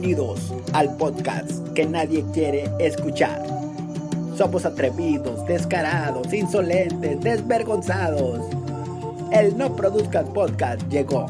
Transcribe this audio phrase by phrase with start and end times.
[0.00, 3.42] Bienvenidos al podcast que nadie quiere escuchar.
[4.34, 8.40] Somos atrevidos, descarados, insolentes, desvergonzados.
[9.30, 11.26] El No Produzcas Podcast llegó.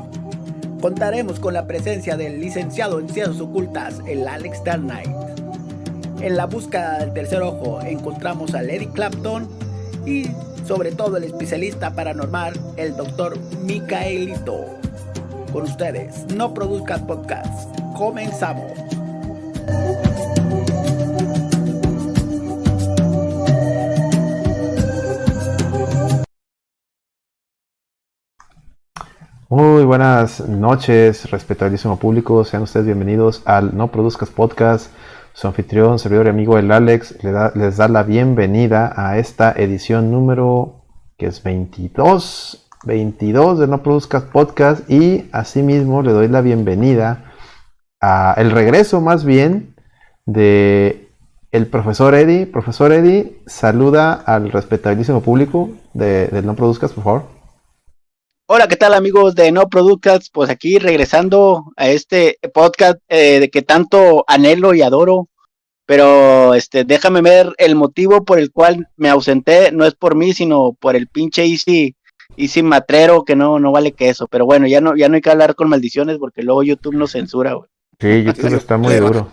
[0.80, 5.16] Contaremos con la presencia del licenciado en Ciencias Ocultas, el Alex Dark Knight.
[6.20, 9.48] En la búsqueda del tercer ojo encontramos a Lady Clapton
[10.06, 10.26] y
[10.64, 14.64] sobre todo el especialista paranormal, el doctor Micaelito.
[15.52, 17.69] Con ustedes, No Produzcas Podcast.
[18.00, 18.72] Comenzamos.
[29.50, 32.42] Muy buenas noches, respetabilísimo público.
[32.46, 34.90] Sean ustedes bienvenidos al No Produzcas Podcast.
[35.34, 40.86] Su anfitrión, servidor y amigo el Alex les da la bienvenida a esta edición número
[41.18, 47.26] que es 22, 22 de No Produzcas Podcast y asimismo le doy la bienvenida
[48.00, 49.74] el regreso más bien
[50.26, 51.08] de
[51.52, 52.46] el profesor Eddie.
[52.46, 57.24] Profesor Eddie, saluda al respetabilísimo público de, No Produzcas, por favor.
[58.46, 60.30] Hola, ¿qué tal amigos de No Produzcas?
[60.30, 65.28] Pues aquí regresando a este podcast eh, de que tanto anhelo y adoro,
[65.86, 70.32] pero este, déjame ver el motivo por el cual me ausenté, no es por mí,
[70.32, 71.94] sino por el pinche Easy,
[72.36, 75.20] Easy Matrero, que no, no vale que eso, pero bueno, ya no, ya no hay
[75.20, 77.68] que hablar con maldiciones porque luego YouTube nos censura, güey.
[78.00, 79.28] Sí, YouTube está muy duro.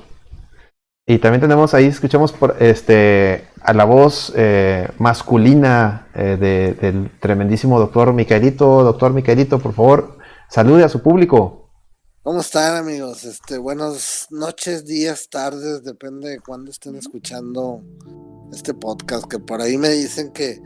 [1.09, 7.79] Y también tenemos ahí, escuchamos por este a la voz eh, masculina eh, del tremendísimo
[7.79, 8.83] doctor Micaelito.
[8.83, 10.17] Doctor Micaelito, por favor,
[10.49, 11.71] salude a su público.
[12.23, 13.23] ¿Cómo están amigos?
[13.23, 17.81] Este, buenas noches, días, tardes, depende de cuándo estén escuchando
[18.51, 20.61] este podcast, que por ahí me dicen que,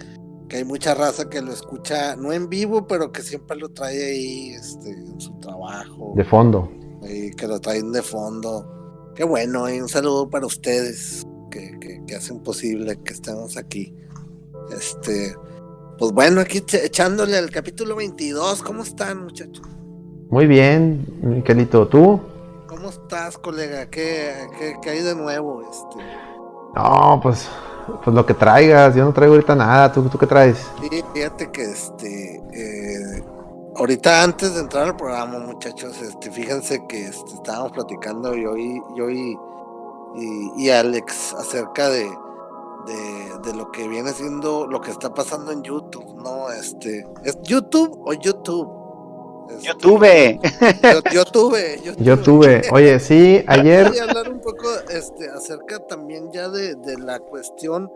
[0.50, 4.04] que hay mucha raza que lo escucha, no en vivo, pero que siempre lo trae
[4.04, 6.14] ahí este, en su trabajo.
[6.16, 9.12] De fondo que lo traen de fondo.
[9.16, 13.94] Qué bueno, y un saludo para ustedes que, que, hacen posible que estemos aquí.
[14.76, 15.36] Este,
[15.98, 18.64] pues bueno, aquí echándole al capítulo 22.
[18.64, 19.62] ¿Cómo están, muchachos?
[20.30, 22.22] Muy bien, Miquelito, ¿tú?
[22.68, 23.90] ¿Cómo estás, colega?
[23.90, 24.34] ¿Qué,
[24.82, 25.62] qué, hay de nuevo?
[25.62, 26.04] Este?
[26.76, 27.50] No, pues,
[28.04, 28.96] pues lo que traigas.
[28.96, 29.92] Yo no traigo ahorita nada.
[29.92, 30.58] ¿Tú, tú qué traes?
[30.82, 32.42] Sí, fíjate que este.
[32.54, 32.91] Eh,
[33.76, 38.82] Ahorita antes de entrar al programa, muchachos, este, fíjense que este, estábamos platicando yo y
[38.98, 39.38] yo y,
[40.58, 42.06] y, Alex acerca de,
[43.44, 46.52] de, lo que viene siendo lo que está pasando en YouTube, ¿no?
[46.52, 48.70] Este, ¿es YouTube o YouTube?
[49.52, 49.82] Este, YouTube.
[51.12, 52.62] Yo, tuve, yo, tuve.
[52.72, 53.86] Oye, sí, ayer.
[53.86, 57.90] Quería hablar un poco este, acerca también ya de, de la cuestión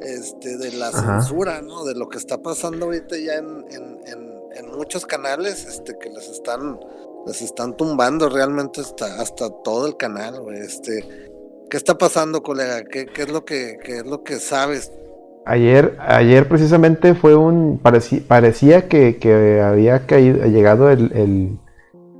[0.00, 1.84] este, de la censura, ¿no?
[1.84, 4.31] De lo que está pasando ahorita ya en, en en
[4.76, 6.78] muchos canales este, que les están,
[7.26, 11.30] les están tumbando realmente hasta, hasta todo el canal, Este,
[11.70, 12.84] ¿Qué está pasando, colega?
[12.84, 14.92] ¿Qué, qué es lo que qué es lo que sabes?
[15.46, 17.80] Ayer, ayer precisamente fue un.
[18.28, 21.58] parecía que, que había caído, llegado el,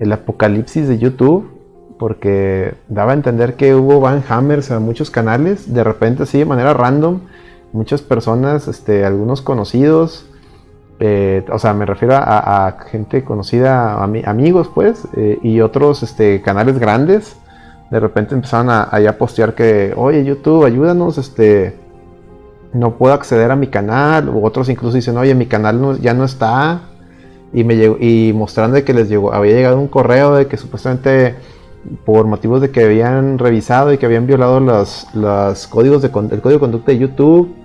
[0.00, 1.50] el, apocalipsis de YouTube.
[1.98, 5.72] Porque daba a entender que hubo Van Hammers a muchos canales.
[5.72, 7.21] De repente, así de manera random.
[7.72, 10.31] Muchas personas, este, algunos conocidos,
[11.04, 16.78] eh, o sea, me refiero a, gente conocida, amigos, pues, eh, y otros este, canales
[16.78, 17.34] grandes.
[17.90, 21.74] De repente empezaron a, a, postear que, oye, YouTube, ayúdanos, este,
[22.72, 24.28] no puedo acceder a mi canal.
[24.28, 26.82] O otros incluso dicen, oye, mi canal ya no está.
[27.52, 31.34] Y, me llegó, y mostrando que les llegó, había llegado un correo de que supuestamente
[32.04, 36.50] por motivos de que habían revisado y que habían violado los códigos de, el código
[36.50, 37.61] de conducta de YouTube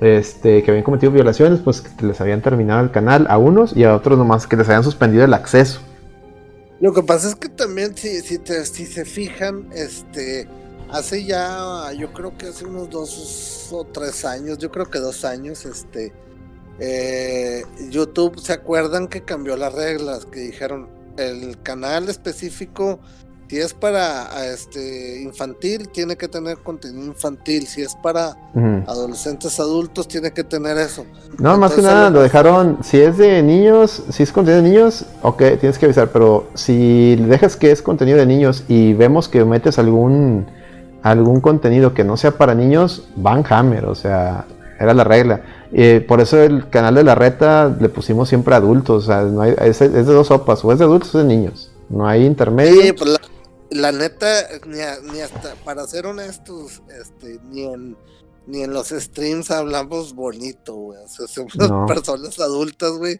[0.00, 3.84] este, que habían cometido violaciones, pues que les habían terminado el canal a unos y
[3.84, 5.80] a otros nomás que les habían suspendido el acceso.
[6.80, 10.48] Lo que pasa es que también si, si, si se fijan, este,
[10.90, 15.24] hace ya, yo creo que hace unos dos o tres años, yo creo que dos
[15.26, 16.12] años, este,
[16.78, 20.24] eh, YouTube, ¿se acuerdan que cambió las reglas?
[20.24, 20.88] Que dijeron,
[21.18, 23.00] el canal específico
[23.50, 27.66] si es para este infantil, tiene que tener contenido infantil.
[27.66, 28.36] Si es para
[28.86, 31.04] adolescentes adultos, tiene que tener eso.
[31.36, 32.78] No, más que nada lo dejaron.
[32.84, 36.12] Si es de niños, si es contenido de niños, ok, tienes que avisar.
[36.12, 40.46] Pero si dejas que es contenido de niños y vemos que metes algún
[41.02, 44.44] algún contenido que no sea para niños, van hammer, o sea,
[44.78, 45.40] era la regla.
[45.72, 49.40] Eh, por eso el canal de la reta le pusimos siempre adultos, o sea, no
[49.40, 51.72] hay, es, de dos sopas, o es de adultos o es de niños.
[51.88, 52.80] No hay intermedio.
[52.80, 53.18] Sí, pues la
[53.70, 57.96] neta, ni, hasta, para ser honestos, este, ni en,
[58.46, 61.02] ni en los streams hablamos bonito, güey.
[61.02, 61.52] O sea, somos
[61.86, 63.18] personas adultas, güey,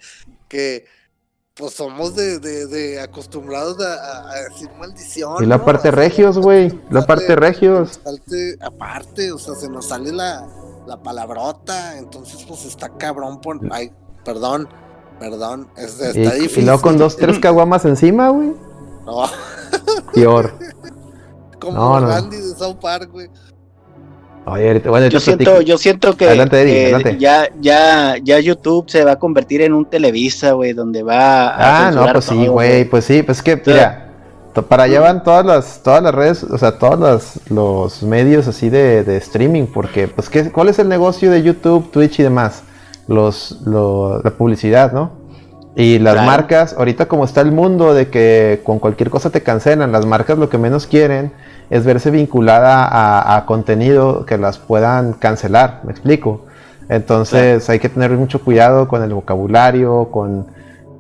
[0.48, 0.84] que,
[1.54, 5.42] pues somos de, de, de acostumbrados a, a, decir maldición.
[5.42, 6.72] Y la parte regios, güey.
[6.90, 8.00] La parte regios.
[8.60, 10.48] aparte, o sea, se nos sale la,
[10.86, 11.98] la palabrota.
[11.98, 13.60] Entonces, pues está cabrón por.
[13.70, 13.92] Ay,
[14.24, 14.68] perdón,
[15.18, 15.68] perdón.
[15.76, 16.62] está difícil.
[16.62, 18.54] Y luego con dos, tres caguamas encima, güey.
[19.04, 19.24] No.
[20.14, 20.52] Peor.
[21.58, 23.28] Como no, Randy de South Park, güey.
[24.46, 29.60] Oye, bueno, yo siento, yo siento que, ya, ya, ya YouTube se va a convertir
[29.60, 33.38] en un Televisa, güey, donde va a Ah, no, pues sí, güey, pues sí, pues
[33.38, 34.10] es que, mira,
[34.68, 38.70] para allá van todas las, todas las redes, o sea, todos los, los medios así
[38.70, 42.62] de, de, streaming, porque, pues, ¿qué, ¿cuál es el negocio de YouTube, Twitch y demás?
[43.06, 45.19] Los, la publicidad, ¿no?
[45.76, 49.92] Y las marcas, ahorita como está el mundo de que con cualquier cosa te cancelan,
[49.92, 51.32] las marcas lo que menos quieren
[51.70, 56.46] es verse vinculada a, contenido que las puedan cancelar, me explico.
[56.88, 60.46] Entonces hay que tener mucho cuidado con el vocabulario, con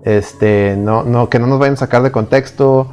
[0.04, 2.88] este, no, no, que no nos vayan a sacar de contexto.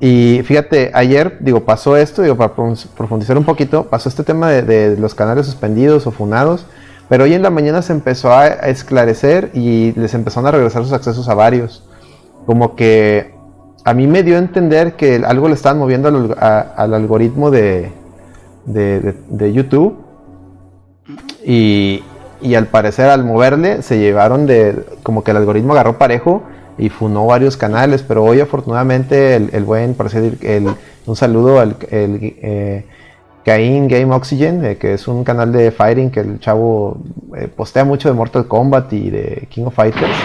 [0.00, 4.96] Y fíjate, ayer, digo, pasó esto, digo, para profundizar un poquito, pasó este tema de,
[4.96, 6.66] los canales suspendidos o funados,
[7.08, 10.92] pero hoy en la mañana se empezó a, esclarecer y les empezaron a regresar sus
[10.92, 11.82] accesos a varios.
[12.44, 13.34] Como que
[13.84, 17.90] a mí me dio a entender que algo le estaban moviendo al, algoritmo de,
[18.66, 19.96] de, YouTube.
[21.44, 22.02] Y,
[22.54, 26.42] al parecer al moverle se llevaron de como que el algoritmo agarró parejo
[26.76, 30.68] y funó varios canales, pero hoy afortunadamente el, buen, por decir, el,
[31.06, 32.84] un saludo al eh,
[33.44, 36.98] Game Oxygen, eh, que es un canal de fighting que el chavo
[37.36, 40.16] eh, postea mucho de Mortal Kombat y de King of Fighters.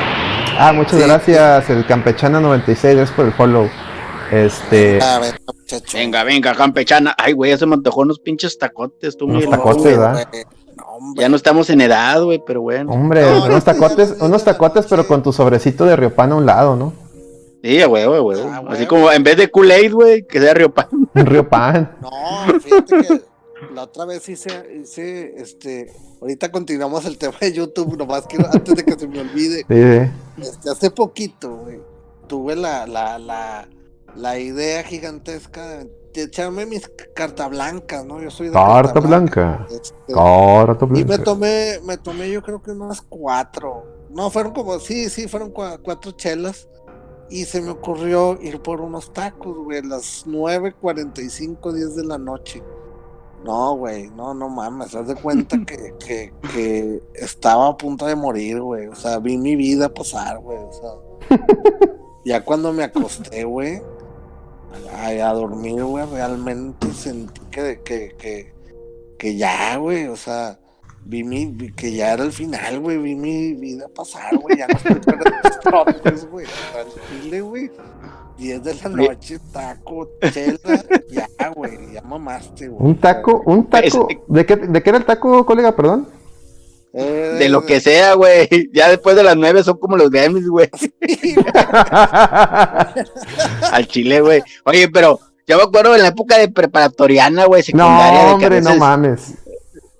[0.57, 3.69] Ah, muchas gracias, el Campechana 96, gracias por el follow.
[4.31, 4.99] Este.
[5.93, 7.15] Venga, venga, Campechana.
[7.17, 9.15] Ay, güey, ya se me antojó unos pinches tacotes.
[9.17, 10.27] Tú unos tacotes, ¿verdad?
[11.15, 12.91] ya no estamos en edad, güey, pero bueno.
[12.91, 16.93] Hombre, unos tacotes, unos tacotes, pero con tu sobrecito de Riopan a un lado, ¿no?
[17.63, 18.41] Sí, güey, güey, güey.
[18.67, 20.89] Así como en vez de Kool-Aid, güey, que sea Riopan.
[21.15, 21.97] Riopan.
[22.01, 23.21] No, fíjate que
[23.73, 24.49] la otra vez hice,
[24.81, 29.21] hice, este, ahorita continuamos el tema de YouTube, nomás que antes de que se me
[29.21, 29.65] olvide.
[30.37, 31.79] Este, hace poquito, güey,
[32.27, 33.69] tuve la, la, la,
[34.13, 38.21] la idea gigantesca de, echarme mis carta blancas, ¿no?
[38.21, 39.65] Yo soy de carta, blanca.
[39.71, 40.99] Este, carta blanca.
[40.99, 43.85] Y me tomé, me tomé yo creo que unas cuatro.
[44.09, 46.67] No, fueron como, sí, sí, fueron cuatro chelas.
[47.33, 52.19] Y se me ocurrió ir por unos tacos, güey, a las 9.45, 10 de la
[52.19, 52.61] noche.
[53.43, 58.15] No, güey, no, no mames, haz de cuenta que, que, que, estaba a punto de
[58.15, 58.85] morir, güey.
[58.85, 60.59] O sea, vi mi vida pasar, güey.
[60.59, 61.39] O sea,
[62.23, 63.81] ya cuando me acosté, güey,
[64.91, 68.53] a, dormir, güey, realmente sentí que, que, que,
[69.17, 70.59] que ya, güey, o sea,
[71.05, 74.75] vi mi, que ya era el final, güey, vi mi vida pasar, güey, ya no
[74.75, 74.93] estoy
[75.71, 77.71] los güey, tranquilo, güey.
[78.37, 82.89] 10 de la noche, taco, chela, ya, güey, ya mamaste, güey.
[82.89, 84.07] Un taco, un taco.
[84.27, 86.07] ¿De qué, ¿De qué era el taco, colega, perdón?
[86.93, 88.47] Eh, de lo que sea, güey.
[88.71, 90.69] Ya después de las nueve son como los Grammys, güey.
[93.71, 94.43] Al chile, güey.
[94.65, 98.23] Oye, pero yo me acuerdo en la época de preparatoriana, güey, secundaria.
[98.23, 99.33] No, hombre, no mames.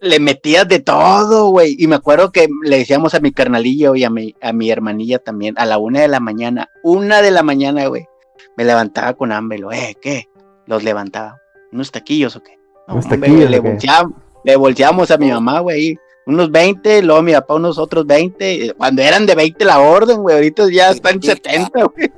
[0.04, 1.76] Le metías de todo, güey.
[1.80, 5.18] Y me acuerdo que le decíamos a mi carnalillo y a mi, a mi hermanilla
[5.20, 8.06] también, a la una de la mañana, una de la mañana, güey
[8.56, 10.30] me levantaba con hambre, lo, eh, ¿qué?
[10.66, 11.42] Los levantaba.
[11.72, 12.58] ¿Unos taquillos o qué?
[12.88, 13.50] ¿Unos taquillos?
[13.50, 18.06] Le, volteamos, le volteamos a mi mamá, güey, unos 20, luego mi papá unos otros
[18.06, 22.12] 20, cuando eran de 20 la orden, güey, ahorita ya están 70, güey.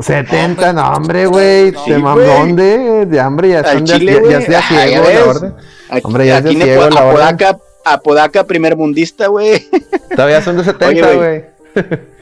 [0.00, 1.70] 70, no, hombre, güey.
[1.70, 3.06] ¿De dónde?
[3.06, 5.54] De hambre ya están Chile, ya, ya, ya ciego la orden.
[6.02, 7.58] hombre, ya es ciego la orden.
[7.84, 9.66] Apodaca primer mundista, güey.
[10.10, 11.44] Todavía son de 70, güey.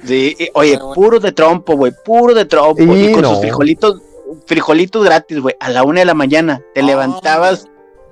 [0.05, 2.83] Sí, oye, puro de trompo, güey, puro de trompo.
[2.83, 4.01] Y, con sus frijolitos,
[4.47, 6.63] frijolitos gratis, güey, a la una de la mañana.
[6.75, 7.67] Te levantabas,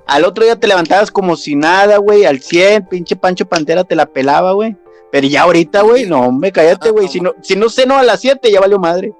[0.07, 3.95] al otro día te levantabas como si nada, güey, al 100, pinche Pancho Pantera te
[3.95, 4.75] la pelaba, güey.
[5.15, 7.07] Pero ya ahorita, güey, no, hombre, cállate, güey.
[7.07, 9.13] Si no, si no ceno a las 7, ya valió madre.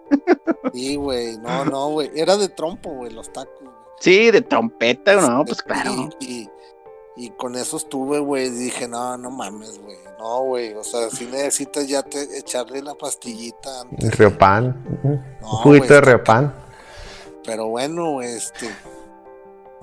[0.73, 2.11] Sí, güey, no, no, güey.
[2.13, 3.63] Era de trompo, güey, los tacos.
[4.01, 6.09] Sí, de trompeta, no, pues claro.
[6.19, 6.49] Y,
[7.15, 8.49] y con eso estuve, güey.
[8.49, 9.95] Dije, no, no mames, güey.
[10.19, 10.73] No, güey.
[10.73, 14.17] O sea, si necesitas ya te, echarle la pastillita antes.
[14.17, 14.99] Riopan.
[15.01, 16.53] un juguito de Riopan.
[17.45, 18.69] Pero bueno, este.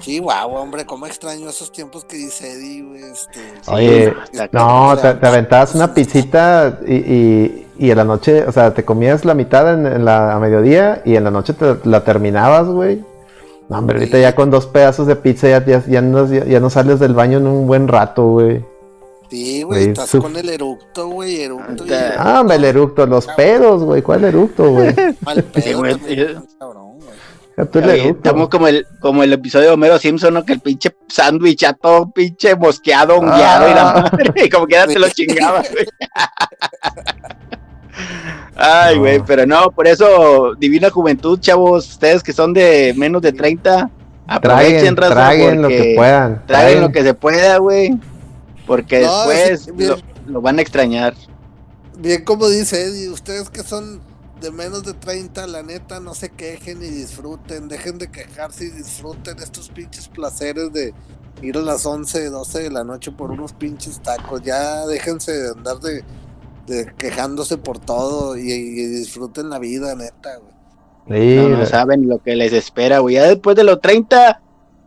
[0.02, 3.02] Sí, guau, hombre, cómo extraño esos tiempos que dice Eddie, güey.
[3.02, 4.12] Este, Oye,
[4.50, 9.25] no, te, aventabas una pizzita y, y, y, en la noche, o sea, te comías
[9.25, 13.04] la mitad en, la, a mediodía y en la noche te la terminabas, güey.
[13.68, 16.99] No, hombre, ahorita ya con dos pedazos de pizza ya, ya, no, ya, no, sales
[16.99, 18.64] del baño en un buen rato, güey.
[19.30, 21.85] Sí, güey, estás con el eructo, güey, eructo.
[22.18, 24.94] Ah, hombre, el eructo, los pedos, güey, ¿cuál eructo, güey?
[25.21, 25.97] Mal pedo, güey.
[27.56, 30.44] Estamos como el, como el episodio de Homero Simpson, ¿no?
[30.44, 34.02] Que el pinche sándwich ya todo pinche mosqueado, hongueado y la ah.
[34.02, 35.87] madre, como que ya se lo chingaba, güey.
[38.56, 43.32] Ay, güey, pero no, por eso, Divina Juventud, chavos, ustedes que son de menos de
[43.32, 43.90] 30,
[44.26, 46.47] aprovechen, traguen, lo que puedan.
[46.47, 47.99] Traguen lo que se pueda, güey,
[48.66, 51.14] porque después lo, lo, van a extrañar.
[51.99, 54.00] Bien como dice Eddie, ustedes que son
[54.42, 57.68] de menos de 30, la neta, no se quejen y disfruten.
[57.68, 60.92] Dejen de quejarse y disfruten estos pinches placeres de
[61.40, 64.42] ir a las 11, 12 de la noche por unos pinches tacos.
[64.42, 66.04] Ya déjense de andar de,
[66.99, 70.30] quejándose por todo y, disfruten la vida, neta,
[71.06, 71.49] güey.
[71.49, 73.14] no, saben lo que les espera, güey.
[73.14, 74.40] Ya después de los 30,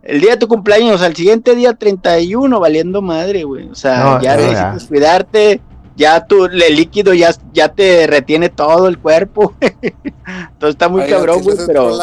[0.03, 3.69] el día de tu cumpleaños, al siguiente día 31, valiendo madre, güey.
[3.69, 5.61] O sea, ya necesitas cuidarte
[5.95, 9.53] ya tu el líquido ya, ya te retiene todo el cuerpo.
[9.61, 11.97] Entonces está muy cabrón, güey, pero.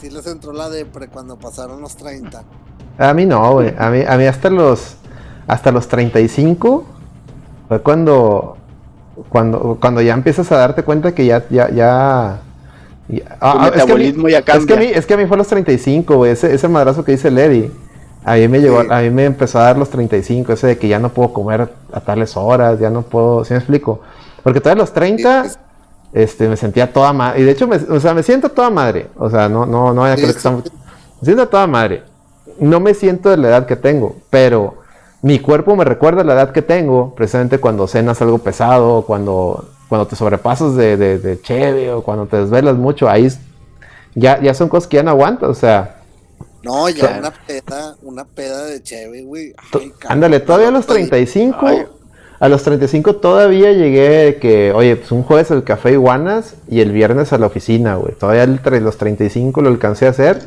[0.00, 2.42] sí les entró la depre cuando pasaron los 30.
[2.98, 3.74] A mí no, güey.
[3.78, 4.96] A mí, a mí hasta los
[5.46, 6.84] hasta los 35
[7.68, 8.56] fue cuando
[9.28, 12.40] cuando cuando ya empiezas a darte cuenta que ya ya ya,
[13.40, 14.60] ah, metabolismo ya cambia.
[14.60, 16.68] Es que a mí, es que a mí fue a los 35, güey, ese, ese
[16.68, 17.70] madrazo que dice Lady.
[18.24, 20.88] A mí me llegó, a mí me empezó a dar los 35, ese de que
[20.88, 24.00] ya no puedo comer a tales horas, ya no puedo, ¿sí me explico?
[24.42, 25.46] Porque todavía los 30,
[26.12, 29.08] este, me sentía toda madre, y de hecho, me, o sea, me siento toda madre,
[29.16, 32.02] o sea, no, no, no, que estamos, me siento toda madre,
[32.58, 34.74] no me siento de la edad que tengo, pero
[35.22, 40.06] mi cuerpo me recuerda la edad que tengo, precisamente cuando cenas algo pesado, cuando, cuando
[40.06, 43.28] te sobrepasas de, de, de cheve, o cuando te desvelas mucho, ahí
[44.14, 45.99] ya, ya son cosas que ya no aguantas, o sea,
[46.62, 49.54] no, ya una peda, una peda de chévere, güey.
[50.08, 51.66] Ándale, todavía a los 35,
[52.38, 56.92] a los 35 todavía llegué que, oye, pues un jueves el café iguanas y el
[56.92, 58.14] viernes a la oficina, güey.
[58.14, 60.40] Todavía entre los 35 lo alcancé a hacer.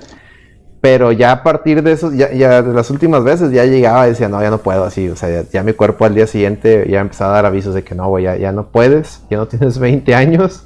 [0.82, 4.10] Pero ya a partir de eso, ya, ya de las últimas veces ya llegaba y
[4.10, 5.08] decía, no, ya no puedo así.
[5.08, 7.96] O sea, ya, mi cuerpo al día siguiente ya empezaba a dar avisos de que
[7.96, 10.66] no, güey, ya, ya no puedes, ya no tienes 20 años,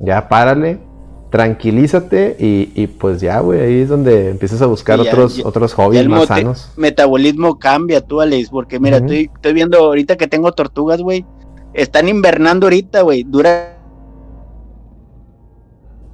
[0.00, 0.80] ya párale
[1.36, 6.28] tranquilízate y, pues ya, güey, ahí es donde empiezas a buscar otros, otros hobbies más
[6.28, 6.72] sanos.
[6.78, 11.26] metabolismo cambia tú, Alex, porque mira, estoy, estoy viendo ahorita que tengo tortugas, güey,
[11.74, 13.76] están invernando ahorita, güey, dura...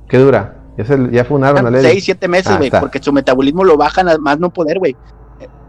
[0.09, 0.57] ¿Qué dura?
[0.77, 1.85] Ya, se, ya funaron, Alex.
[1.85, 4.97] Seis, siete meses, ah, güey, porque su metabolismo lo bajan a más no poder, güey.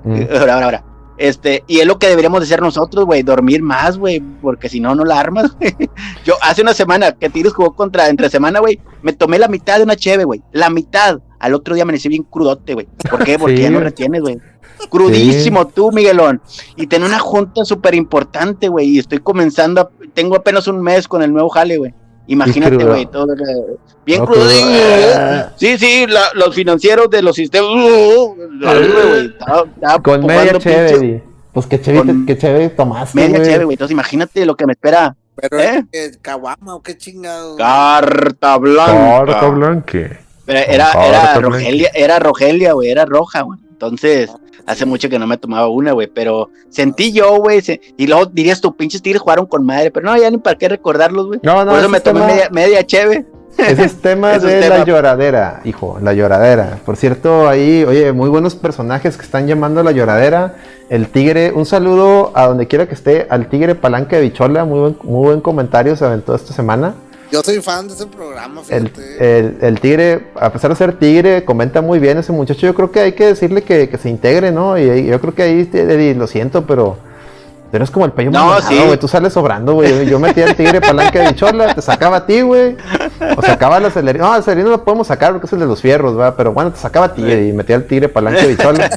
[0.03, 0.83] Ahora, ahora, ahora.
[1.17, 4.79] Este, y es lo que deberíamos de hacer nosotros, güey, dormir más, güey, porque si
[4.79, 5.89] no, no la armas, güey.
[6.25, 9.77] Yo hace una semana que Tigres jugó contra, entre semana, güey, me tomé la mitad
[9.77, 11.20] de una cheve, güey, la mitad.
[11.39, 12.88] Al otro día amanecí bien crudote, güey.
[13.10, 13.38] ¿Por qué?
[13.38, 14.39] Porque ya no retienes, güey.
[14.89, 16.41] Crudísimo tú, Miguelón.
[16.75, 21.22] Y tengo una junta súper importante, güey, y estoy comenzando, tengo apenas un mes con
[21.22, 21.93] el nuevo jale, güey.
[22.27, 23.36] Imagínate, güey, todo
[24.06, 24.50] bien crudo.
[25.58, 27.70] Sí, sí, los financieros de los sistemas.
[30.01, 31.24] con media chévere.
[31.51, 33.20] Pues que chévere, que chévere tomaste.
[33.20, 33.75] Media chévere, güey.
[33.75, 35.15] Entonces imagínate lo que me espera.
[35.36, 35.84] Pero ¿Eh?
[36.22, 37.58] caguama o qué chingado.
[37.58, 39.25] Carta blanca.
[39.25, 40.20] Carta blanca.
[40.46, 43.60] Pero era, era Rogelia, era Rogelia, güey, era roja, güey.
[43.84, 44.32] Entonces,
[44.66, 47.62] hace mucho que no me tomaba una, güey, pero sentí yo, güey,
[47.98, 50.70] y luego dirías tú, pinches tigres jugaron con madre, pero no, ya ni para qué
[50.70, 51.40] recordarlos, güey.
[51.44, 53.25] No, no, Por eso me tomé media, media cheve.
[53.58, 56.80] Ese es tema de la lloradera, hijo, la lloradera.
[56.86, 60.56] Por cierto, ahí, oye, muy buenos personajes que están llamando a la lloradera.
[60.90, 64.80] El tigre, un saludo a donde quiera que esté, al tigre Palanca de Bichola, muy
[64.80, 66.96] buen, muy buen comentario se aventó esta semana.
[67.34, 69.58] Yo soy fan de ese programa, fíjate.
[69.68, 72.68] El, tigre, a pesar de ser tigre, comenta muy bien ese muchacho.
[72.68, 74.78] Yo creo que hay que decirle que, que se integre, ¿no?
[74.78, 77.00] Y yo creo que ahí, lo siento, pero
[77.74, 78.77] pero es como el peyo no, sí.
[78.86, 79.00] güey.
[79.00, 80.06] Tú sales sobrando, güey.
[80.06, 82.77] Yo metía el tigre palanca de bichola, te sacaba a ti, güey.
[83.36, 84.25] O sacaba el acelerino.
[84.25, 86.36] No, el acelerino lo podemos sacar porque es el de los fierros, ¿va?
[86.36, 88.92] Pero bueno, te sacaba a ti y metía el tigre palanca de bichola.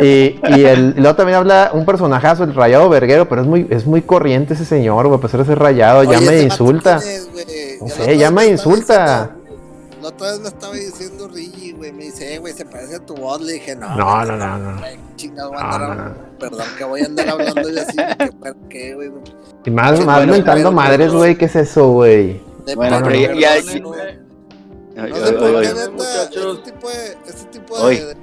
[0.00, 3.86] Y, y, el, luego también habla un personajazo, el rayado verguero, pero es muy, es
[3.86, 5.20] muy corriente ese señor, güey.
[5.20, 6.98] Pues ese rayado, ya me insulta.
[7.80, 9.36] no sé, ya me insulta.
[10.00, 11.92] La otra vez me estaba diciendo Rigi, güey.
[11.92, 13.40] Me dice, eh, güey, se parece a tu voz.
[13.40, 13.94] Le dije, no.
[13.96, 14.80] No, no, no, no.
[15.16, 17.96] Chingado, no, no, Perdón, que voy a andar hablando y así.
[18.40, 19.10] ¿Por qué, güey?
[19.64, 21.36] Y más, más mentando madres, güey.
[21.36, 22.40] ¿Qué es eso, güey?
[22.74, 23.58] Bueno, pero ya.
[23.58, 23.92] ya, no
[25.38, 25.92] por qué, neta,
[26.42, 28.16] este tipo de, este tipo de,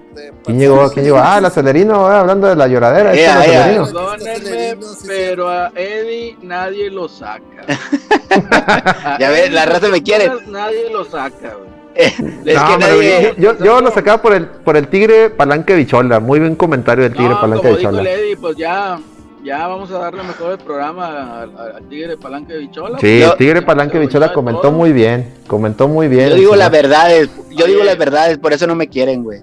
[0.44, 0.90] ¿Quién llegó?
[0.92, 1.18] ¿Quién llegó?
[1.18, 3.14] Ah, el acelerino, eh, hablando de la lloradera.
[3.14, 3.84] Yeah, este yeah.
[3.84, 7.66] Perdónenme, pero a Eddie nadie lo saca.
[9.20, 10.32] ya ves, la raza me quiere.
[10.48, 11.78] Nadie lo saca, güey.
[11.98, 13.34] es no, que nadie...
[13.38, 16.20] yo, yo, lo sacaba por el, por el tigre palanque bichola.
[16.20, 18.04] Muy buen comentario del tigre no, palanque como bichola.
[18.04, 19.00] Dijo pues ya
[19.48, 23.00] ya vamos a darle mejor el programa al, Tigre Palanque Bichola.
[23.00, 26.30] Sí, el Tigre Palanque Bichola comentó muy bien, comentó muy bien.
[26.32, 29.42] Yo digo las verdades, yo digo las verdades, por eso no me quieren, güey.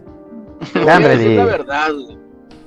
[0.73, 2.19] Te voy a decir la verdad, güey.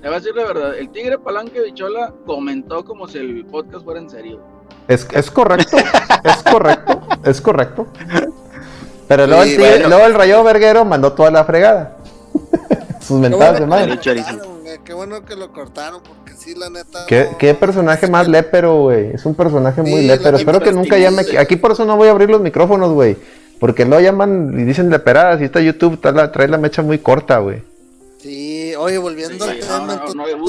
[0.02, 3.46] Te voy a decir la verdad, el Tigre Palanque de Bichola comentó como si el
[3.46, 4.40] podcast fuera en serio.
[4.88, 5.78] Es, es correcto,
[6.24, 7.88] es correcto, es correcto.
[9.08, 11.98] Pero luego, el luego el Rayo Verguero mandó toda la fregada.
[13.02, 14.00] Sus mentadas de madre.
[14.84, 17.06] Qué bueno que lo cortaron, porque sí, la neta.
[17.08, 19.12] ¿Qué, personaje más lépero, güey?
[19.14, 20.38] Es un personaje muy lépero.
[20.38, 21.24] Espero que nunca llame.
[21.38, 23.18] Aquí por eso no voy a abrir los micrófonos, güey.
[23.60, 25.42] Porque no llaman y dicen leperadas.
[25.42, 27.64] Y está YouTube trae la, mecha muy corta, güey.
[28.18, 30.04] Sí, oye, volviendo al tema.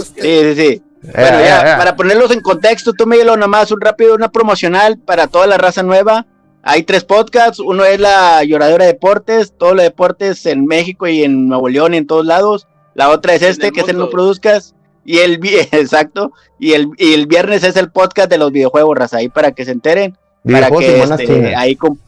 [0.05, 0.83] sí, sí, sí.
[1.03, 5.47] Bueno, ya, para ponerlos en contexto, tú, Miguel, nomás un rápido, una promocional para toda
[5.47, 6.27] la raza nueva.
[6.63, 11.49] Hay tres podcasts, uno es la Lloradora Deportes, todo lo deportes en México y en
[11.49, 12.67] Nuevo León y en todos lados.
[12.95, 14.75] La otra es este, que es el No Produzcas.
[15.05, 15.41] Y el,
[15.73, 19.53] exacto, y el, y el viernes es el podcast de los videojuegos, raza, ahí para
[19.53, 20.19] que se enteren.
[20.45, 21.99] Para que este, ahí con,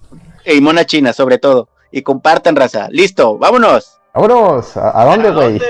[0.44, 1.68] y Mona China, sobre todo.
[1.92, 2.88] Y compartan, raza.
[2.90, 3.99] Listo, vámonos.
[4.12, 5.60] Vámonos, ¿a, dónde, güey?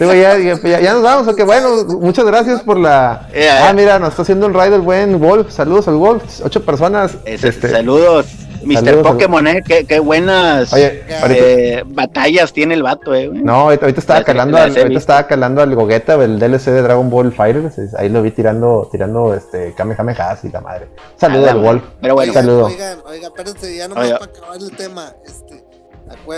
[0.00, 0.36] Ya,
[0.80, 3.28] ya, nos vamos, ok, bueno, muchas gracias por la...
[3.62, 7.16] ah, mira, nos está haciendo un ride el buen Wolf, saludos al Wolf, ocho personas.
[7.24, 7.52] este...
[7.68, 8.26] Saludos.
[8.64, 9.02] Mr.
[9.02, 13.28] Pokémon, eh, qué, buenas eh, batallas tiene el vato, eh.
[13.32, 17.32] No, ahorita, estaba calando, al, ahorita estaba calando al Gogeta, el DLC de Dragon Ball
[17.32, 20.88] Fighters, ahí lo vi tirando, tirando este Kamehameha y la madre.
[21.16, 21.82] Saludo al Wolf.
[22.00, 22.66] Pero bueno, saludo.
[22.66, 25.51] Oigan, oigan, espérense, ya nomás para acabar el tema, este,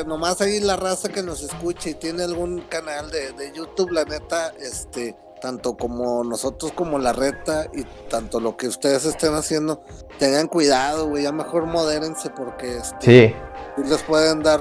[0.06, 4.04] nomás ahí la raza que nos escuche y tiene algún canal de, de YouTube, la
[4.04, 9.82] neta, este, tanto como nosotros como la reta y tanto lo que ustedes estén haciendo,
[10.18, 13.34] tengan cuidado, güey, ya mejor modérense porque este,
[13.76, 13.82] sí.
[13.86, 14.58] les pueden dar...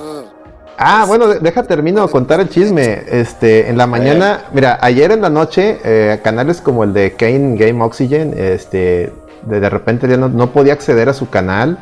[0.78, 3.04] Ah, bueno, deja termino de contar el chisme.
[3.08, 7.56] Este, en la mañana, mira, ayer en la noche, eh, canales como el de Kane
[7.56, 11.78] Game Oxygen, este, de, de repente ya no, no podía acceder a su canal.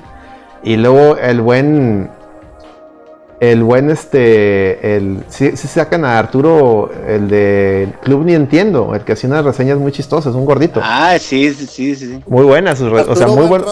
[0.61, 2.11] Y luego el buen
[3.41, 9.13] el buen este el si, sacan a Arturo el de Club Ni Entiendo el que
[9.13, 10.79] hacía unas reseñas muy chistosas un gordito.
[10.83, 12.23] Ah sí sí sí sí.
[12.27, 13.63] Muy buenas sus o sea muy buen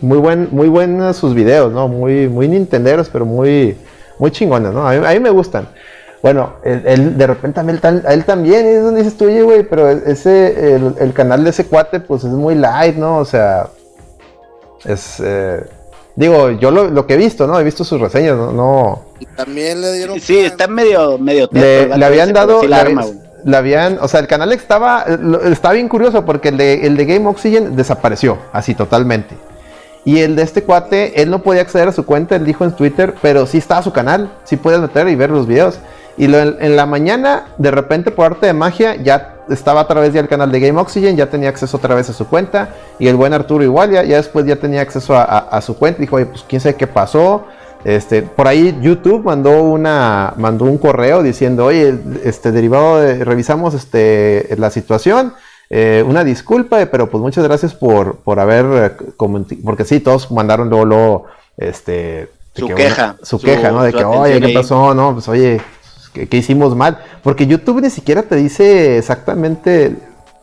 [0.00, 3.76] muy buen muy buenos sus videos no muy muy nintenderos pero muy
[4.18, 5.68] muy chingones no a mí, me gustan.
[6.22, 10.76] Bueno, él, de repente a él, también, es donde dices tú, oye, güey, pero ese,
[10.76, 13.18] el, el, canal de ese cuate, pues es muy light, ¿no?
[13.18, 13.70] O sea,
[14.84, 15.64] es, eh,
[16.14, 17.58] Digo, yo lo, que he visto, ¿no?
[17.58, 19.02] He visto sus reseñas, ¿no?
[19.18, 20.20] Y también le dieron.
[20.20, 21.48] Sí, está medio, medio.
[21.52, 22.62] le, habían dado.
[22.64, 25.06] le habían, o sea, el canal estaba,
[25.44, 29.36] estaba bien curioso porque el de, el de Game Oxygen desapareció, así totalmente.
[30.04, 32.72] Y el de este cuate, él no podía acceder a su cuenta, él dijo en
[32.72, 35.78] Twitter, pero sí estaba su canal, sí puedes meter y ver los videos.
[36.18, 40.28] Y en la mañana, de repente, por arte de magia, ya estaba a través del
[40.28, 42.74] canal de Game Oxygen, ya tenía acceso otra vez a su cuenta.
[42.98, 46.00] Y el buen Arturo igual, ya, después ya tenía acceso a, su cuenta.
[46.00, 47.46] Dijo, oye, pues quién sabe qué pasó.
[47.84, 53.74] Este, por ahí YouTube mandó una mandó un correo diciendo, oye, este derivado de, revisamos
[53.74, 55.34] este la situación.
[55.68, 61.24] Eh, una disculpa, pero pues muchas gracias por, por haber porque sí, todos mandaron luego,
[61.56, 63.16] este su queja.
[63.22, 63.82] su, queja, ¿no?
[63.82, 64.94] De que, oye, ¿qué pasó?
[64.94, 65.60] No, pues oye,
[66.12, 66.98] que, hicimos mal.
[67.22, 69.96] Porque YouTube ni siquiera te dice exactamente.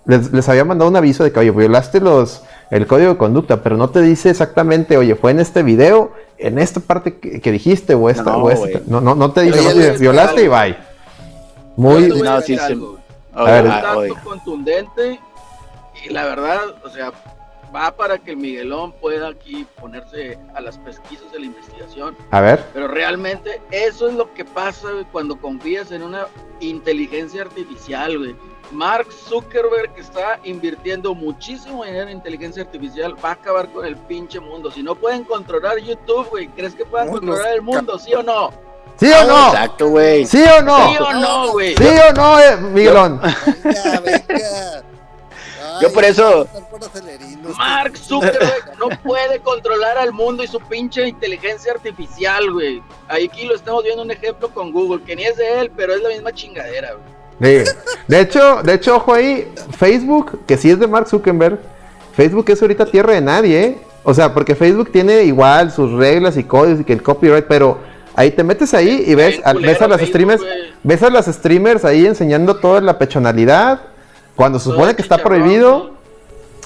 [0.05, 3.77] Les, había mandado un aviso de que, oye, violaste los, el código de conducta, pero
[3.77, 8.09] no te dice exactamente, oye, fue en este video, en esta parte que, dijiste, o
[8.09, 8.79] esta, no, o esta.
[8.87, 10.77] No, no, no te dice, violaste y bye.
[11.75, 12.09] Muy.
[12.09, 12.83] No, sí, sí.
[13.33, 13.69] A ver,
[14.23, 15.19] contundente
[16.05, 17.11] y la verdad, o sea,
[17.73, 22.17] va para que el Miguelón pueda aquí ponerse a las pesquisas de la investigación.
[22.31, 22.63] A ver.
[22.73, 26.27] Pero realmente eso es lo que pasa cuando confías en una
[26.59, 28.35] inteligencia artificial, güey.
[28.71, 33.95] Mark Zuckerberg que está invirtiendo muchísimo dinero en inteligencia artificial va a acabar con el
[33.95, 34.69] pinche mundo.
[34.69, 37.97] Si no pueden controlar YouTube, güey, ¿crees que puedan controlar el mundo?
[37.97, 38.51] ¿Sí o no?
[38.97, 39.47] ¿Sí o no?
[39.47, 40.25] Exacto, güey.
[40.25, 40.91] ¿Sí o no?
[40.91, 41.75] ¿Sí o no, güey?
[41.75, 42.57] ¿Sí o no, eh,
[45.81, 46.47] Yo por eso.
[47.57, 52.81] Mark Zuckerberg no puede controlar al mundo y su pinche inteligencia artificial, güey.
[53.07, 56.01] Aquí lo estamos viendo un ejemplo con Google, que ni es de él, pero es
[56.01, 56.93] la misma chingadera,
[57.39, 57.63] güey.
[58.07, 61.59] De hecho, de hecho, ojo ahí, Facebook, que sí es de Mark Zuckerberg,
[62.13, 63.77] Facebook es ahorita tierra de nadie, ¿eh?
[64.03, 67.77] O sea, porque Facebook tiene igual sus reglas y códigos y que el copyright, pero
[68.15, 70.41] ahí te metes ahí y ves, ves a las streamers,
[70.83, 73.81] ves a las streamers ahí enseñando toda la pechonalidad,
[74.39, 75.91] cuando se supone que está prohibido,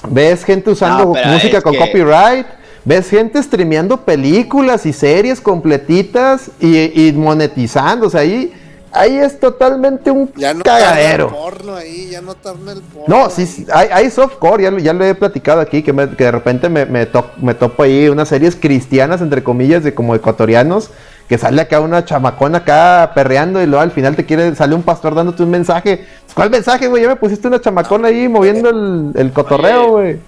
[0.08, 2.46] ves gente usando música con copyright,
[2.84, 8.06] ves gente streameando películas y series completitas y, monetizando.
[8.06, 8.52] O sea, ahí
[8.92, 11.30] ahí es totalmente un ya no cagadero.
[11.30, 13.06] porno ahí, ya no el porno.
[13.08, 16.22] No, sí, sí hay, hay, softcore, ya, ya lo he platicado aquí, que, me, que
[16.22, 17.08] de repente me, me,
[17.38, 20.90] me, topo ahí unas series cristianas, entre comillas, de como ecuatorianos,
[21.28, 24.82] que sale acá una chamacona acá perreando y luego al final te quiere, sale un
[24.82, 26.06] pastor dándote un mensaje.
[26.34, 27.02] ¿Cuál mensaje, güey?
[27.02, 30.18] Ya me pusiste una chamacona ahí moviendo el, el cotorreo, güey.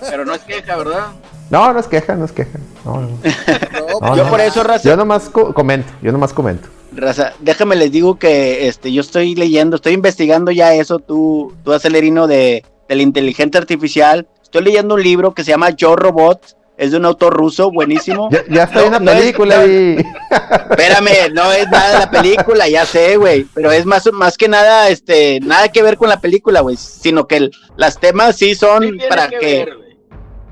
[0.00, 1.06] Pero no es queja, ¿verdad?
[1.50, 2.58] No, no es queja, no es queja.
[2.84, 4.16] No, no.
[4.16, 4.88] yo por eso, Raza.
[4.88, 6.68] Yo nomás comento, yo nomás comento.
[6.94, 11.72] Raza, déjame les digo que este, yo estoy leyendo, estoy investigando ya eso, tú, tú
[11.72, 14.26] acelerino de, de la inteligencia artificial.
[14.42, 18.28] Estoy leyendo un libro que se llama Yo Robot, es de un autor ruso, buenísimo.
[18.50, 20.04] Ya, está en la película y...
[20.70, 23.46] Espérame, no es nada de la película, ya sé, güey.
[23.54, 26.76] Pero es más, más que nada, este, nada que ver con la película, güey.
[26.76, 29.68] Sino que las temas sí son para que.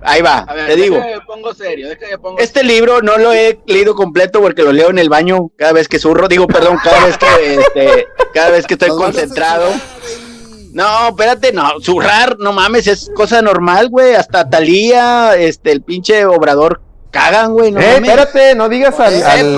[0.02, 1.02] Ahí va, te digo.
[1.26, 1.88] Pongo serio,
[2.22, 5.72] pongo este libro no lo he leído completo porque lo leo en el baño cada
[5.72, 9.68] vez que zurro, digo, perdón, cada vez que, este, cada vez que estoy concentrado.
[10.72, 14.14] No, espérate, no, zurrar, no mames, es cosa normal, güey.
[14.14, 17.72] Hasta Talía, este, el pinche obrador cagan, güey.
[17.72, 19.56] No eh, espérate, no digas al,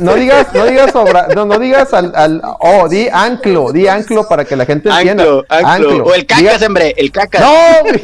[0.00, 0.92] no digas, no digas
[1.34, 5.24] no, no digas al, al, oh, di anclo, di anclo para que la gente entienda.
[5.48, 7.40] Anclo, O el cacas, hombre, el cacas.
[7.40, 8.02] No, güey.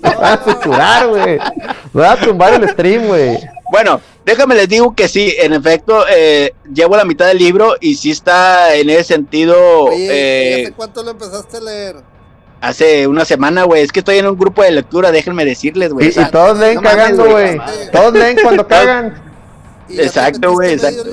[0.00, 1.38] Vas a censurar, güey.
[1.92, 3.38] Vas a tumbar el stream, güey.
[3.70, 7.94] Bueno, déjame les digo que sí, en efecto, eh, llevo la mitad del libro y
[7.94, 9.84] sí está en ese sentido.
[9.84, 11.96] Oye, ¿hace cuánto lo empezaste a leer?
[12.60, 13.82] Hace una semana, güey.
[13.82, 16.08] Es que estoy en un grupo de lectura, déjenme decirles, güey.
[16.08, 17.58] Y, todos leen cagando, güey.
[17.90, 19.14] Todos leen cuando cagan.
[19.88, 21.04] Exacto, güey, exacto.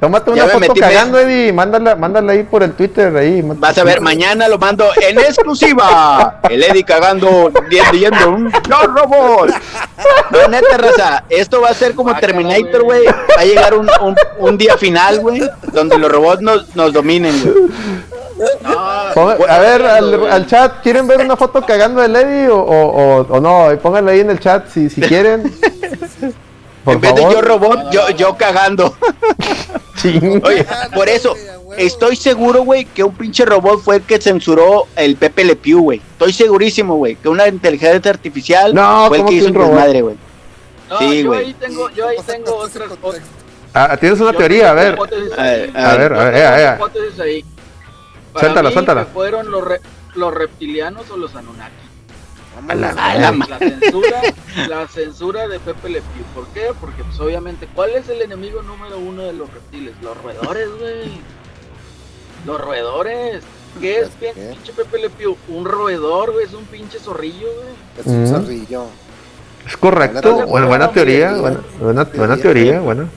[0.00, 1.52] Tómate una foto cagando, Eddie.
[1.52, 3.16] Mándala, mándala ahí por el Twitter.
[3.16, 3.40] ahí.
[3.42, 6.40] Vas a ver, mañana lo mando en exclusiva.
[6.50, 9.50] El Eddie cagando, leyendo un no robot.
[10.30, 11.24] No, neta, raza.
[11.30, 13.06] Esto va a ser como Terminator, güey.
[13.06, 13.88] Va a llegar un,
[14.38, 15.40] un, día final, güey,
[15.72, 17.70] donde los robots nos, nos dominen, güey.
[19.48, 23.68] A ver, al, chat, ¿quieren ver una foto cagando de Eddie o, o, o, no?
[23.80, 25.52] Pónganla ahí en el chat si, si quieren.
[26.86, 28.94] en vez de yo robot, yo, yo cagando.
[30.04, 31.34] Oye, por eso,
[31.76, 35.80] estoy seguro, güey, que un pinche robot fue el que censuró el Pepe Le Pew,
[35.80, 36.00] güey.
[36.12, 38.72] Estoy segurísimo, güey, que una inteligencia artificial
[39.08, 40.16] fue el que hizo un madre, güey.
[40.98, 42.84] sí, yo ahí tengo, yo ahí tengo otra,
[43.78, 44.98] Ah, tienes una teoría, a ver.
[45.36, 46.46] A ver, a ver, a ver.
[46.46, 47.44] A ver,
[48.38, 49.04] Suéltala, suéltala.
[49.06, 49.64] ¿Fueron los,
[50.14, 51.86] los reptilianos o los Anunnaki?
[52.66, 54.22] La, censura,
[54.68, 56.24] la censura de Pepe Le Pew.
[56.34, 56.72] ¿Por qué?
[56.80, 59.94] Porque, pues, obviamente, ¿cuál es el enemigo número uno de los reptiles?
[60.02, 61.20] Los roedores, güey.
[62.46, 63.42] Los roedores.
[63.80, 65.36] ¿Qué es pinche Pepe Le Pew?
[65.48, 66.46] Un roedor, güey.
[66.46, 67.74] Es un pinche zorrillo, güey.
[67.98, 68.86] Es un zorrillo.
[69.66, 70.46] Es correcto.
[70.46, 71.34] Buena, buena teoría.
[71.34, 72.80] Buena, buena, buena teoría.
[72.80, 73.08] Bueno.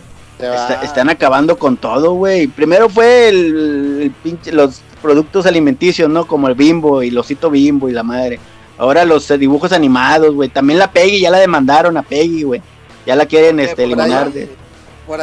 [0.84, 2.48] están acabando con todo, güey.
[2.48, 6.26] Primero fue el, el pinche, los productos alimenticios, ¿no?
[6.26, 8.40] Como el bimbo y el osito bimbo y la madre.
[8.78, 10.50] Ahora los eh, dibujos animados, güey.
[10.50, 12.62] También la Peggy, ya la demandaron a Peggy, güey.
[13.06, 14.32] Ya la quieren este, eliminar.
[14.32, 14.50] de...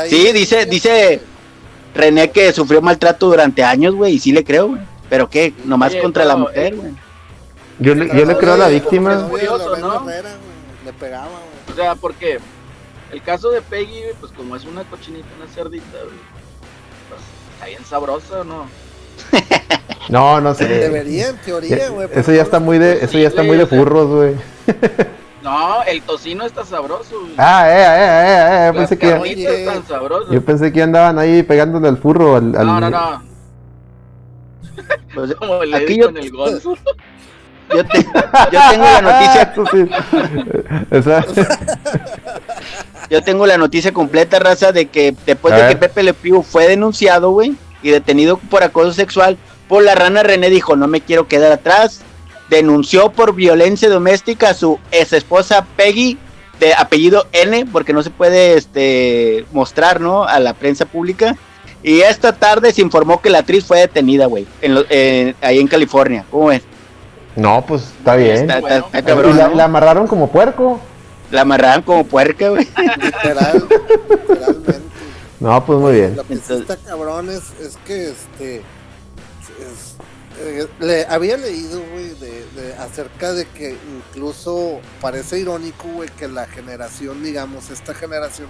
[0.08, 1.20] sí, dice, dice
[1.94, 4.80] René que sufrió maltrato durante años, güey, y sí le creo, güey.
[5.08, 6.92] Pero qué, nomás contra la mujer, güey.
[7.78, 9.28] Yo le, yo le creo a la víctima.
[9.28, 10.04] curioso, ¿no?
[10.04, 11.72] Le pegaba, güey.
[11.72, 12.38] O sea, porque
[13.12, 16.18] el caso de Peggy, pues como es una cochinita, una cerdita, güey,
[17.08, 17.20] pues
[17.54, 18.66] está bien sabrosa, ¿no?
[20.08, 20.68] No, no sé.
[20.68, 22.08] Debería, en teoría, güey.
[22.14, 24.34] Eso ya está muy de, eso ya está muy de furros, güey.
[25.42, 27.20] No, el tocino está sabroso.
[27.20, 27.34] Güey.
[27.38, 28.72] Ah, eh, eh, eh, eh.
[28.72, 29.82] Pensé que, están.
[30.30, 32.36] Yo pensé que andaban ahí pegándole al furro.
[32.36, 33.22] Al, No, no, no.
[35.14, 36.08] Pues, Como le aquí yo...
[36.08, 36.60] el gol.
[37.68, 37.98] Yo, te,
[38.52, 39.54] yo, tengo la noticia.
[43.10, 46.68] yo tengo la noticia completa, raza, de que después de que Pepe Le Pew fue
[46.68, 47.56] denunciado, güey,
[47.86, 52.00] y detenido por acoso sexual, por la rana René dijo, no me quiero quedar atrás,
[52.50, 56.18] denunció por violencia doméstica a su ex esposa Peggy,
[56.58, 60.24] de apellido N, porque no se puede este, mostrar, ¿no?
[60.24, 61.36] A la prensa pública.
[61.82, 64.46] Y esta tarde se informó que la actriz fue detenida, güey,
[65.40, 66.24] ahí en California.
[66.30, 66.62] ¿Cómo es?
[67.36, 68.48] No, pues está bien.
[68.48, 70.80] la, amarraron como puerco.
[71.30, 72.66] La amarraron como puerca, güey.
[72.96, 73.64] Literal,
[74.10, 74.85] literalmente.
[75.40, 76.16] No, pues muy bien.
[76.16, 78.62] Lo que está cabrón es, es que este
[80.38, 86.46] eh, le había leído, güey, de, acerca de que incluso parece irónico, güey, que la
[86.46, 88.48] generación, digamos, esta generación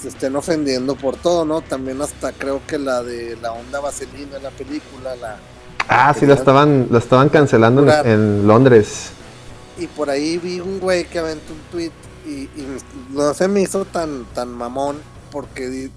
[0.00, 1.60] se estén ofendiendo por todo, ¿no?
[1.60, 5.36] También hasta creo que la de la onda vaselina, la película, la...
[5.88, 9.10] Ah, sí, la estaban, la estaban cancelando en, Londres.
[9.78, 11.92] Y por ahí vi un güey que aventó un tweet
[12.26, 12.48] y,
[13.10, 14.96] no se me hizo tan, tan mamón
[15.34, 15.90] porque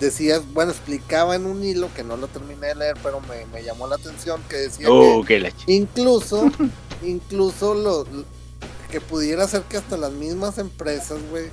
[0.00, 3.86] decías, bueno, explicaba en un hilo que no lo terminé de leer, pero me, llamó
[3.86, 6.50] la atención que decía oh, que incluso,
[7.02, 8.04] incluso lo,
[8.90, 11.50] que pudiera ser que hasta las mismas empresas, güey,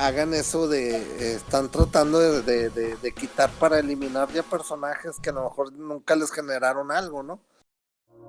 [0.00, 5.44] hagan eso de, están tratando de, de, quitar para eliminar ya personajes que a lo
[5.44, 7.38] mejor nunca les generaron algo, ¿no?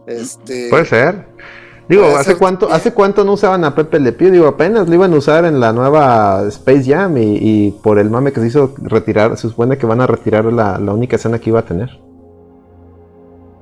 [0.06, 0.70] Este...
[0.70, 1.28] Puede ser.
[1.90, 4.30] Digo, ¿hace cuánto, ¿hace cuánto no usaban a Pepe Le Pew?
[4.30, 8.34] Digo, apenas lo iban a usar en la nueva Space Jam y, por el mame
[8.34, 11.62] que se hizo retirar, se supone que van a retirar la, única escena que iba
[11.62, 11.90] a tener.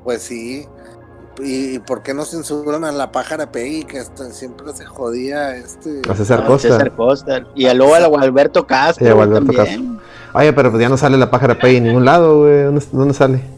[0.04, 0.66] Pues sí.
[1.40, 6.16] ¿Y por qué no censuran a la pájara Peggy que siempre se jodía este a
[6.16, 6.70] César Costa?
[6.70, 7.44] César Costa.
[7.56, 9.18] Y a luego a Alberto Castro.
[9.18, 10.00] también.
[10.34, 12.64] Oye, pero pues ya no sale la pájara Peggy en ningún lado, güey.
[12.92, 13.55] ¿Dónde sale?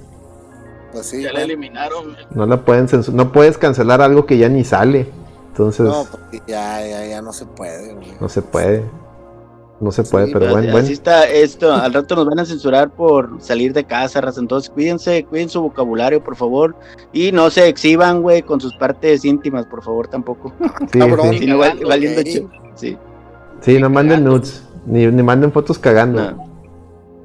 [0.98, 2.16] Pues ya la eliminaron.
[2.32, 5.08] No la pueden no puedes cancelar algo que ya ni sale.
[5.50, 5.86] Entonces.
[5.86, 6.08] No,
[6.48, 8.84] ya, ya, ya no se puede, No se puede.
[9.80, 11.72] No se puede, pero pues, bueno, Así está esto.
[11.72, 14.40] Al rato nos van a censurar por salir de casa, raza.
[14.40, 16.76] Entonces, cuídense, cuiden su vocabulario, por favor.
[17.14, 20.52] Y no se exhiban, güey, con sus partes íntimas, por favor, tampoco.
[20.92, 21.00] Sí,
[21.40, 21.46] sí.
[21.46, 22.22] no, valiendo
[22.76, 22.98] sí.
[23.62, 23.80] sí.
[23.80, 24.64] no manden nudes.
[24.88, 26.44] Ni, ni manden fotos cagando.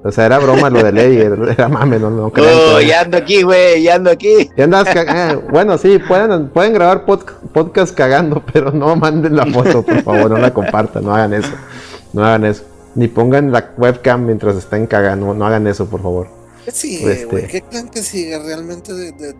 [0.05, 2.77] O sea, era broma lo de ley, era mame, no, no creo.
[2.77, 4.51] Oh, ya ando aquí, güey, ya ando aquí.
[4.57, 9.83] Ya andas eh, bueno, sí, pueden, pueden grabar podcast cagando, pero no manden la foto,
[9.83, 11.53] por favor, no la compartan, no hagan eso.
[12.13, 12.65] No hagan eso.
[12.95, 16.42] Ni pongan la webcam mientras estén cagando, no hagan eso, por favor.
[16.65, 17.47] ¿Qué sigue, este güey?
[17.49, 19.35] ¿Qué creen que sigue realmente de,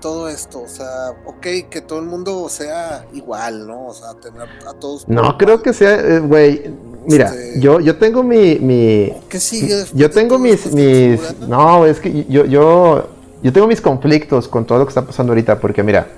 [0.00, 0.62] todo esto?
[0.62, 3.86] O sea, ok, que todo el mundo sea igual, ¿no?
[3.86, 5.08] O sea, tener a todos.
[5.08, 6.74] No, creo que sea, eh, güey.
[7.06, 9.84] Mira, este, yo, yo tengo mi, mi ¿Qué sigue?
[9.92, 13.08] Yo tengo mis, mis, no, es que yo, yo,
[13.42, 16.08] yo tengo mis conflictos con todo lo que está pasando ahorita, porque mira,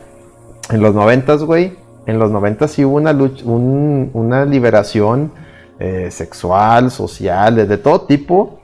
[0.70, 5.32] en los noventas, güey, en los noventas sí hubo una lucha, una liberación
[5.78, 8.60] eh, sexual, social, de, todo tipo,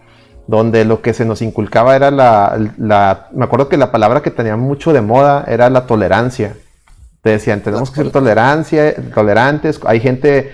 [0.46, 4.56] donde lo que se nos inculcaba era la, me acuerdo que la palabra que tenía
[4.56, 6.56] mucho de moda era la tolerancia.
[7.22, 10.50] Te decían, tenemos que ser tolerancia, tolerantes, hay gente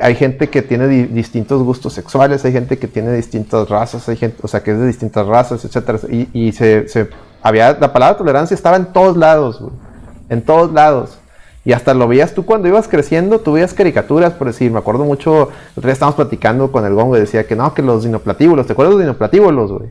[0.00, 4.38] hay gente que tiene distintos gustos sexuales, hay gente que tiene distintas razas, hay gente,
[4.42, 5.98] o sea, que es de distintas razas, etcétera.
[6.08, 6.86] Y, se,
[7.42, 9.62] había, la palabra tolerancia estaba en todos lados,
[10.28, 11.18] en todos lados.
[11.64, 15.04] Y hasta lo veías tú cuando ibas creciendo, tú veías caricaturas, por decir, me acuerdo
[15.04, 18.04] mucho, el otro día estábamos platicando con el gongo y decía que no, que los
[18.04, 19.90] dinoplatíbulos, ¿te acuerdas de los dinoplatíbulos, güey?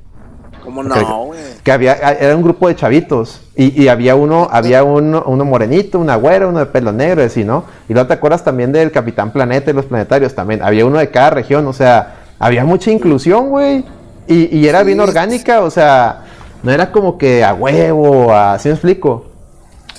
[0.64, 1.40] ¿Cómo no, güey?
[1.64, 6.16] Que, había, era un grupo de chavitos y, había uno, había uno, uno morenito, una
[6.16, 7.66] güera, uno de pelo negro, así, ¿no?
[7.88, 11.12] Y luego te acuerdas también del Capitán Planeta y los planetarios también, había uno de
[11.12, 13.86] cada región, o sea, había mucha inclusión, güey,
[14.28, 16.24] y, era bien orgánica, o sea,
[16.64, 19.29] no era como que a huevo, así me explico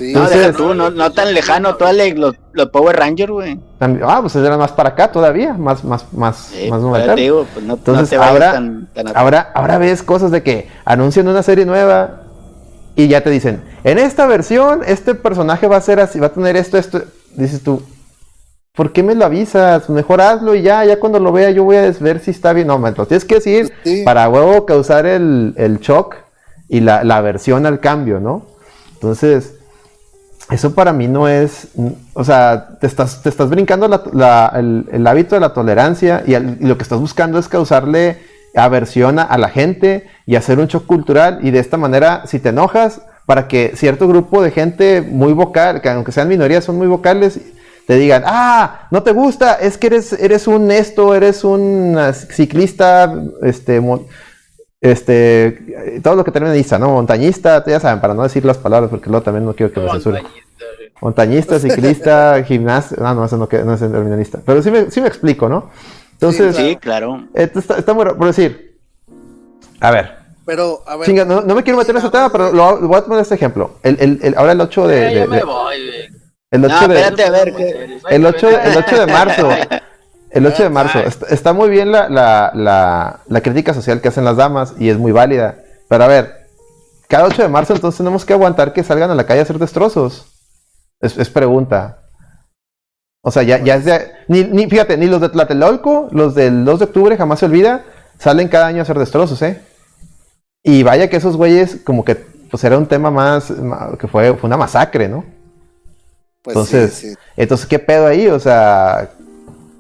[0.00, 3.58] no, no, no, tan lejano, todos los, los Power Rangers, güey.
[3.80, 8.62] Ah, pues era más para acá todavía, más, más, más, más pues Entonces, ahora,
[9.14, 12.22] ahora, ahora ves cosas de que anuncian una serie nueva
[12.96, 16.32] y ya te dicen, en esta versión, este personaje va a ser así, va a
[16.32, 17.02] tener esto, esto.
[17.34, 17.82] Dices tú,
[18.74, 19.88] ¿por qué me lo avisas?
[19.88, 22.66] Mejor hazlo y ya, ya cuando lo vea yo voy a ver si está bien.
[22.66, 23.72] No, me lo tienes que decir
[24.04, 26.16] para huevo causar el, el shock
[26.68, 28.46] y la, la versión al cambio, ¿no?
[28.94, 29.59] Entonces,
[30.50, 31.68] eso para mí no es,
[32.12, 36.34] o sea, te estás, te estás brincando el, hábito de la tolerancia y,
[36.64, 38.18] lo que estás buscando es causarle
[38.56, 42.48] aversión a, la gente y hacer un shock cultural y de esta manera, si te
[42.48, 46.88] enojas, para que cierto grupo de gente muy vocal, que aunque sean minorías, son muy
[46.88, 47.40] vocales,
[47.86, 53.12] te digan, ah, no te gusta, es que eres, eres un esto, eres un ciclista,
[53.42, 53.80] este,
[54.80, 56.90] este, todo lo que termina en Isa, ¿no?
[56.90, 59.90] Montañista, ya saben, para no decir las palabras, porque luego también no quiero que me
[59.90, 60.24] censuren.
[61.00, 64.40] Montañista, ciclista, gimnasta, no, no, eso no, no es terminalista.
[64.44, 65.70] Pero sí me, sí me explico, ¿no?
[66.12, 67.28] Entonces, sí, claro.
[67.32, 68.78] Está, está muy por decir,
[69.80, 70.20] a ver.
[70.44, 71.06] Pero, a ver.
[71.06, 73.76] Chinga, no, me quiero meter en ese tema, pero lo, voy a poner este ejemplo.
[73.82, 74.96] El, el, el, ahora el 8 de.
[74.96, 75.76] de, de, me voy,
[76.50, 77.54] el 8 no, espérate, a ver.
[78.10, 79.48] El 8, el 8 de marzo.
[80.30, 81.00] El 8 de marzo.
[81.28, 85.12] Está, muy bien la, la, la, crítica social que hacen las damas y es muy
[85.12, 85.56] válida.
[85.88, 86.46] Pero a ver,
[87.08, 89.58] cada 8 de marzo entonces tenemos que aguantar que salgan a la calle a hacer
[89.58, 90.26] destrozos.
[91.00, 91.98] Es, pregunta.
[93.22, 94.12] O sea, ya, ya es de...
[94.28, 97.84] Ni, ni, fíjate, ni los de Tlatelolco, los del 2 de octubre, jamás se olvida,
[98.18, 99.60] salen cada año a hacer destrozos, ¿eh?
[100.62, 103.52] Y vaya que esos güeyes, como que, pues era un tema más,
[103.98, 105.24] que fue, fue una masacre, ¿no?
[106.42, 108.26] Pues entonces, entonces, ¿qué pedo ahí?
[108.28, 109.10] O sea,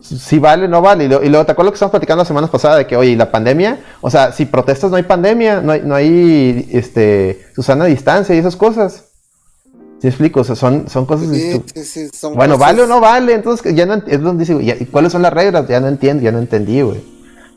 [0.00, 1.04] si vale, no vale.
[1.04, 3.80] Y, luego, ¿te acuerdas que estamos platicando la semana pasada de que, oye, la pandemia?
[4.00, 8.38] O sea, si protestas no hay pandemia, no hay, no hay este, Susana distancia y
[8.38, 9.04] esas cosas.
[10.00, 10.40] ¿Sí explico?
[10.40, 11.28] O sea, son, son cosas...
[11.28, 13.34] Sí, sí, son bueno, ¿vale o no vale?
[13.34, 15.68] Entonces, ya no es donde dice, ¿y cuáles son las reglas?
[15.68, 17.02] Ya no entiendo, ya no entendí, güey.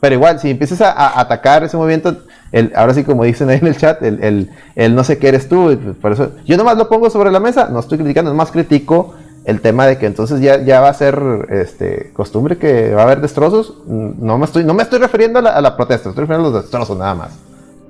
[0.04, 3.68] Pero igual, si empiezas a, atacar ese movimiento, el, ahora sí como dicen ahí en
[3.68, 7.08] el chat, el, el, no sé qué eres tú, por eso yo nomás lo pongo
[7.08, 10.80] sobre la mesa, no estoy criticando, más critico el tema de que entonces ya, ya
[10.80, 13.74] va a ser este, costumbre que va a haber destrozos.
[13.86, 16.96] No me estoy, no me estoy refiriendo a la, protesta, estoy refiriendo a los destrozos
[16.96, 17.32] nada más.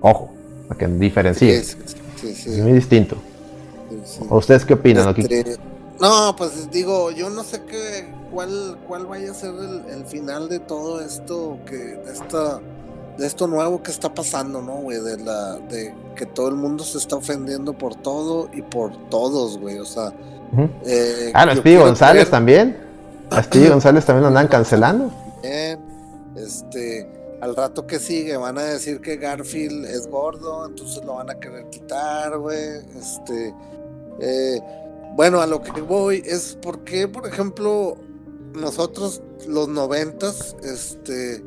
[0.00, 0.32] Ojo,
[0.68, 1.56] para que diferencie.
[1.56, 1.76] es
[2.58, 3.16] muy distinto.
[4.30, 5.14] ustedes qué opinan?
[5.16, 5.56] Este,
[6.00, 9.54] no, pues digo, yo no sé qué, cuál, cuál vaya a ser
[9.90, 12.60] el, final de todo esto, que de esta,
[13.16, 15.00] de esto nuevo que está pasando, ¿no, güey?
[15.00, 19.56] De la, de que todo el mundo se está ofendiendo por todo y por todos,
[19.56, 19.78] güey.
[19.78, 20.12] O sea,
[20.86, 22.84] eh, ah, los González también.
[23.30, 25.10] A González también lo andan cancelando.
[26.36, 27.08] este,
[27.40, 31.34] al rato que sigue van a decir que Garfield es gordo, entonces lo van a
[31.34, 32.78] querer quitar, güey.
[32.98, 33.54] Este,
[34.20, 34.60] eh,
[35.14, 37.96] bueno, a lo que voy es porque, por ejemplo,
[38.54, 41.44] nosotros los noventas, este,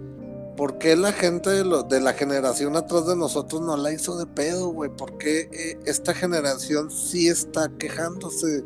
[0.56, 4.26] ¿por qué la gente de, de, la generación atrás de nosotros no la hizo de
[4.26, 4.90] pedo, güey?
[4.90, 8.64] ¿Por qué eh, esta generación sí está quejándose?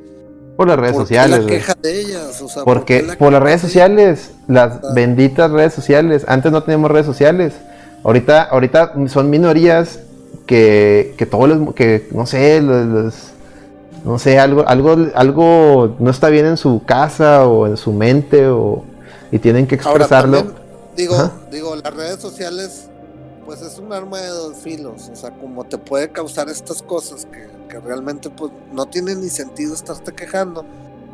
[0.58, 1.64] Por las redes sociales.
[2.66, 6.26] Porque por las redes sociales, las benditas redes sociales.
[6.28, 7.54] Antes no teníamos redes sociales.
[8.04, 10.00] Ahorita, ahorita son minorías
[10.46, 16.46] que, que todos los, que no sé, no sé, algo, algo, algo no está bien
[16.46, 18.84] en su casa o en su mente o
[19.32, 20.54] y tienen que expresarlo.
[20.96, 22.90] digo, digo, las redes sociales,
[23.46, 25.10] pues es un arma de dos filos.
[25.12, 29.30] O sea, como te puede causar estas cosas que que realmente pues no tiene ni
[29.30, 30.66] sentido estarte quejando,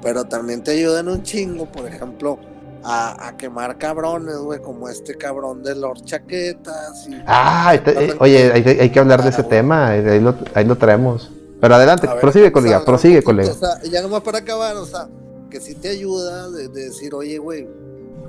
[0.02, 2.40] pero también te ayudan un chingo, por ejemplo,
[2.84, 7.08] a, quemar cabrones, güey, como este cabrón de Lord Chaquetas.
[7.26, 11.32] ah, eh, oye, hay, que hablar de ese tema, eh, ahí lo, ahí lo traemos.
[11.60, 13.52] Pero adelante, prosigue, colega, prosigue, colega.
[13.52, 15.08] O sea, ya nomás para acabar, o sea,
[15.50, 17.68] que sí te ayuda de, de decir, oye, güey,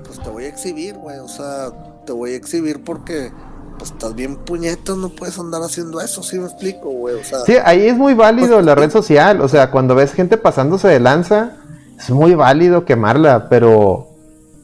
[0.03, 1.71] pues te voy a exhibir, güey, o sea,
[2.05, 3.31] te voy a exhibir porque
[3.79, 7.15] pues estás bien puñeto, no puedes andar haciendo eso, ¿sí me explico, güey?
[7.15, 10.13] O sea, sí, ahí es muy válido pues, la red social, o sea, cuando ves
[10.13, 11.53] gente pasándose de lanza,
[11.97, 14.09] es muy válido quemarla, pero,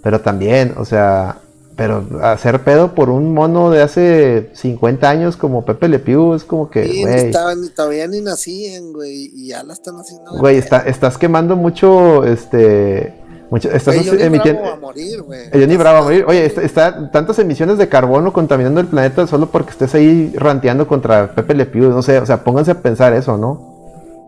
[0.04, 1.40] pero también, o sea,
[1.76, 6.44] pero hacer pedo por un mono de hace 50 años como Pepe Le Pew es
[6.44, 7.32] como que, sí, güey.
[7.76, 10.38] todavía ni nacían, güey, y ya la están haciendo.
[10.38, 14.62] Güey, está, estás quemando mucho, este Mucho, estás emitiendo.
[14.62, 15.50] Bravo a morir, güey.
[15.52, 16.26] Johnny Bravo a morir.
[16.28, 21.34] Oye, está, tantas emisiones de carbono contaminando el planeta solo porque estés ahí ranteando contra
[21.34, 21.90] Pepe Le Pew.
[21.90, 23.76] No sé, o sea, pónganse a pensar eso, ¿no?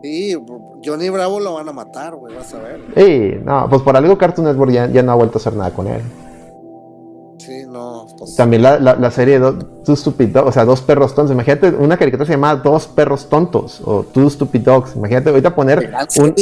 [0.03, 0.35] Sí,
[0.85, 2.79] Johnny Bravo lo van a matar, güey, vas a ver.
[2.95, 5.71] Sí, no, pues por algo Cartoon Network ya, ya no ha vuelto a hacer nada
[5.71, 6.01] con él.
[7.39, 7.96] Sí, no.
[8.17, 8.35] Pues...
[8.35, 9.39] También la, la, serie
[9.85, 11.33] Two Stupid Dogs, o sea, dos perros tontos.
[11.33, 14.95] Imagínate una caricatura se llama Dos perros tontos o Two Stupid Dogs.
[14.95, 16.35] Imagínate ahorita poner un,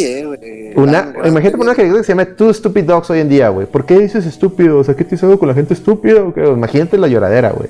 [0.75, 3.67] una, imagínate poner una caricatura que se llama Two Stupid Dogs hoy en día, güey.
[3.67, 4.79] ¿Por qué dices estúpido?
[4.79, 6.21] O sea, ¿qué te hizo con la gente estúpida?
[6.35, 7.69] Imagínate la lloradera, güey.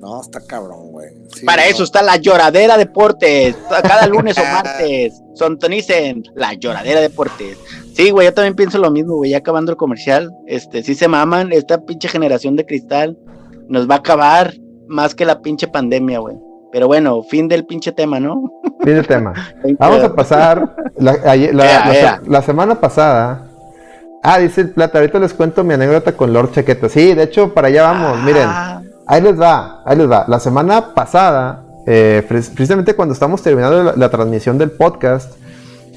[0.00, 1.08] No, está cabrón, güey.
[1.44, 3.56] Para eso está la lloradera deportes.
[3.68, 5.20] Cada lunes o martes.
[5.34, 7.58] Sontonicen la lloradera deportes.
[7.96, 9.30] Sí, güey, yo también pienso lo mismo, güey.
[9.30, 10.30] Ya acabando el comercial.
[10.46, 11.50] Este, sí se maman.
[11.50, 13.16] Esta pinche generación de cristal
[13.68, 14.52] nos va a acabar
[14.86, 16.36] más que la pinche pandemia, güey.
[16.72, 18.50] Pero bueno, fin del pinche tema, ¿no?
[18.84, 19.32] Fin del tema.
[19.78, 20.76] Vamos a pasar.
[20.98, 23.48] La, semana pasada.
[24.22, 24.98] Ah, dice el plata.
[24.98, 26.90] Ahorita les cuento mi anécdota con Lord Chaqueta.
[26.90, 28.22] Sí, de hecho, para allá vamos.
[28.24, 28.46] Miren.
[28.46, 28.82] Ah.
[29.06, 30.24] Ahí les va, ahí les va.
[30.26, 35.36] La semana pasada, eh, precisamente cuando estamos terminando la, transmisión del podcast,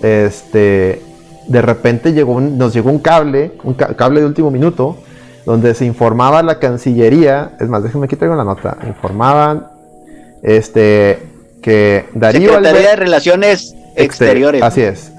[0.03, 1.01] este,
[1.47, 4.97] de repente llegó nos llegó un cable, un cable de último minuto,
[5.45, 9.67] donde se informaba la Cancillería, es más, déjenme aquí traigo la nota, informaban
[10.43, 11.19] este,
[11.61, 12.53] que Darío...
[12.53, 14.61] Secretaría de Relaciones Exteriores.
[14.61, 15.11] Así es.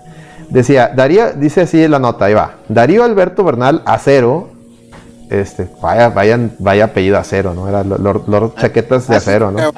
[0.48, 2.56] Decía, Darío, dice así la nota, ahí va.
[2.68, 4.50] Darío Alberto Bernal Acero,
[5.30, 7.68] este, vaya, vayan, vaya apellido acero, ¿no?
[7.68, 9.72] Era Lord, Chaquetas de acero, ¿no?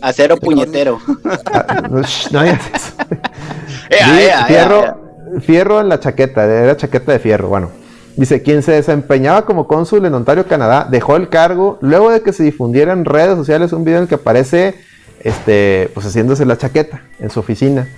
[0.00, 0.98] acero puñetero.
[1.90, 2.60] no eso.
[4.48, 7.70] fierro, fierro en la chaqueta, era chaqueta de fierro, bueno.
[8.16, 12.32] Dice, quien se desempeñaba como cónsul en Ontario, Canadá, dejó el cargo luego de que
[12.32, 14.74] se difundiera en redes sociales un video en el que aparece,
[15.20, 17.88] este, pues haciéndose la chaqueta en su oficina.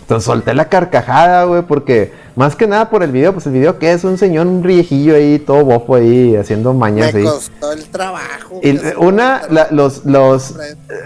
[0.00, 3.78] Entonces solté la carcajada, güey, porque más que nada por el video, pues el video
[3.78, 7.84] que es un señor, un riejillo ahí, todo bofo ahí, haciendo mañas Me costó el
[7.84, 8.58] trabajo.
[8.60, 10.56] Y una, los, los,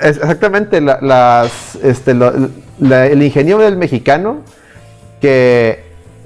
[0.01, 4.39] exactamente, las, este, el ingenio del mexicano,
[5.25, 5.83] que,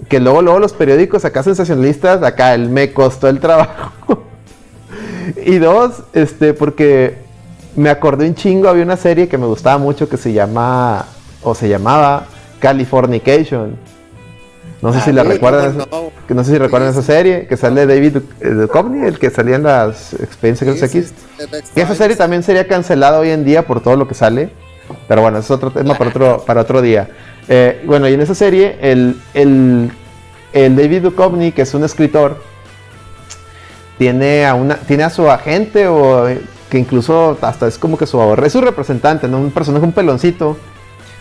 [0.08, 3.92] que luego, luego los periódicos acá sensacionalistas, acá el me costó el trabajo.
[5.46, 7.14] y dos, este, porque
[7.76, 11.06] me acordé un chingo, había una serie que me gustaba mucho que se llama,
[11.44, 12.26] o se llamaba,
[12.58, 13.76] Californication.
[14.82, 15.78] No sé si la recuerdan,
[16.26, 19.62] que no sé si recuerdan esa serie, que sale David Duchovny, el que salía en
[19.62, 21.14] las experiencias X.
[21.72, 24.50] Que esa serie también sería cancelada hoy en día por todo lo que sale.
[25.06, 27.08] Pero bueno, es otro tema para otro, para otro día.
[27.48, 29.90] Eh, bueno, y en esa serie, el, el,
[30.52, 32.42] el David Duchovny, que es un escritor,
[33.98, 36.26] tiene a una tiene a su agente o
[36.70, 39.38] que incluso hasta es como que su ahorro es su representante, ¿no?
[39.38, 40.56] Un personaje, un peloncito,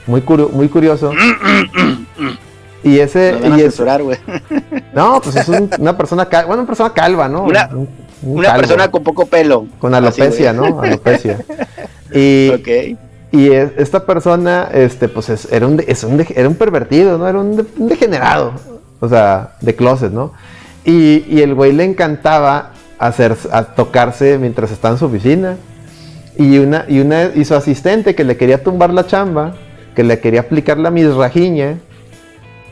[0.06, 0.22] muy,
[0.52, 1.12] muy curioso.
[2.84, 3.38] y ese...
[3.44, 4.18] y asesorar, güey.
[4.94, 7.44] No, pues es una persona calva, bueno, una persona calva, ¿no?
[8.24, 9.68] Una, persona con poco pelo.
[9.80, 10.82] Con alopecia, ¿no?
[10.82, 11.40] Alopecia.
[12.14, 12.52] Y,
[13.32, 17.28] y esta persona, este, pues era, un, es un, era un pervertido, ¿no?
[17.28, 18.54] Era un, degenerado,
[19.00, 20.34] o sea, de closet, ¿no?
[20.86, 25.58] Y, y el güey le encantaba hacer, a tocarse mientras estaba en su oficina.
[26.38, 29.56] Y una, y una, y su asistente que le quería tumbar la chamba,
[29.96, 31.80] que le quería aplicar la misrajiña.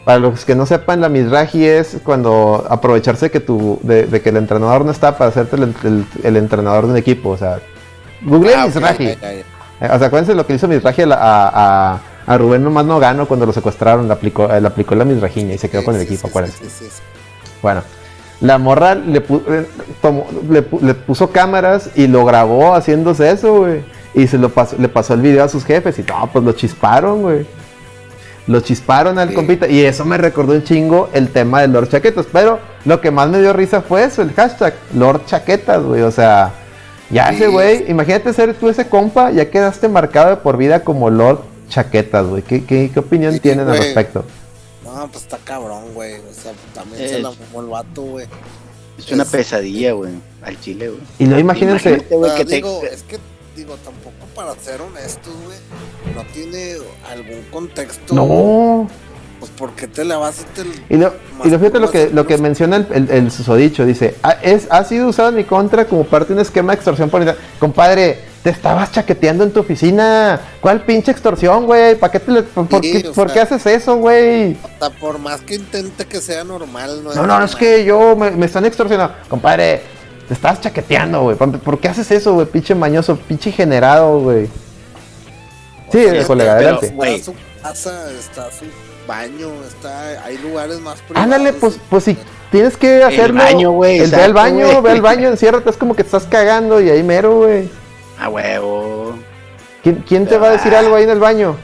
[0.06, 4.38] Para los que no sepan, la misraji es cuando aprovecharse que tu, de, que el
[4.38, 7.30] entrenador no está para hacerte el, entrenador de un equipo.
[7.30, 7.60] O sea,
[8.22, 9.18] Google ah, misraji.
[9.82, 13.46] O sea, acuérdense lo que hizo misraji a, a, a, Rubén nomás no ganó cuando
[13.46, 16.64] lo secuestraron, le aplicó, le aplicó la misrajiña y se quedó con el equipo, acuérdense.
[17.62, 17.82] Bueno,
[18.42, 19.68] la morra le, eh,
[20.50, 23.84] le, puso cámaras y lo grabó haciéndose eso, güey.
[24.14, 26.52] Y se lo pasó, le pasó el video a sus jefes y no, pues lo
[26.54, 27.46] chisparon, güey.
[28.48, 29.68] Lo chisparon al compita.
[29.68, 32.28] Y eso me recordó un chingo el tema de Lord Chaquetas.
[32.32, 36.02] Pero lo que más me dio risa fue eso, el hashtag Lord Chaquetas, güey.
[36.02, 36.54] O sea,
[37.10, 41.10] ya ese güey, imagínate ser tú ese compa, ya quedaste marcado de por vida como
[41.10, 42.44] Lord Chaquetas, güey.
[42.44, 44.26] ¿Qué, qué, opinión tienen al respecto?
[44.84, 46.16] No, pues está cabrón, güey.
[46.20, 48.28] O sea, también se la fumó el vato, güey.
[48.98, 51.02] Es una pesadilla, güey, al chile, güey.
[51.20, 52.06] Y no imagínense.
[52.38, 53.20] que digo, es que,
[53.56, 55.58] digo, tampoco para ser honestos, güey,
[56.16, 56.78] no tiene
[57.12, 58.16] algún contexto.
[58.16, 58.88] No.
[59.40, 61.14] Pues porque te la vas a te Y lo,
[61.44, 64.68] y lo fíjate lo que, lo que menciona el, el, el susodicho, dice, ah, es,
[64.70, 67.38] ha sido usado en mi contra como parte de un esquema de extorsión política.
[67.60, 70.40] Compadre, te estabas chaqueteando en tu oficina.
[70.62, 71.96] ¿Cuál pinche extorsión, güey?
[71.96, 74.56] ¿Para qué te por, qué, haces eso, güey?
[75.02, 78.64] por más que intente que sea normal, no No, no, es que yo me, están
[78.66, 79.16] extorsionando.
[79.28, 79.82] Compadre,
[80.28, 81.36] te estabas chaqueteando, güey.
[81.36, 82.46] ¿Por qué haces eso, güey?
[82.46, 84.48] Pinche mañoso, pinche generado, güey.
[85.92, 86.86] Sí, colega, adelante.
[86.86, 87.34] Está su
[87.64, 88.66] casa, está su
[89.06, 91.24] baño, está, hay lugares más privados.
[91.24, 92.18] Ándale, pues, pues si
[92.52, 93.42] tienes que hacerlo.
[93.42, 94.10] El baño, güey.
[94.10, 97.04] Ve al baño, ve al baño, enciérrate, es como que te estás cagando y ahí
[97.04, 97.70] mero, güey.
[98.20, 99.16] A huevo.
[100.08, 100.80] ¿Quién, te va a decir ah.
[100.80, 101.56] algo ahí en el baño?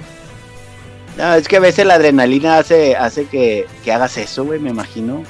[1.18, 5.24] No, es que a veces la adrenalina hace, hace que, hagas eso, güey, me imagino.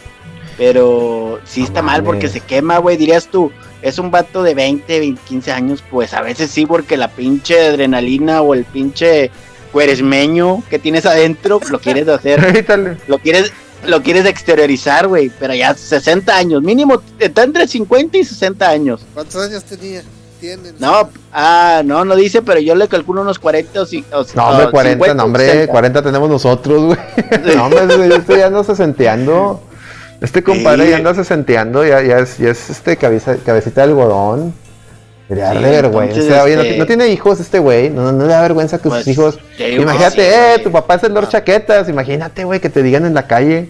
[0.57, 3.51] Pero sí está mal porque se quema, güey, dirías tú.
[3.81, 8.41] Es un vato de 20, 15 años, pues a veces sí, porque la pinche adrenalina
[8.41, 9.31] o el pinche
[9.71, 12.97] cueresmeño que tienes adentro lo quieres hacer.
[13.07, 13.51] lo quieres
[13.85, 19.01] lo quieres exteriorizar, güey, pero ya 60 años, mínimo está entre 50 y 60 años.
[19.13, 20.03] ¿Cuántos años tenía?
[20.79, 24.71] No, ah, no, no dice, pero yo le calculo unos 40 o, o No, hombre,
[24.71, 26.97] 40, no, hombre, 40 tenemos nosotros, güey.
[27.55, 29.61] no, hombre, este ya anda sesenteando.
[30.19, 34.53] Este compadre ya anda sesenteando, ya, ya, es, ya es este cabeza, cabecita de algodón.
[35.35, 36.43] Le da vergüenza.
[36.43, 37.89] Oye, este no, tiene hijos este güey.
[37.89, 39.39] No, no, le da vergüenza que sus pues, hijos.
[39.57, 41.87] Imagínate, eh, tu papá es el Lord Chaquetas.
[41.87, 43.69] Imagínate, güey, que te digan en la calle.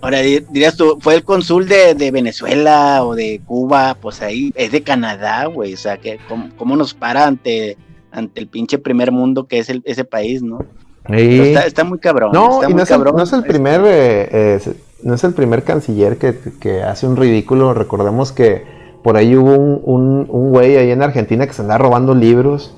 [0.00, 4.82] Ahora dirías tú, fue el cónsul de, Venezuela o de Cuba, pues ahí es de
[4.82, 5.74] Canadá, güey.
[5.74, 6.20] O sea, que
[6.56, 7.76] cómo, nos para ante,
[8.12, 10.60] ante el pinche primer mundo que es ese país, ¿no?
[11.08, 12.30] Está, muy cabrón.
[12.32, 14.60] No, no, es el, primer, eh, eh,
[15.02, 17.74] no es el primer canciller que, hace un ridículo.
[17.74, 18.77] Recordemos que
[19.08, 22.74] por ahí hubo un, un, un güey ahí en Argentina que se andaba robando libros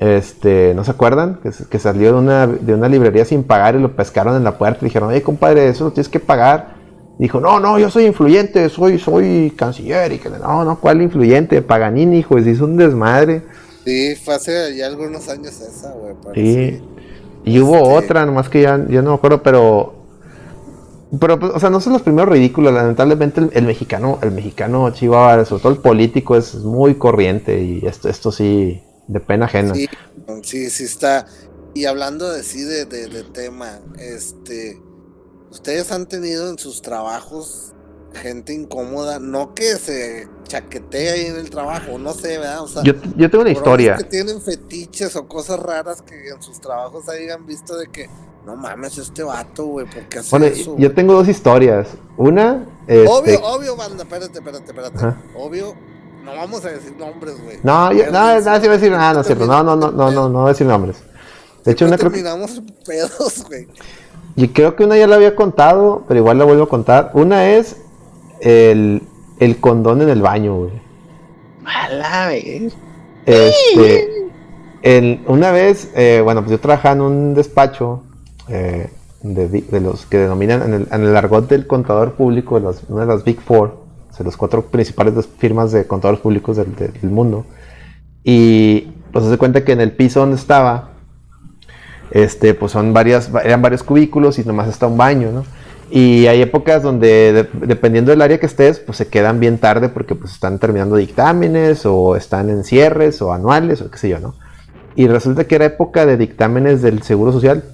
[0.00, 1.38] este, ¿no se acuerdan?
[1.70, 4.80] Que, salió de una, de una librería sin pagar y lo pescaron en la puerta
[4.82, 6.74] y dijeron, hey compadre, eso lo tienes que pagar.
[7.18, 10.10] Dijo, no, no, yo soy influyente, soy, soy canciller.
[10.10, 11.62] Y que no, no, ¿cuál influyente?
[11.62, 13.42] Paganini, hijo, se hizo un desmadre.
[13.84, 16.14] Sí, fue hace ya algunos años esa, güey.
[16.34, 16.82] Sí.
[17.44, 20.01] Y hubo este otra, nomás que ya, ya no me acuerdo, pero.
[21.20, 22.72] Pero, o sea, no son los primeros ridículos.
[22.72, 27.60] Lamentablemente, el, mexicano, el mexicano chihuahua, sobre todo el político, es muy corriente.
[27.60, 29.74] Y esto, esto sí, de pena ajena.
[29.74, 31.26] Sí, sí, está.
[31.74, 34.80] Y hablando de sí, de, de, tema, este,
[35.50, 37.72] ustedes han tenido en sus trabajos
[38.14, 42.62] gente incómoda, no que se chaquetee ahí en el trabajo, no sé, ¿verdad?
[42.62, 43.96] O sea, yo, yo tengo una historia.
[43.96, 48.10] Que tienen fetiches o cosas raras que en sus trabajos hayan visto de que,
[48.44, 50.76] no mames, este vato, güey, ¿por qué hace bueno, eso?
[50.78, 51.88] Yo tengo dos historias.
[52.16, 52.66] Una.
[52.86, 53.06] Este...
[53.06, 55.16] Obvio, obvio, banda, espérate, espérate, espérate.
[55.36, 55.74] Obvio,
[56.24, 57.58] no vamos a decir nombres, güey.
[57.62, 59.46] No, yo, no, no, sí voy a decir nada, no es cierto.
[59.46, 60.96] No, no, no, no, no, no voy a decir nombres.
[61.64, 63.68] De hecho, una creo pedos, güey.
[64.34, 67.10] Y creo que una ya la había contado, pero igual la vuelvo a contar.
[67.14, 67.76] Una es
[68.40, 69.02] el,
[69.38, 70.72] el condón en el baño, güey.
[71.60, 72.74] Mala, vez.
[73.24, 74.30] Este,
[75.26, 78.02] una vez, eh, bueno, pues yo trabajaba en un despacho
[78.48, 78.90] eh,
[79.22, 83.06] de, los que denominan en el, en el, argot del contador público, de una de
[83.06, 87.46] las Big Four, o sea, los cuatro principales firmas de contadores públicos del, del mundo.
[88.24, 90.90] Y pues se cuenta que en el piso donde estaba,
[92.10, 95.44] este, pues son varias, eran varios cubículos y nomás está un baño, ¿no?
[95.90, 100.14] Y hay épocas donde, dependiendo del área que estés, pues se quedan bien tarde porque
[100.14, 104.34] pues están terminando dictámenes o están en cierres o anuales o qué sé yo, ¿no?
[104.94, 107.64] Y resulta que era época de dictámenes del Seguro Social.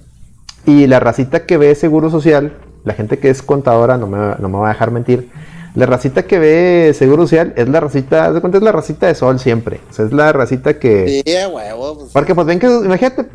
[0.69, 2.53] Y la racita que ve Seguro Social,
[2.85, 5.31] la gente que es contadora, no me, no me va a dejar mentir,
[5.75, 9.15] la racita que ve Seguro Social es la racita, ¿de cuánto es la racita de
[9.15, 9.81] sol siempre?
[9.89, 11.23] O sea, es la racita que...
[11.25, 12.01] Sí, huevo.
[12.01, 13.29] Pues, porque pues ven que, imagínate,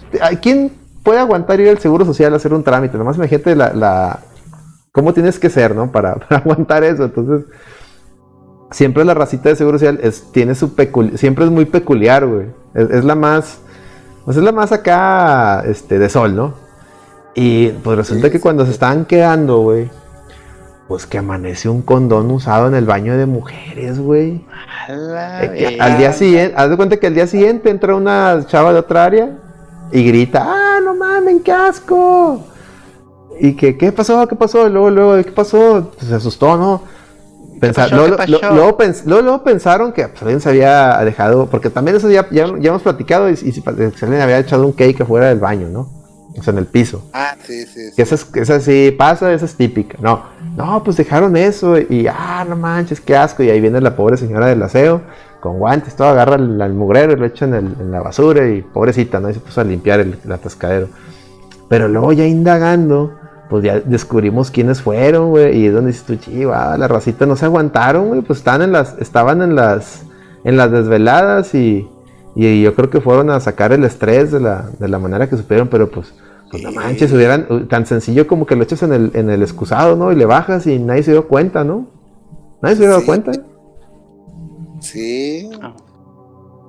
[0.43, 2.99] ¿quién puede aguantar ir al Seguro Social a hacer un trámite?
[2.99, 4.19] Nomás imagínate la, la...
[4.91, 5.91] ¿Cómo tienes que ser, no?
[5.91, 7.05] Para, aguantar eso.
[7.05, 7.47] Entonces,
[8.69, 11.17] siempre la racita de Seguro Social es, tiene su peculiar...
[11.17, 12.45] Siempre es muy peculiar, güey.
[12.75, 13.57] Es, la más...
[14.23, 16.62] Pues es la más acá, este, de sol, ¿no?
[17.35, 19.89] Y pues resulta que cuando se estaban quedando, güey
[20.87, 24.45] pues que amanece un condón usado en el baño de mujeres, güey.
[24.87, 29.05] al día siguiente, haz de cuenta que al día siguiente entra una chava de otra
[29.05, 29.31] área
[29.91, 32.45] y grita, ah, no mames, qué asco.
[33.39, 34.27] Y que, ¿qué pasó?
[34.27, 34.69] ¿Qué pasó?
[34.69, 35.91] Luego, luego, ¿qué pasó?
[35.95, 36.81] Pues se asustó, ¿no?
[37.91, 42.81] luego, luego, pensaron que pues, alguien se había dejado, porque también eso ya, ya, hemos
[42.81, 46.02] platicado y, y, si alguien había echado un cake afuera del baño, ¿no?
[46.37, 47.07] O sea, en el piso.
[47.13, 47.91] Ah, sí, sí.
[47.95, 49.97] Que esa, esa sí pasa, esa es típica.
[50.01, 50.23] No,
[50.55, 53.43] no, pues dejaron eso y, ah, no manches, qué asco.
[53.43, 55.01] Y ahí viene la pobre señora del aseo
[55.43, 59.29] con guantes, todo agarra el, mugrero y lo echa en, la basura y pobrecita, ¿no?
[59.29, 60.87] Y se puso a limpiar el, atascadero.
[61.67, 63.19] Pero luego ya indagando,
[63.49, 65.57] pues ya descubrimos quiénes fueron, güey.
[65.57, 68.21] Y es donde dices tú, chiva, la racita no se aguantaron, güey.
[68.21, 70.03] Pues estaban en las, estaban en las,
[70.45, 71.89] en las desveladas y,
[72.35, 75.37] y yo creo que fueron a sacar el estrés de la, de la manera que
[75.37, 76.13] supieron, pero pues
[76.53, 79.95] pues no manches, hubieran tan sencillo como que lo echas en el, en el excusado,
[79.95, 80.11] ¿no?
[80.11, 81.87] Y le bajas y nadie se dio cuenta, ¿no?
[82.61, 83.31] Nadie se dio cuenta.
[84.79, 85.49] Sí.
[85.63, 85.73] Ah.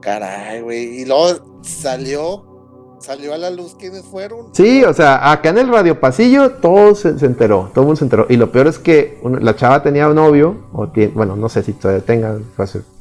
[0.00, 1.00] Caray, güey.
[1.00, 4.54] Y luego salió, salió a la luz quiénes fueron.
[4.54, 8.04] Sí, o sea, acá en el radio pasillo todo se, enteró, todo el mundo se
[8.04, 8.26] enteró.
[8.30, 11.62] Y lo peor es que la chava tenía un novio, o tiene, bueno, no sé
[11.62, 12.38] si todavía tenga,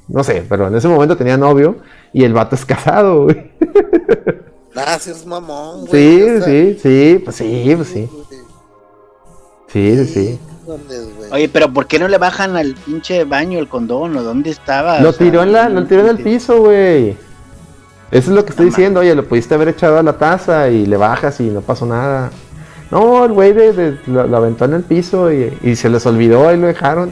[0.08, 1.78] no sé, pero en ese momento tenía novio
[2.12, 3.52] y el vato es casado, güey.
[4.74, 5.88] Gracias, mamón.
[5.90, 8.10] sí, sí, sí, pues sí, pues sí.
[9.68, 10.40] Sí, sí, sí.
[11.32, 15.00] Oye, pero ¿por qué no le bajan al pinche baño el condón o dónde estaba?
[15.00, 17.18] Lo tiró en la, lo tiró en el piso, güey.
[18.12, 20.86] Eso es lo que estoy diciendo, oye, lo pudiste haber echado a la taza y
[20.86, 22.30] le bajas y no pasó nada.
[22.92, 26.58] No, el güey de, lo, aventó en el piso y, y, se les olvidó y
[26.58, 27.12] lo dejaron.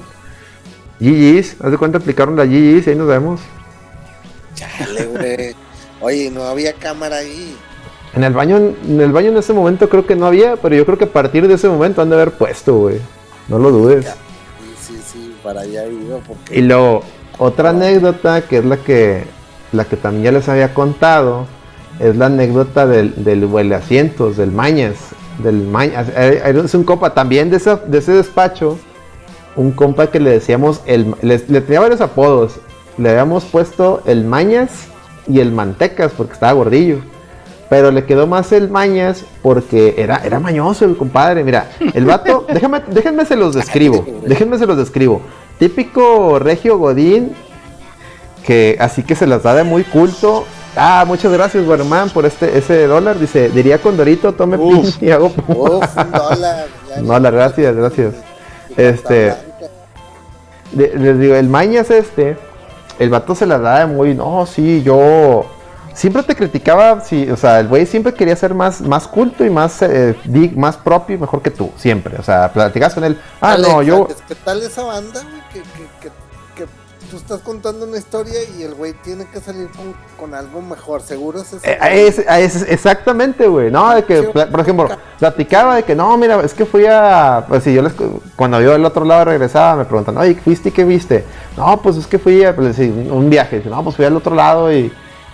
[1.01, 3.41] GG's, haz de cuenta aplicaron la GG's y ahí nos vemos.
[4.55, 5.55] Chale, güey.
[5.99, 7.57] Oye, no había cámara ahí.
[8.13, 10.85] En el baño, en el baño en ese momento creo que no había, pero yo
[10.85, 12.99] creo que a partir de ese momento han de haber puesto, güey.
[13.47, 14.05] No lo dudes.
[14.05, 16.57] Sí, sí, sí, para allá ido porque...
[16.57, 17.03] Y luego,
[17.37, 19.25] otra anécdota que es la que
[19.71, 21.47] la que también ya les había contado,
[21.99, 24.95] es la anécdota del, del huele asientos, del Mañas.
[25.41, 26.09] Del Mañas.
[26.09, 28.77] Eh, eh, es un compa también de, de ese despacho.
[29.55, 32.53] Un compa que le decíamos, el, le, le tenía varios apodos.
[32.97, 34.87] Le habíamos puesto el Mañas
[35.27, 36.99] y el Mantecas porque estaba gordillo.
[37.69, 41.43] Pero le quedó más el Mañas porque era, era mañoso el compadre.
[41.43, 44.05] Mira, el vato, déjame, déjenme se los describo.
[44.25, 45.21] Déjenme se los describo.
[45.57, 47.33] Típico regio Godín,
[48.43, 50.43] que así que se las da de muy culto.
[50.75, 53.19] Ah, muchas gracias, Guarmán, por este ese dólar.
[53.19, 55.27] Dice, diría Condorito, tome pin y hago.
[55.47, 56.67] Uf, dólar.
[57.01, 58.30] dólar, gracias, gracias.
[58.77, 59.33] Este.
[60.73, 62.37] les digo, el Mañas este
[63.01, 65.45] el vato se la da muy, no, sí, yo
[65.91, 69.49] siempre te criticaba, sí, o sea, el güey siempre quería ser más, más culto y
[69.49, 70.15] más, eh,
[70.55, 74.07] más propio y mejor que tú, siempre, o sea, platicas con él, ah, no, yo...
[74.27, 75.19] ¿Qué tal esa banda,
[75.51, 76.11] que,
[77.11, 79.67] tú estás contando una historia y el güey tiene que salir
[80.17, 84.87] con, algo mejor, seguro es, eh, es, Exactamente, güey, no, de que, por ejemplo,
[85.19, 87.91] platicaba de que, no, mira, es que fui a, pues si yo les,
[88.37, 91.25] cuando yo del otro lado regresaba, me preguntan, oye, ¿fuiste y qué viste?
[91.57, 94.71] No, pues es que fui a, pues, un viaje, no, pues fui al otro lado
[94.71, 94.89] y,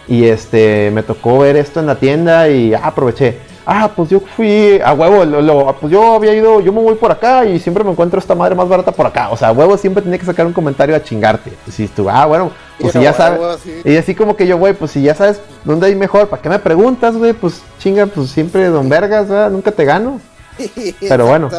[0.08, 3.38] y este, me tocó ver esto en la tienda y ah, aproveché
[3.68, 7.12] ah, pues yo fui a huevo, lo, pues yo había ido, yo me voy por
[7.12, 9.30] acá y siempre me encuentro esta madre más barata por acá.
[9.30, 11.52] O sea, huevo siempre tenía que sacar un comentario a chingarte.
[11.70, 13.60] Si tú, ah, bueno, pues si ya sabes.
[13.84, 16.48] Y así como que yo, güey, pues si ya sabes dónde hay mejor, ¿para qué
[16.48, 17.34] me preguntas, güey?
[17.34, 19.52] Pues chinga, pues siempre don Vergas, ¿verdad?
[19.52, 20.22] Nunca te gano.
[21.02, 21.50] Pero bueno,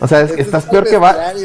[0.00, 1.36] o sea, es, estás peor que Batman.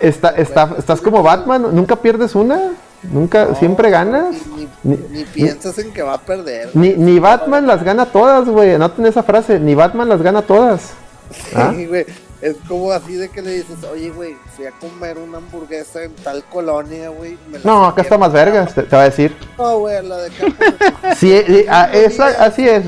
[0.00, 2.72] Está, está, estás como Batman, nunca pierdes una,
[3.12, 4.36] nunca, siempre ganas.
[4.82, 6.70] Ni, piensas en que va a perder.
[6.74, 8.74] Ni, ni Batman las gana todas, güey.
[8.74, 10.92] Anoten esa frase, ni Batman las gana todas.
[11.54, 11.72] ¿Ah?
[11.74, 12.06] Sí, güey.
[12.40, 16.14] Es como así de que le dices, oye, güey, fui a comer una hamburguesa en
[16.16, 17.38] tal colonia, güey.
[17.64, 19.34] No, acá está más vergas, te, va a decir.
[19.56, 21.14] No, güey, la de acá.
[21.16, 21.90] sí, ah,
[22.40, 22.84] así es.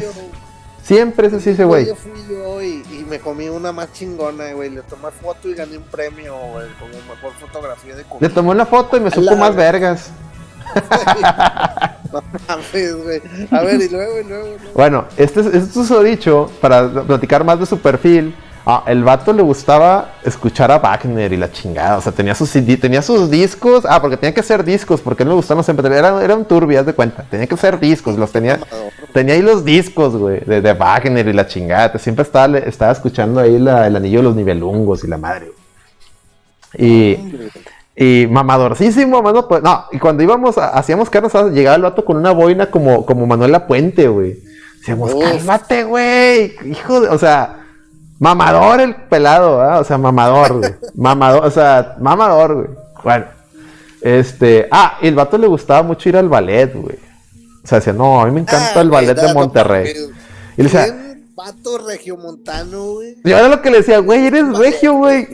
[0.86, 1.86] Siempre es así ese güey.
[1.86, 4.70] Yo fui yo y, y, me comí una más chingona, güey.
[4.70, 8.28] Le tomé foto y gané un premio, güey, como mejor fotografía de comida.
[8.28, 10.10] Le tomé una foto y me supo más vergas.
[12.12, 13.22] no mames, güey.
[13.50, 14.56] A ver, y luego, y luego.
[14.74, 18.32] Bueno, este, esto es lo dicho para platicar más de su perfil
[18.68, 21.98] Ah, el vato le gustaba escuchar a Wagner y la chingada.
[21.98, 23.84] O sea, tenía sus tenía sus discos.
[23.88, 25.86] Ah, porque tenía que ser discos, porque no le gustaban siempre.
[25.96, 27.22] Era, era un turbio, haz de cuenta.
[27.30, 28.58] Tenía que ser discos, los tenía.
[29.12, 31.96] Tenía ahí los discos, güey, de, de, Wagner y la chingada.
[31.96, 35.52] Siempre estaba, estaba escuchando ahí el anillo de los nivelungos y la madre.
[36.76, 37.18] Y.
[37.98, 42.30] Y mamadorcísimo, mano, pues, no, y cuando íbamos, hacíamos carnes llegaba el vato con una
[42.30, 44.36] boina como, como Manuela Puente, güey.
[44.80, 47.65] Decíamos, cálmate, güey, hijo de, o sea,
[48.18, 49.80] Mamador el pelado.
[49.80, 50.74] O sea, mamador, güey.
[50.94, 52.68] Mamador, o sea, mamador, güey.
[53.02, 53.26] Bueno.
[54.00, 54.68] Este.
[54.70, 56.96] Ah, y el vato le gustaba mucho ir al ballet, güey.
[57.62, 59.94] O sea, decía, no, a mí me encanta el ah, ballet de Monterrey.
[60.56, 61.02] Y le decía.
[61.34, 63.16] Vato regiomontano, güey.
[63.22, 65.28] Yo era lo que le decía, güey, eres regio, güey.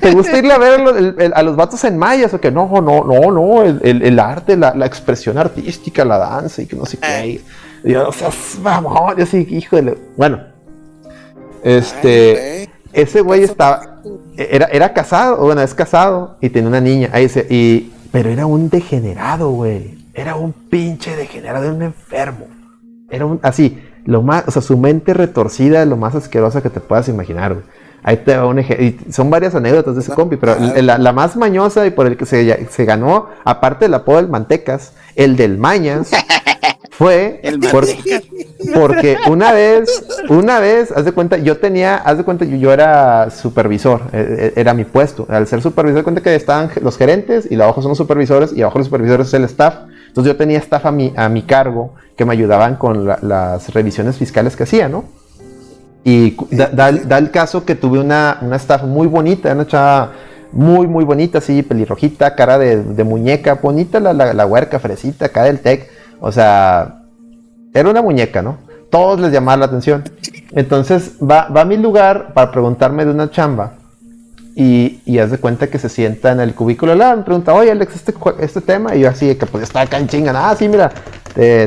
[0.00, 2.34] ¿Te gusta irle a ver a los vatos en mayas?
[2.34, 3.62] O que no, no, no, no.
[3.62, 7.40] El, arte, la, expresión artística, la danza y que no sé qué.
[7.84, 8.30] Y yo, o sea,
[8.62, 9.96] vamos, yo sí, hijo de.
[10.16, 10.40] Bueno,
[11.68, 14.00] este, ese güey estaba,
[14.36, 17.10] era, era casado, bueno, es casado y tenía una niña.
[17.12, 19.98] Ahí y, pero era un degenerado, güey.
[20.14, 22.46] Era un pinche degenerado, era un enfermo.
[23.10, 26.80] Era un, así, lo más, o sea, su mente retorcida, lo más asquerosa que te
[26.80, 27.64] puedas imaginar, güey.
[28.02, 29.12] Ahí te va un ejemplo.
[29.12, 32.66] Son varias anécdotas de ese compi, pero la, más mañosa y por el que se,
[32.70, 36.10] se ganó, aparte del apodo del Mantecas, el del Mañas,
[36.90, 37.40] fue
[38.74, 43.30] porque, una vez, una vez, haz de cuenta, yo tenía, haz de cuenta, yo, era
[43.30, 45.26] supervisor, eh, era mi puesto.
[45.28, 48.78] Al ser supervisor, cuenta que estaban los gerentes y abajo son los supervisores y abajo
[48.78, 49.76] los supervisores es el staff.
[50.08, 54.16] Entonces yo tenía staff a mi, a mi cargo que me ayudaban con las revisiones
[54.16, 55.04] fiscales que hacía, ¿no?
[56.04, 60.12] Y da, el caso que tuve una, una staff muy bonita, una chava
[60.50, 65.46] muy, muy bonita, así, pelirrojita, cara de, muñeca, bonita la, la, la huerca, fresita, cara
[65.46, 67.02] del tech o sea,
[67.74, 68.58] era una muñeca, ¿no?
[68.90, 70.04] Todos les llamaba la atención.
[70.52, 73.72] Entonces va, a mi lugar para preguntarme de una chamba.
[74.54, 77.18] Y, y haz de cuenta que se sienta en el cubículo al lado.
[77.18, 78.96] Me pregunta, oye Alex, este, este tema.
[78.96, 80.32] Y yo así, que pues está acá en chinga.
[80.34, 80.90] Ah, sí, mira,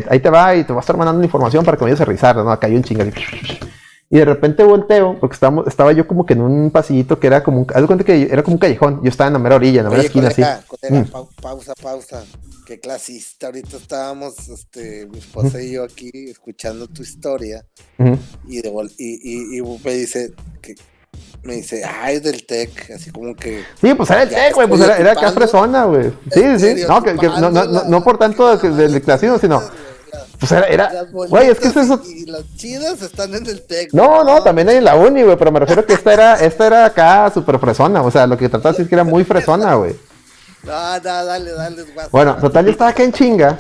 [0.10, 2.06] ahí te va y te voy a estar mandando información para que me vayas a
[2.06, 2.36] revisar.
[2.36, 2.52] ¿no?
[2.52, 3.06] Acá hay un chinga.
[4.14, 7.42] Y de repente volteo, porque estábamos, estaba yo como que en un pasillito que era
[7.44, 9.02] como un, haz de cuenta que era como un callejón.
[9.02, 10.42] Yo estaba en la mera orilla, en la mera esquina, así.
[10.42, 11.04] Mm.
[11.42, 12.24] pausa, pausa
[12.66, 13.48] qué clasista.
[13.48, 17.66] Ahorita estábamos, este, mi esposa y yo aquí escuchando tu historia.
[18.50, 20.76] y, y, y, me dice que
[21.44, 23.64] me dice, ay, es del tech, así como que.
[23.80, 26.12] Sí, pues era el tech, güey, pues era, era acá fresona, güey.
[26.34, 29.62] Sí, sí, no, que, no, no, no, no, por tanto del clasismo, sino.
[30.40, 32.02] Pues era, era güey, es que es eso.
[32.06, 33.94] Y las chidas están en el tech.
[33.94, 36.68] No, no, también hay en la uni, güey, pero me refiero que esta era, esta
[36.68, 39.24] era acá súper fresona, o sea, lo que trataba de decir es que era muy
[39.24, 39.96] fresona, güey.
[40.64, 41.86] No, no, dale, dale.
[42.12, 43.58] Bueno, total, yo estaba acá en chinga.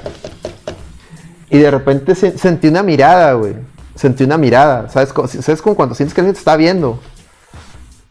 [1.49, 3.55] Y de repente sentí una mirada, güey.
[3.95, 4.89] Sentí una mirada.
[4.89, 5.09] ¿Sabes?
[5.41, 6.99] ¿Sabes como cuando sientes que alguien te está viendo?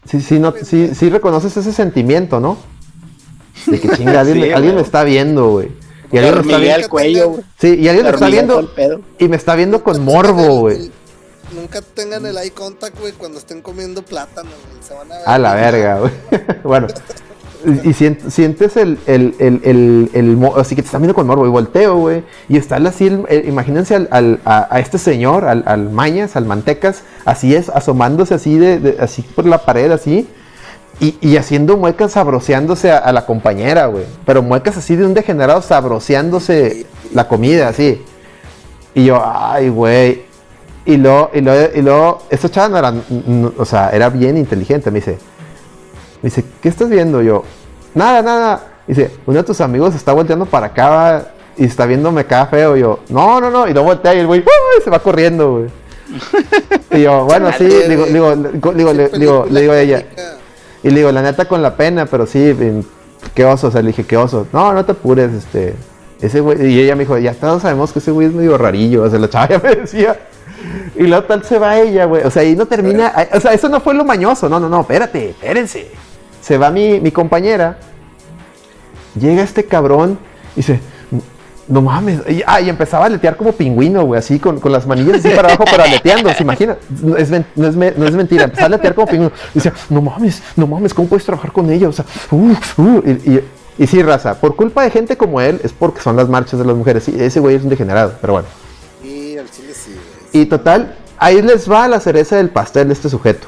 [0.05, 2.57] Sí, sí, no, sí, sí reconoces ese sentimiento, ¿no?
[3.65, 5.71] De que chinga, alguien, alguien me está viendo, güey.
[6.11, 6.89] Y alguien me está viendo.
[6.89, 8.71] cuello, Sí, y alguien me está viendo.
[9.19, 10.91] Y me está viendo con morbo, güey.
[11.53, 14.49] Nunca tengan el eye contact, güey, cuando estén comiendo plátano,
[14.87, 15.23] Se van a ver.
[15.27, 16.11] A la verga, güey.
[16.63, 16.87] bueno,
[17.83, 21.97] y sientes el, el, el, el, así que te están viendo con morbo y volteo,
[21.97, 22.23] güey.
[22.49, 23.11] Y está así,
[23.45, 28.97] imagínense al, a, este señor, al, al, Mañas, al Mantecas, así es, asomándose así de,
[28.99, 30.27] así por la pared, así.
[31.01, 34.05] Y, y haciendo muecas sabroseándose a, la compañera, güey.
[34.25, 38.01] Pero muecas así de un degenerado sabroseándose la comida, así.
[38.93, 40.23] Y yo, ay, güey.
[40.85, 42.93] Y luego, y luego, y luego, esta chava no era,
[43.57, 45.17] o sea, era bien inteligente, me dice
[46.21, 47.21] me dice, ¿qué estás viendo?
[47.21, 47.43] Yo,
[47.95, 48.63] nada, nada.
[48.85, 52.77] Dice, uno de tus amigos está volteando para acá y está viéndome acá feo.
[52.77, 53.67] Yo, no, no, no.
[53.67, 54.43] Y no voltea y el güey
[54.83, 55.65] se va corriendo, güey.
[56.91, 60.05] Y yo, bueno, sí, digo, digo, digo, le digo a ella.
[60.83, 62.55] Y le digo, la neta con la pena, pero sí,
[63.35, 63.67] qué oso.
[63.67, 64.47] O sea, le dije, qué oso.
[64.51, 65.75] No, no te apures, este.
[66.21, 66.73] Ese güey.
[66.73, 69.03] Y ella me dijo, ya todos sabemos que ese güey es medio rarillo.
[69.03, 70.19] O sea, la chava ya me decía.
[70.95, 72.23] Y luego tal se va ella, güey.
[72.23, 73.13] O sea, ahí no termina.
[73.33, 74.49] O sea, eso no fue lo mañoso.
[74.49, 75.87] No, no, no, espérate, espérense.
[76.41, 77.77] Se va mi, mi compañera.
[79.19, 80.17] Llega este cabrón
[80.55, 80.79] y dice,
[81.67, 82.21] no mames.
[82.27, 85.29] Y, ah, y empezaba a aletear como pingüino, güey, así con, con las manillas así
[85.29, 86.77] para abajo, pero aleteando, ¿se imagina?
[87.01, 88.45] No es, no es, no es mentira.
[88.45, 89.31] Empezaba a aletear como pingüino.
[89.53, 91.89] Y decía, no mames, no mames, ¿cómo puedes trabajar con ella?
[91.89, 93.03] O sea, uh, uh.
[93.05, 93.43] Y, y,
[93.77, 96.65] y, sí, raza, por culpa de gente como él, es porque son las marchas de
[96.65, 97.03] las mujeres.
[97.03, 98.47] Sí, ese güey es un degenerado, pero bueno.
[99.03, 99.95] Y al chile sí,
[100.33, 103.47] Y total, ahí les va la cereza del pastel de este sujeto.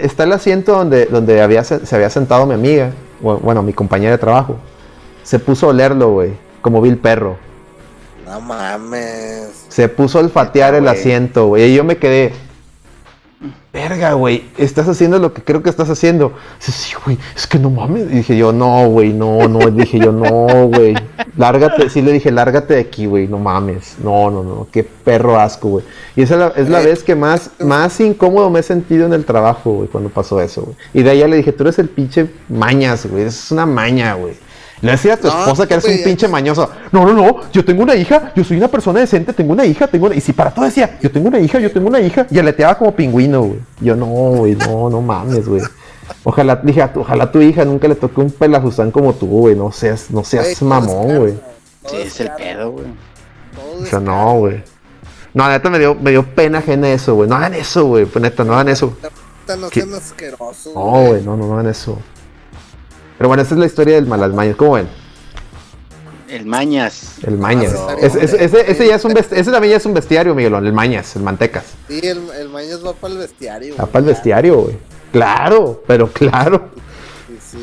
[0.00, 2.90] Está el asiento donde, donde había, se había sentado mi amiga,
[3.20, 4.56] bueno, mi compañera de trabajo.
[5.22, 7.36] Se puso a olerlo, güey como vil perro.
[8.30, 9.66] No mames.
[9.68, 11.72] Se puso a olfatear el asiento, güey.
[11.72, 12.32] Y yo me quedé.
[13.72, 14.44] Verga, güey.
[14.58, 16.32] Estás haciendo lo que creo que estás haciendo.
[16.58, 17.18] Dice, sí, güey.
[17.34, 18.04] Es que no mames.
[18.04, 19.12] Y dije yo, no, güey.
[19.12, 19.58] No, no.
[19.70, 20.94] Dije yo, no, güey.
[21.36, 21.90] Lárgate.
[21.90, 23.26] Sí le dije, lárgate de aquí, güey.
[23.26, 23.96] No mames.
[24.02, 24.68] No, no, no.
[24.70, 25.84] Qué perro asco, güey.
[26.14, 29.72] Y esa es la, vez que más, más incómodo me he sentido en el trabajo,
[29.72, 30.76] güey, cuando pasó eso, güey.
[30.92, 33.24] Y de ahí ya le dije, tú eres el pinche mañas, güey.
[33.24, 34.34] Es una maña, güey.
[34.82, 36.70] Le decía a tu esposa que eres un pinche mañoso.
[36.90, 37.40] No, no, no.
[37.52, 38.32] Yo tengo una hija.
[38.34, 39.32] Yo soy una persona decente.
[39.32, 39.86] Tengo una hija.
[39.86, 42.26] Tengo Y si para todo decía, yo tengo una hija, yo tengo una hija.
[42.30, 43.60] Y aleteaba como pingüino, güey.
[43.80, 44.54] Yo no, güey.
[44.54, 45.62] No, no mames, güey.
[46.24, 49.54] Ojalá, dije, ojalá tu hija nunca le toque un pelajuzán como tú, güey.
[49.54, 51.34] No seas, no seas mamón, güey.
[51.86, 52.86] Sí, es el pedo, güey.
[53.82, 54.62] O sea, no, güey.
[55.32, 57.28] No, neta me dio, me dio pena ajena eso, güey.
[57.28, 58.04] No hagan eso, güey.
[58.06, 58.96] Pues neta, no hagan eso.
[59.46, 60.74] No sean asquerosos.
[60.74, 61.98] No, güey, no, no, no hagan eso.
[63.20, 64.56] Pero bueno, esa es la historia del Malasmañas.
[64.56, 64.88] ¿Cómo ven?
[66.30, 67.16] El Mañas.
[67.22, 67.74] El Mañas.
[68.00, 70.66] ese, ya es un ese también ya es un bestiario, Miguelón.
[70.66, 71.64] El Mañas, el Mantecas.
[71.86, 73.76] Sí, el, Mañas va para el bestiario.
[73.76, 74.78] Va para el bestiario, güey.
[75.12, 76.70] Claro, pero claro.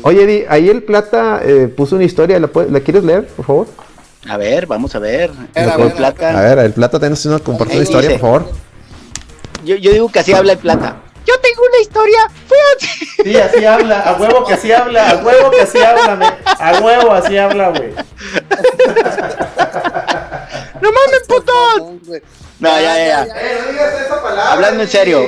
[0.02, 2.38] Oye, ahí el Plata eh, puso una historia.
[2.38, 3.66] ¿La, quieres leer, por favor?
[4.28, 5.32] A ver, vamos a ver.
[5.56, 6.38] A ver, el Plata.
[6.38, 8.48] A ver, el Plata, tenés una, compartir una historia, por favor.
[9.64, 10.98] Yo, yo digo que así habla el Plata
[11.28, 12.18] yo tengo una historia.
[13.22, 14.00] Sí, así habla.
[14.00, 15.10] A huevo que así habla.
[15.10, 16.38] A huevo que así habla.
[16.44, 17.92] A huevo así habla, güey.
[20.80, 22.22] ¡No mames, putos!
[22.60, 23.26] No, ya, ya.
[23.26, 24.52] ya.
[24.52, 25.26] Hablando en serio.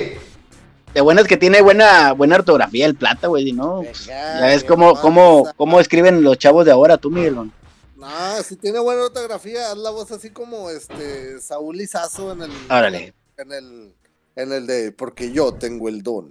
[0.94, 3.84] De buenas que tiene buena buena ortografía el plata, güey, ¿no?
[4.06, 7.52] ya ves cómo, cómo, cómo escriben los chavos de ahora, tú, Miguelón.
[7.94, 12.50] No, si tiene buena ortografía, haz la voz así como este Saúl Lizazo en el.
[12.68, 13.14] Órale.
[13.36, 13.94] En el
[14.42, 16.30] en el de porque yo tengo el don.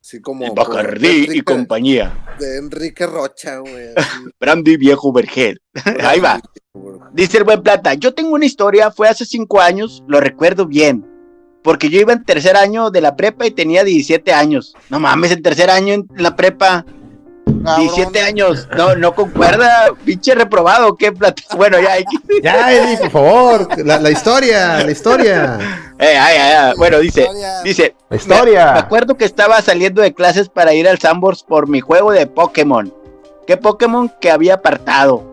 [0.00, 0.54] Así como.
[0.54, 2.36] Bacardí y compañía.
[2.38, 3.94] De Enrique Rocha, güey.
[4.40, 5.60] Brandy Viejo Vergel.
[6.00, 6.40] Ahí va.
[7.12, 7.94] Dice el buen plata.
[7.94, 11.04] Yo tengo una historia, fue hace cinco años, lo recuerdo bien.
[11.62, 14.74] Porque yo iba en tercer año de la prepa y tenía 17 años.
[14.88, 16.86] No mames, en tercer año en la prepa.
[17.48, 21.42] 17 años, no, no concuerda, pinche reprobado, qué plata.
[21.56, 21.96] Bueno, ya,
[22.42, 25.58] ya, Eddie, por favor, la, historia, la historia.
[25.98, 26.18] Eh,
[26.76, 27.28] bueno, dice,
[27.64, 28.72] dice, la historia.
[28.72, 32.26] Me, acuerdo que estaba saliendo de clases para ir al Sambors por mi juego de
[32.26, 32.92] Pokémon.
[33.46, 35.24] ¿Qué Pokémon que había apartado?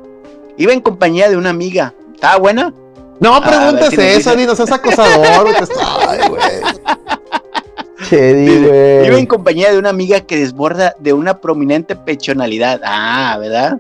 [0.58, 1.94] Iba en compañía de una amiga.
[2.14, 2.74] ¿Estaba buena?
[3.20, 5.48] No preguntes eso, Eddie, no seas acosador.
[6.08, 6.42] Ay, güey.
[8.12, 12.82] Iba en compañía de una amiga que desborda de una prominente pechonalidad.
[12.84, 13.80] Ah, ¿verdad?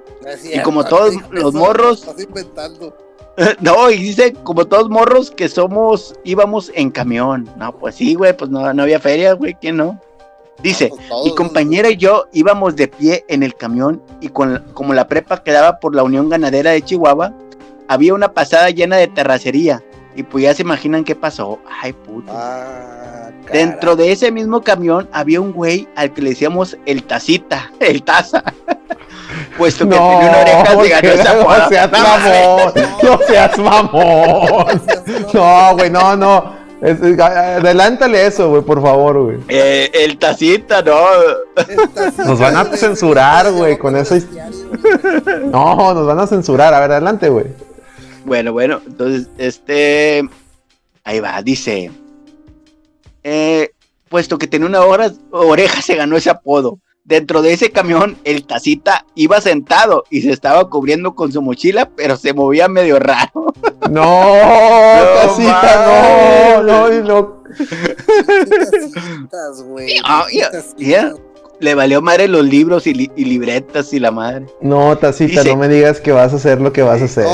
[0.53, 2.05] y como todos los morros.
[3.59, 7.49] No, y dice, como todos morros que somos, íbamos en camión.
[7.57, 9.99] No, pues sí, güey, pues no, no había feria, güey, ¿quién no?
[10.63, 10.89] Dice,
[11.23, 15.43] mi compañera y yo íbamos de pie en el camión y con, como la prepa
[15.43, 17.33] quedaba por la Unión Ganadera de Chihuahua,
[17.87, 19.83] había una pasada llena de terracería.
[20.15, 21.59] Y pues ya se imaginan qué pasó.
[21.81, 22.31] Ay, puto.
[22.33, 23.29] Ah.
[23.51, 28.03] Dentro de ese mismo camión había un güey al que le decíamos el tacita, el
[28.03, 28.43] taza.
[29.57, 34.81] Puesto que tenía una oreja de ganó esa No seas mamón, no seas mamón.
[35.33, 36.55] No, güey, no, no.
[36.81, 39.37] adelántale eso, güey, por favor, güey.
[39.47, 41.05] Eh, el tacita, no.
[42.25, 44.15] Nos van a censurar, güey, con eso.
[45.45, 46.73] No, nos van a censurar.
[46.73, 47.45] A ver, adelante, güey.
[48.25, 50.27] Bueno, bueno, entonces, este.
[51.03, 51.91] Ahí va, dice.
[53.23, 53.69] Eh,
[54.09, 56.79] puesto que tenía una oreja, se ganó ese apodo.
[57.03, 61.89] Dentro de ese camión, el tacita iba sentado y se estaba cubriendo con su mochila,
[61.95, 63.31] pero se movía medio raro.
[63.91, 64.33] No,
[65.21, 67.43] tacita, no, no, no.
[70.03, 70.25] Ah,
[71.59, 74.45] Le valió madre los libros y, libretas y la madre.
[74.61, 77.27] No, tacita, no me digas que vas a hacer lo que vas a hacer.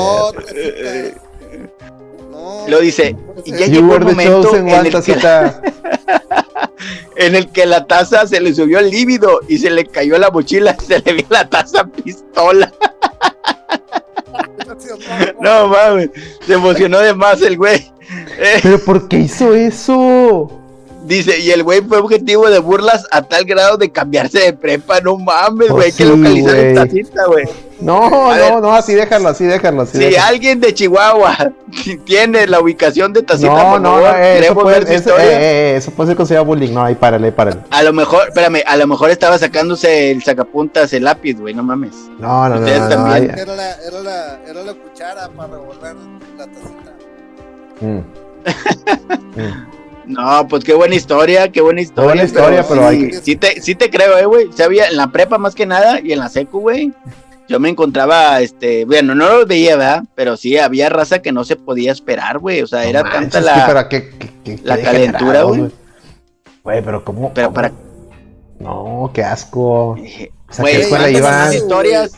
[2.68, 5.60] Lo dice, y ya llegó el momento en el, que la,
[7.16, 10.30] en el que la taza se le subió el líbido y se le cayó la
[10.30, 12.72] mochila, se le vio la taza pistola.
[15.40, 16.10] no mames,
[16.46, 17.92] se emocionó de más el güey.
[18.62, 20.61] ¿Pero por qué hizo eso?
[21.04, 25.00] Dice, y el güey fue objetivo de burlas a tal grado de cambiarse de prepa,
[25.00, 26.66] no mames, Oh, güey, sí, que localizar güey.
[26.68, 27.44] esta cita, güey.
[27.80, 28.60] No, A no, ver.
[28.62, 29.82] no, así déjalo, así déjalo.
[29.82, 30.28] Así Si déjalo.
[30.28, 31.36] alguien de Chihuahua
[32.04, 34.94] tiene la ubicación de Tacita, No, por no, favor, no, eh, eso, puede, ver eso,
[34.94, 35.24] historia.
[35.24, 36.72] eh, eh, eso puede ser considerado bullying.
[36.72, 37.60] No, ahí párale, párale.
[37.70, 41.64] A lo mejor, espérame, a lo mejor estaba sacándose el sacapuntas, el lápiz, güey, no
[41.64, 41.94] mames.
[42.20, 42.60] No, no, no.
[42.60, 43.30] Ustedes no, también.
[43.32, 45.96] ahí- Era la, era la, era la cuchara para revolver
[46.38, 46.92] la tacita.
[47.80, 48.00] Mm.
[49.34, 49.81] Mm.
[50.06, 52.04] No, pues qué buena historia, qué buena historia.
[52.08, 54.50] buena historia, pero sí, hay- sí te, sí te creo, eh, güey.
[54.52, 56.92] Sabía, en la prepa más que nada y en la secu, güey.
[57.48, 60.04] Yo me encontraba, este, bueno, no lo veía, ¿verdad?
[60.14, 62.62] Pero sí, había raza que no se podía esperar, güey.
[62.62, 63.54] O sea, era tanta la...
[63.54, 65.70] que para qué- qué- qué- la qué calentura, güey.
[66.64, 67.32] Güey, pero ¿cómo?
[67.34, 67.54] Pero cómo?
[67.54, 67.72] para-
[68.58, 69.96] No, qué asco.
[69.98, 72.12] Eh, O sea, Güey, ¿qué más historias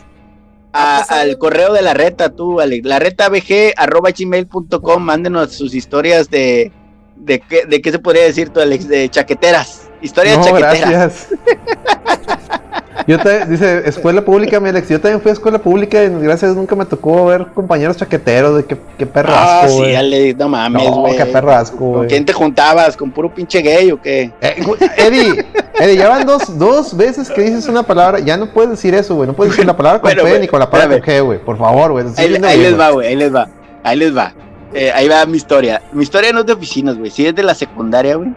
[0.73, 2.85] a- al correo de la reta, tú, Alex.
[2.85, 5.01] La reta bg arroba gmail.com.
[5.03, 6.71] Mándenos sus historias de,
[7.15, 9.83] de, qué, de qué se podría decir tú, Alex, de chaqueteras.
[10.01, 10.89] Historias No, chaqueteras.
[10.89, 11.27] gracias.
[13.07, 16.55] Yo te, dice, escuela pública, mi Alex, yo también fui a escuela pública y gracias
[16.55, 19.93] nunca me tocó ver compañeros chaqueteros de qué, qué perro Ah, sí.
[19.93, 21.15] Alex, no mames, no, güey.
[21.17, 22.97] qué perro asco, ¿Con quién te juntabas?
[22.97, 24.31] ¿Con puro pinche gay o qué?
[24.41, 24.55] Eh,
[24.97, 25.45] Eddie,
[25.79, 29.13] Eddie, ya van dos, dos veces que dices una palabra, ya no puedes decir eso,
[29.13, 29.27] güey.
[29.27, 31.37] No puedes decir la palabra con Bueno, P ni con la palabra con G, güey.
[31.39, 32.05] Por favor, güey.
[32.17, 33.47] Ahí, les va, güey, ahí les va.
[33.83, 34.33] Ahí les va.
[34.75, 35.81] Eh, ahí va mi historia.
[35.93, 37.09] Mi historia no es de oficinas, güey.
[37.09, 38.33] Sí es de la secundaria, güey.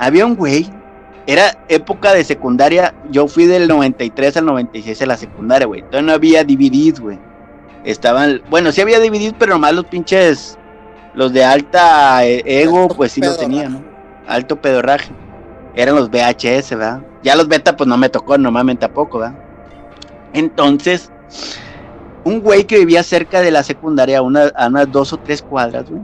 [0.00, 0.68] Había un güey.
[1.26, 2.92] Era época de secundaria.
[3.10, 5.82] Yo fui del 93 al 96 a la secundaria, güey.
[5.82, 7.18] Entonces no había DVDs, güey.
[7.84, 8.42] Estaban.
[8.50, 10.58] Bueno, sí había DVDs, pero nomás los pinches.
[11.14, 13.62] Los de alta eh, ego, Alto pues sí los pedorraje.
[13.62, 13.84] tenía, ¿no?
[14.26, 15.12] Alto pedorraje.
[15.76, 17.02] Eran los VHS, ¿verdad?
[17.22, 19.38] Ya los beta, pues no me tocó, normalmente tampoco, ¿verdad?
[20.32, 21.10] Entonces,
[22.24, 25.42] un güey que vivía cerca de la secundaria, a, una- a unas dos o tres
[25.42, 26.02] cuadras, güey.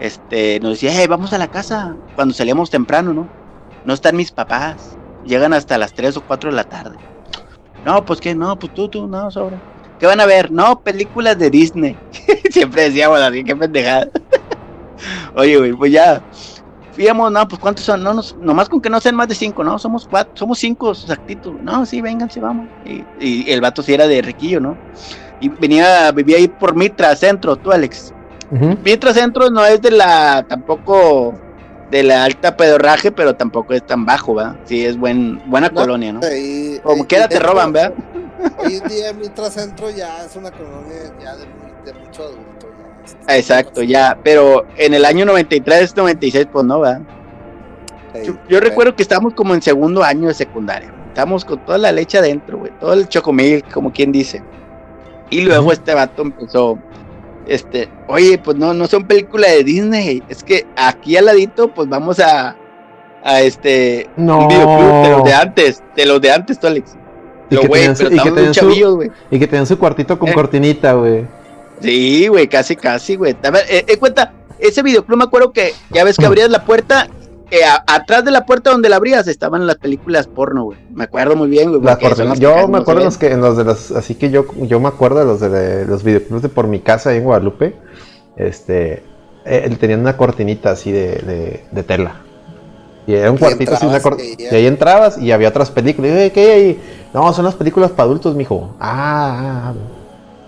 [0.00, 1.96] Este, nos decía, hey, vamos a la casa.
[2.14, 3.28] Cuando salíamos temprano, ¿no?
[3.84, 4.96] No están mis papás.
[5.24, 6.96] Llegan hasta las 3 o 4 de la tarde.
[7.84, 9.58] No, pues que no, pues tú, tú, no, sobra.
[9.98, 10.50] ¿Qué van a ver?
[10.50, 11.96] No, películas de Disney.
[12.50, 14.08] Siempre decíamos así, qué pendejada.
[15.34, 16.22] Oye, güey, pues ya.
[16.98, 19.62] Fíjamos, no, pues cuántos son, no, nos, nomás con que no sean más de cinco,
[19.62, 21.54] no, somos cuatro, somos cinco exactitos.
[21.62, 22.66] No, sí, vénganse, vamos.
[22.84, 24.76] Y, y el vato sí era de riquillo, ¿no?
[25.40, 28.12] Y venía, vivía ahí por Mitra Centro, tú, Alex.
[28.50, 28.76] Ujú.
[28.84, 31.34] Mitra Centro no es de la, tampoco
[31.88, 34.56] de la alta pedorraje, pero tampoco es tan bajo, ¿verdad?
[34.64, 36.20] Sí, es buen, buena No, colonia, ¿no?
[36.26, 37.94] Ahí- Como ahí- quiera te roban, ¿verdad?
[38.58, 42.57] Hoy en día Mitra Centro ya es una colonia ya de, muy- de mucho adulto.
[43.28, 47.00] Exacto, ya, pero en el año 93, 96, pues no, ¿verdad?
[48.14, 50.92] ahí, Yo, yo recuerdo que estábamos como en segundo año de secundaria.
[51.08, 52.72] Estábamos con toda la leche adentro, güey.
[52.80, 54.42] Todo el chocomil, como quien dice.
[55.30, 56.78] Y luego este vato empezó.
[57.46, 60.22] Este, oye, pues no, no son películas de Disney.
[60.28, 62.54] Es que aquí al ladito, pues vamos a.
[63.24, 64.08] A este.
[64.16, 64.40] No.
[64.42, 65.82] Un videoclub de los de antes.
[65.96, 66.96] De los de antes, tú, Alex.
[67.50, 69.10] Y Lo que güey, tenían su- pero y que estamos bien tenían su- chavillos, güey.
[69.30, 70.34] Y que tenían su cuartito con Eh.
[70.34, 71.24] cortinita, güey.
[71.80, 73.36] Sí, güey, casi, casi, güey.
[73.42, 76.64] A ver, eh, eh, cuenta, ese videoclub me acuerdo que ya ves que abrías la
[76.64, 77.06] puerta,
[77.64, 80.78] a- atrás de la puerta donde la abrías estaban las películas porno, güey.
[80.92, 81.80] Me acuerdo muy bien, güey.
[81.96, 84.80] Cortina- las yo me acuerdo los que en los de los así que yo yo
[84.80, 87.74] me acuerdo de los de, de los videoclubs de por mi casa ahí en Guadalupe
[88.36, 89.02] este
[89.46, 92.16] eh, él tenían una cortinita así de, de, de tela
[93.06, 95.70] y era un Y cuartito así una entrabas cor- y ahí entrabas y había otras
[95.70, 96.80] películas y yo, "Eh, ¿qué hay ahí?
[97.14, 99.74] no son las películas para adultos mijo ah, ah,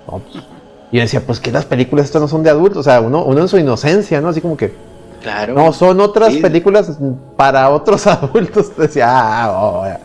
[0.07, 0.45] no, pues".
[0.93, 3.25] Y yo decía pues que las películas estas no son de adultos o sea uno
[3.25, 4.75] uno en su inocencia no así como que.
[5.23, 5.53] Claro.
[5.55, 6.41] no son otras Sí.
[6.41, 6.99] películas
[7.37, 10.01] para otros adultos decía ah, ah, oh, ya.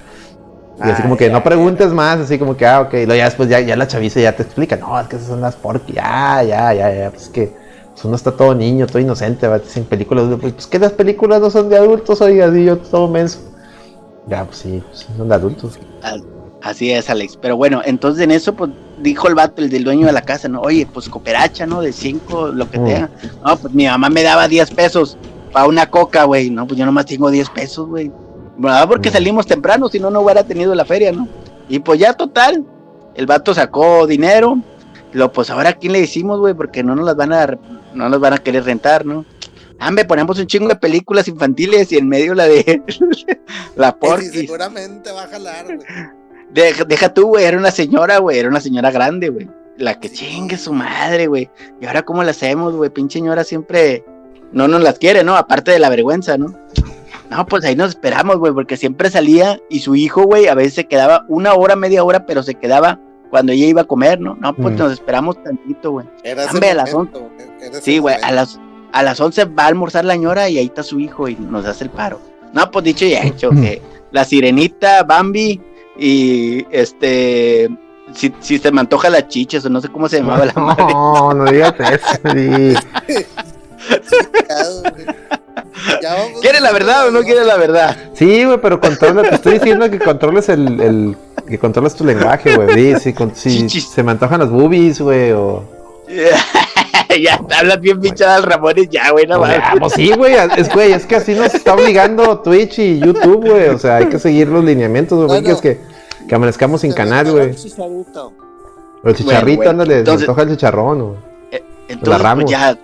[0.85, 2.93] Y así como que no preguntes más, así como que, ah, ok.
[2.95, 5.29] Y luego ya después ya, ya la chaviza ya te explica, no, es que esas
[5.29, 7.53] son las porque, ya, ya, ya, ya, pues que
[7.93, 11.39] pues uno está todo niño, todo inocente, va, sin películas, de- pues que las películas
[11.39, 13.39] no son de adultos, oiga, así yo todo menso.
[14.27, 15.79] Ya, pues sí, pues, son de adultos.
[16.61, 17.37] Así es, Alex.
[17.41, 20.47] Pero bueno, entonces en eso, pues dijo el vato, el del dueño de la casa,
[20.47, 20.61] ¿no?
[20.61, 21.81] Oye, pues cooperacha, ¿no?
[21.81, 22.85] De cinco, lo que Mm.
[22.85, 23.11] tenga.
[23.45, 25.17] No, pues mi mamá me daba 10 pesos
[25.51, 26.49] para una coca, güey.
[26.49, 28.11] No, pues yo nomás tengo 10 pesos, güey.
[28.57, 28.87] ¿Verdad?
[28.87, 29.13] Porque Mm.
[29.13, 31.27] salimos temprano, si no, no hubiera tenido la feria, ¿no?
[31.67, 32.65] Y pues ya, total.
[33.15, 34.57] El vato sacó dinero.
[35.11, 36.53] Lo, pues ahora, ¿a quién le decimos, güey?
[36.53, 37.47] Porque no nos las van a,
[37.93, 39.25] no nos van a querer rentar, ¿no?
[39.79, 42.81] Ah, me ponemos un chingo de películas infantiles y en medio la de
[43.75, 44.31] la Ey, sí, porquis.
[44.31, 45.79] seguramente va a jalar, güey.
[46.55, 49.47] Deja, deja tú, güey, era una señora, güey, era una señora grande, güey.
[49.77, 51.49] La que chingue su madre, güey.
[51.81, 52.89] Y ahora, ¿cómo la hacemos, güey?
[52.89, 54.05] Pinche señora siempre
[54.53, 55.35] no nos las quiere, ¿no?
[55.35, 56.55] Aparte de la vergüenza, ¿no?
[57.29, 60.75] No, pues ahí nos esperamos, güey, porque siempre salía y su hijo, güey, a veces
[60.75, 62.99] se quedaba una hora, media hora, pero se quedaba
[63.29, 64.35] cuando ella iba a comer, ¿no?
[64.35, 64.77] No, pues Mm.
[64.77, 66.05] nos esperamos tantito, güey.
[66.51, 66.93] Hombre, a las
[67.81, 68.59] Sí, güey, a las,
[68.93, 71.65] a las 11 va a almorzar la señora y ahí está su hijo y nos
[71.65, 72.21] hace el paro.
[72.53, 73.81] No, pues dicho y hecho, que
[74.11, 75.59] la sirenita, Bambi
[75.97, 77.69] y este
[78.13, 80.85] si, si se me antoja la chichas o no sé cómo se llamaba la madre.
[80.93, 82.19] No, no digas eso,
[86.41, 87.95] ¿Quiere la verdad o no quiere la verdad?
[88.13, 91.17] Sí, güey, pero controla, te estoy diciendo que controles el, el
[91.47, 92.95] que controles tu lenguaje, güey.
[92.99, 95.63] Sí, si, si se me antojan las boobies, güey, o...
[97.21, 100.93] ya hablas bien pinchada al Ramones, ya, güey, no pues, pues sí, güey, es, güey,
[100.93, 103.69] es que así nos está obligando Twitch y YouTube, güey.
[103.69, 105.47] O sea, hay que seguir los lineamientos, güey.
[105.47, 105.79] es que,
[106.27, 107.55] que amanezcamos sin canal, güey.
[109.03, 111.17] El chicharrito, ándale, se antoja el chicharrón, güey.
[111.51, 112.77] Eh, entonces, pues ya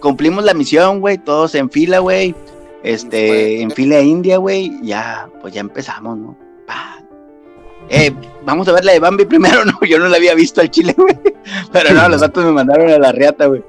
[0.00, 2.34] cumplimos la misión, güey, todos en fila, güey.
[2.82, 6.36] Este, en fila india, güey, ya, pues ya empezamos, ¿no?
[7.88, 8.12] Eh,
[8.44, 10.94] vamos a ver la de Bambi primero, no, yo no la había visto al chile,
[10.96, 11.18] güey.
[11.72, 13.62] Pero no, los datos me mandaron a la riata, güey.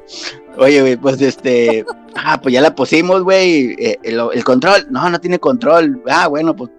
[0.58, 1.86] Oye, güey, pues este,
[2.16, 3.76] ah, pues ya la pusimos, güey.
[3.78, 6.02] Eh, el, control, no, no tiene control.
[6.08, 6.72] Ah, bueno, pues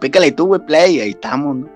[0.00, 1.68] pícale tú, güey, play, ahí estamos, ¿no?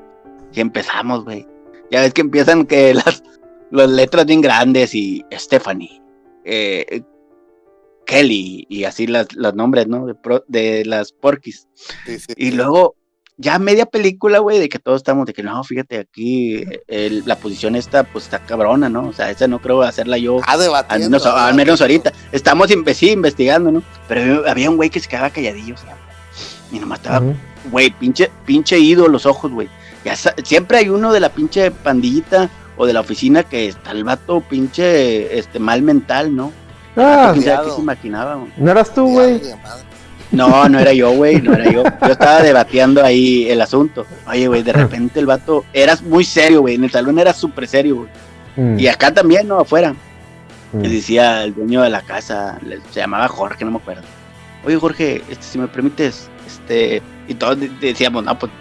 [0.52, 1.46] Y empezamos, güey.
[1.90, 3.24] Ya ves que empiezan que las,
[3.70, 6.00] las letras bien grandes y Stephanie,
[6.44, 7.02] eh,
[8.06, 10.06] Kelly y así las, los nombres, ¿no?
[10.06, 10.14] De,
[10.46, 11.66] de las porquis.
[12.36, 12.94] y luego
[13.40, 16.62] ya media película, güey, de que todos estamos de que no, fíjate, aquí
[17.24, 19.08] la posición esta, pues está cabrona, ¿no?
[19.08, 20.40] O sea, esa no creo hacerla yo.
[20.46, 22.12] Ah, al menos, al menos ahorita.
[22.32, 23.82] Estamos sí, investigando, ¿no?
[24.08, 25.96] Pero había un güey que se quedaba calladillo, o sea,
[26.70, 27.22] y nomás estaba,
[27.70, 29.68] güey, pinche, pinche ido los ojos, güey.
[30.04, 30.14] Ya
[30.44, 34.42] siempre hay uno de la pinche pandillita o de la oficina que está el vato
[34.42, 36.52] pinche este mal mental, ¿no?
[36.96, 39.40] Ah, que se imaginaba, No eras tú, güey.
[40.32, 41.82] No, no era yo, güey, no era yo.
[41.82, 44.06] Yo estaba debatiendo ahí el asunto.
[44.28, 47.66] Oye, güey, de repente el vato, eras muy serio, güey, en el salón era súper
[47.66, 48.08] serio, güey.
[48.56, 48.78] Mm.
[48.78, 49.60] Y acá también, ¿no?
[49.60, 49.94] Afuera.
[50.72, 50.82] Mm.
[50.82, 52.58] decía el dueño de la casa,
[52.90, 54.02] se llamaba Jorge, no me acuerdo.
[54.64, 58.52] Oye, Jorge, este, si me permites, este, y todos decíamos, no, pues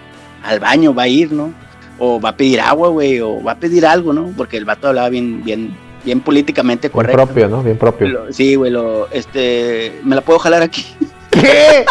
[0.44, 1.54] al baño va a ir, ¿no?
[2.00, 4.34] O va a pedir agua, güey, o va a pedir algo, ¿no?
[4.36, 7.18] Porque el vato hablaba bien, bien, bien políticamente correcto.
[7.18, 7.62] Bien propio, ¿no?
[7.62, 8.34] Bien propio.
[8.34, 10.86] sí, güey, lo, este, ¿me la puedo jalar aquí?
[11.32, 11.86] ¿Qué?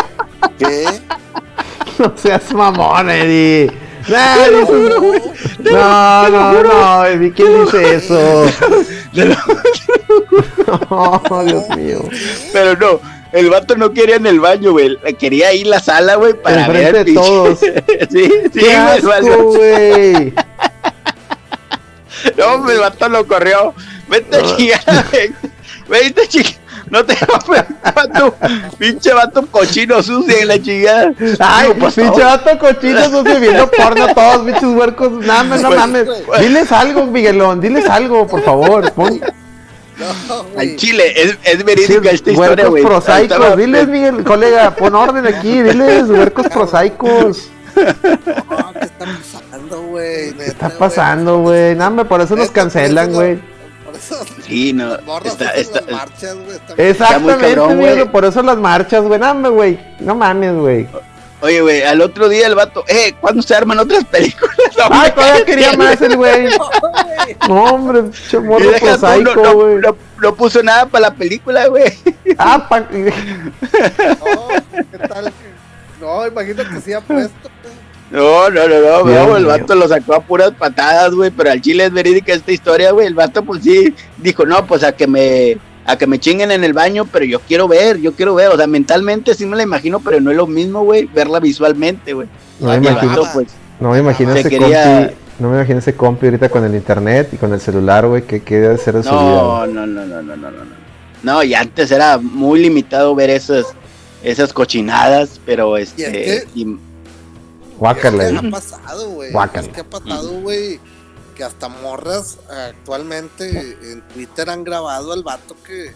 [0.59, 0.87] ¿Qué?
[1.99, 3.73] No seas mamón, Eddie.
[4.09, 4.37] No,
[6.29, 8.47] no, no, Eddie, ¿quién dice eso?
[10.91, 12.01] Oh, Dios mío.
[12.53, 13.01] Pero no,
[13.33, 14.97] el vato no quería en el baño, güey.
[15.19, 17.05] Quería ir a la sala, güey, para ver.
[17.05, 17.59] de todos.
[18.11, 18.67] sí, sí,
[19.03, 20.33] güey.
[22.37, 23.75] No, el vato lo corrió.
[24.09, 24.81] Vete, chica.
[25.89, 26.51] Vete, chica.
[26.91, 27.17] No te
[27.95, 28.35] vato,
[28.79, 31.13] pinche vato cochino sucio en la chingada.
[31.39, 35.13] Ay, pues, pinche vato cochino sucio viendo porno todos, pinches huercos.
[35.13, 36.09] No mames, no pues, mames.
[36.41, 38.91] Diles algo, Miguelón, diles algo, por favor.
[38.93, 39.21] Pon...
[39.99, 42.85] No, Al Chile, es, es verídica esta historia, güey.
[42.85, 47.51] prosaicos, diles, Miguel, colega, pon orden aquí, diles, huercos prosaicos.
[47.77, 50.33] No, ¿qué está pasando, güey?
[50.35, 51.75] ¿Qué está pasando, güey?
[51.75, 53.58] Nada, por eso nos cancelan, güey.
[54.47, 54.95] Sí, no.
[55.25, 56.59] Está, está, las marchas, güey.
[56.77, 58.09] Exactamente, güey.
[58.11, 59.19] Por eso las marchas, güey.
[59.19, 59.79] No, güey.
[60.01, 60.89] No mames, güey.
[61.41, 64.57] Oye, güey, al otro día el vato, eh, ¿cuándo se arman otras películas?
[64.91, 66.49] Ay, todavía quería más el güey.
[67.49, 69.77] No, hombre, pinche morro prosaico, güey.
[69.77, 71.93] No, no, puso nada para la película, güey.
[72.41, 72.81] Ah, pa...
[72.81, 73.13] no, ¿qué
[75.09, 75.33] tal?
[76.01, 77.51] No, imagínate que sí ha puesto.
[78.11, 81.85] No, no, no, no, el vato lo sacó a puras patadas, güey, pero al chile
[81.85, 83.07] es verídica esta historia, güey.
[83.07, 86.65] El vato, pues sí, dijo, no, pues a que me, a que me chinguen en
[86.65, 88.49] el baño, pero yo quiero ver, yo quiero ver.
[88.49, 92.15] O sea, mentalmente sí me la imagino, pero no es lo mismo, güey, verla visualmente,
[92.15, 92.29] güey.
[92.61, 93.49] No, me imagino, pues,
[93.79, 97.37] no me imagino ese compi, no me imagino ese compi ahorita con el internet y
[97.37, 99.19] con el celular, güey, que queda de ser de su vida.
[99.19, 100.89] No, no, no, no, no, no, no.
[101.23, 103.67] No, y antes era muy limitado ver esas,
[104.23, 106.47] esas cochinadas, pero este.
[107.79, 108.29] Guácala.
[108.29, 109.31] ¿Qué ha pasado, güey?
[109.73, 110.81] ¿Qué ha pasado, güey?
[111.35, 115.95] Que hasta morras actualmente en Twitter han grabado al vato que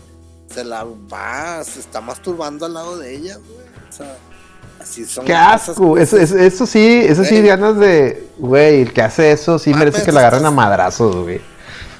[0.52, 3.66] se la va, se está masturbando al lado de ella, güey.
[3.88, 4.16] O sea,
[4.80, 5.24] así son.
[5.24, 5.98] ¡Qué asco!
[5.98, 8.28] Eso, eso, sí, eso sí, ganas de.
[8.38, 11.40] Güey, el que hace eso sí merece que la agarren a madrazos, güey.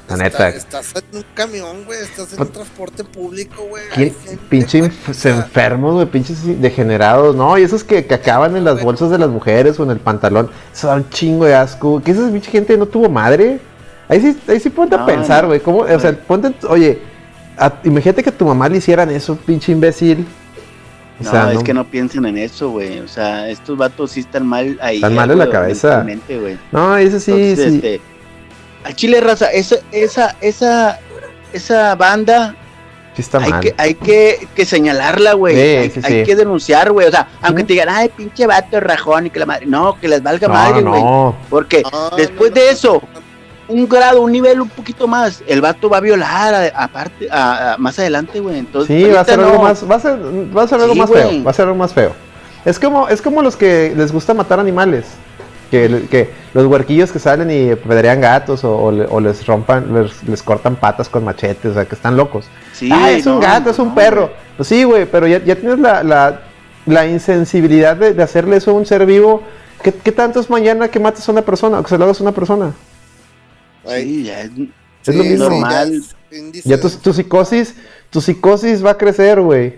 [0.08, 0.48] La neta.
[0.48, 2.00] Estás en un camión, güey.
[2.00, 4.12] Estás en un transporte público, güey.
[4.48, 4.90] Pinche
[5.24, 6.06] enfermos, güey.
[6.06, 7.34] Pinches degenerados.
[7.34, 9.98] No, y esos que, que acaban en las bolsas de las mujeres o en el
[9.98, 10.50] pantalón.
[10.72, 12.02] Eso da un chingo de asco.
[12.04, 13.60] ¿Qué esa pinche gente no tuvo madre?
[14.08, 15.60] Ahí sí, ahí sí ponte a pensar, güey.
[15.60, 15.78] ¿Cómo?
[15.78, 16.54] O sea, ponte.
[16.68, 17.00] Oye,
[17.84, 20.26] imagínate que a tu mamá le hicieran eso, pinche imbécil.
[21.20, 22.98] O no, es que no piensen en eso, güey.
[22.98, 24.96] O sea, estos vatos sí están mal ahí.
[24.96, 26.04] Están mal en la cabeza.
[26.72, 27.62] No, eso sí, sí.
[27.62, 28.00] Este,
[28.84, 30.98] al Chile Raza, esa, esa, esa,
[31.52, 32.56] esa banda
[33.34, 35.56] hay, Que, hay que, que señalarla, güey.
[35.58, 35.90] hay,
[36.24, 37.06] que denunciar, güey.
[37.06, 39.66] O sea, aunque te digan, ay, pinche vato rajón y que la madre.
[39.66, 41.02] No, que les valga madre, güey.
[41.50, 41.82] Porque
[42.16, 43.02] después de eso,
[43.68, 47.28] un grado, un nivel un poquito más, el vato va a violar aparte,
[47.78, 48.58] más adelante, güey.
[48.58, 50.18] Entonces, sí, va a ser algo más, va a ser,
[50.56, 52.12] va a ser algo más feo, va a ser algo más feo.
[52.64, 55.06] Es como, es como los que les gusta matar animales.
[55.72, 58.90] Que, que los huerquillos que salen y pedrean gatos o,
[59.22, 62.44] les rompan, les, cortan patas con machetes, o sea, que están locos.
[62.74, 64.28] Sí, ah, es un gato, es un perro.
[64.54, 66.42] Pues sí, güey, pero ya, tienes la,
[66.84, 69.44] la, insensibilidad de, hacerle eso a un ser vivo.
[69.82, 72.20] ¿Qué, ¿Qué, tanto es mañana que mates a una persona o que se lo hagas
[72.20, 72.74] a una persona?
[73.88, 74.50] Sí, ya es,
[75.06, 75.48] es lo mismo.
[75.48, 76.02] Normal.
[76.64, 77.74] Ya, tu, tu, psicosis,
[78.10, 79.76] tu psicosis va a crecer, güey.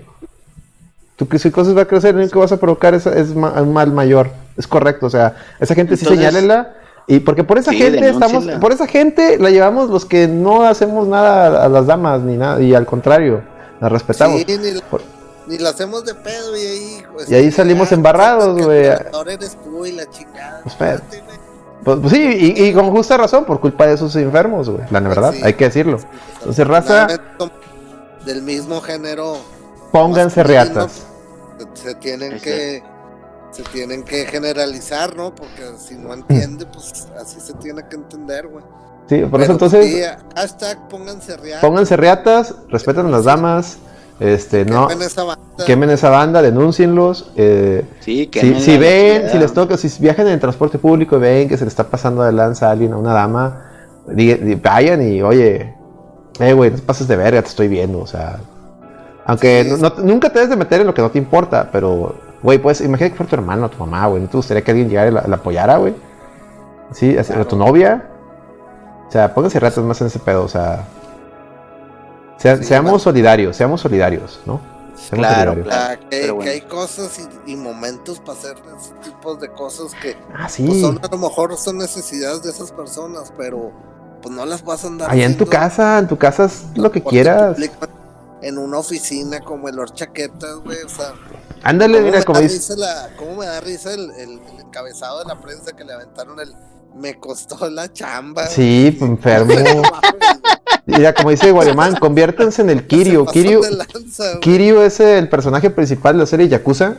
[1.14, 3.92] Tu psicosis va a crecer y lo que vas a provocar es, es un mal
[3.92, 4.42] mayor.
[4.56, 6.74] Es correcto, o sea, esa gente sí señálenla.
[7.06, 11.06] Y porque por esa gente estamos, por esa gente la llevamos los que no hacemos
[11.06, 13.42] nada a las damas ni nada, y al contrario,
[13.80, 14.40] la respetamos.
[14.40, 14.58] Sí,
[15.46, 18.88] ni, la, hacemos de pedo y ahí, pues, y ahí salimos embarrados, güey.
[19.62, 20.62] tú y la chingada.
[20.62, 21.02] Pues,
[21.84, 24.84] pues, pues, sí, y, con justa razón, por culpa de esos enfermos, güey.
[24.90, 26.00] La verdad, hay que decirlo.
[26.38, 27.06] Entonces, raza.
[28.24, 29.36] Del mismo género.
[29.92, 31.02] Pónganse reatas.
[31.74, 32.82] Se tienen que.
[33.54, 35.34] Se tienen que generalizar, ¿no?
[35.34, 38.64] Porque si no entiende, pues así se tiene que entender, güey.
[39.08, 40.08] Sí, por eso entonces.
[40.34, 41.60] hashtag pónganse reatas.
[41.60, 43.78] Pónganse reatas, respeten a las damas.
[44.18, 44.88] Este, no.
[44.88, 45.64] Quemen esa banda.
[45.66, 47.30] Quemen esa banda, denúncienlos.
[47.36, 51.20] Eh, sí, si, si ven, si les toca, si viajan en el transporte público y
[51.20, 53.70] ven que se le está pasando de lanza a alguien, a una dama,
[54.62, 55.74] vayan y, oye,
[56.40, 58.38] eh, güey, no pases de verga, te estoy viendo, o sea.
[59.26, 59.64] Aunque
[60.02, 62.14] nunca te debes de meter en lo que no te importa, pero,
[62.44, 64.70] güey, pues, imagínate que fuera tu hermano o tu mamá, güey, ¿no te gustaría que
[64.70, 65.94] alguien llegara y la, apoyara, güey?
[66.92, 68.08] Sí, o tu novia.
[69.08, 70.86] O sea, pónganse ratos más en ese pedo, o sea
[72.62, 74.60] seamos solidarios, seamos solidarios, ¿no?
[75.10, 80.48] claro, claro que, hay cosas y, momentos para hacer ese tipo de cosas que ah,
[80.56, 83.72] pues, son, a lo mejor son necesidades de esas personas, pero
[84.22, 85.10] pues no las vas a andar.
[85.10, 87.58] Allá en tu casa, en tu casa es lo que quieras.
[88.40, 91.12] En una oficina como el Chaquetas, güey, o sea.
[91.64, 92.74] Ándale, mira, como dice.
[93.16, 96.52] ¿Cómo me da risa el, el, encabezado de la prensa que le aventaron el.
[96.94, 98.46] Me costó la chamba.
[98.46, 99.82] Sí, enfermo.
[100.86, 103.24] Mira, como dice Guarimán, conviértense en el Kiryu.
[103.26, 103.62] Kiryu,
[104.40, 106.98] Kiryu es el personaje principal de la serie Yakuza.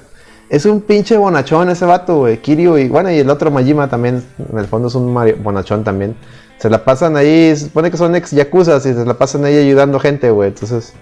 [0.50, 2.42] Es un pinche bonachón ese vato, güey.
[2.42, 5.14] Kiryu y bueno, y el otro Majima también, en el fondo es un
[5.44, 6.16] bonachón también.
[6.58, 9.58] Se la pasan ahí, se supone que son ex Yakuza y se la pasan ahí
[9.58, 10.50] ayudando gente, güey.
[10.50, 10.94] Entonces,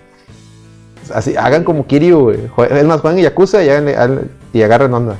[1.11, 2.39] así, hagan como Kiryu, güey.
[2.71, 3.67] Es más, juegan Yakuza y,
[4.53, 5.17] y agarren onda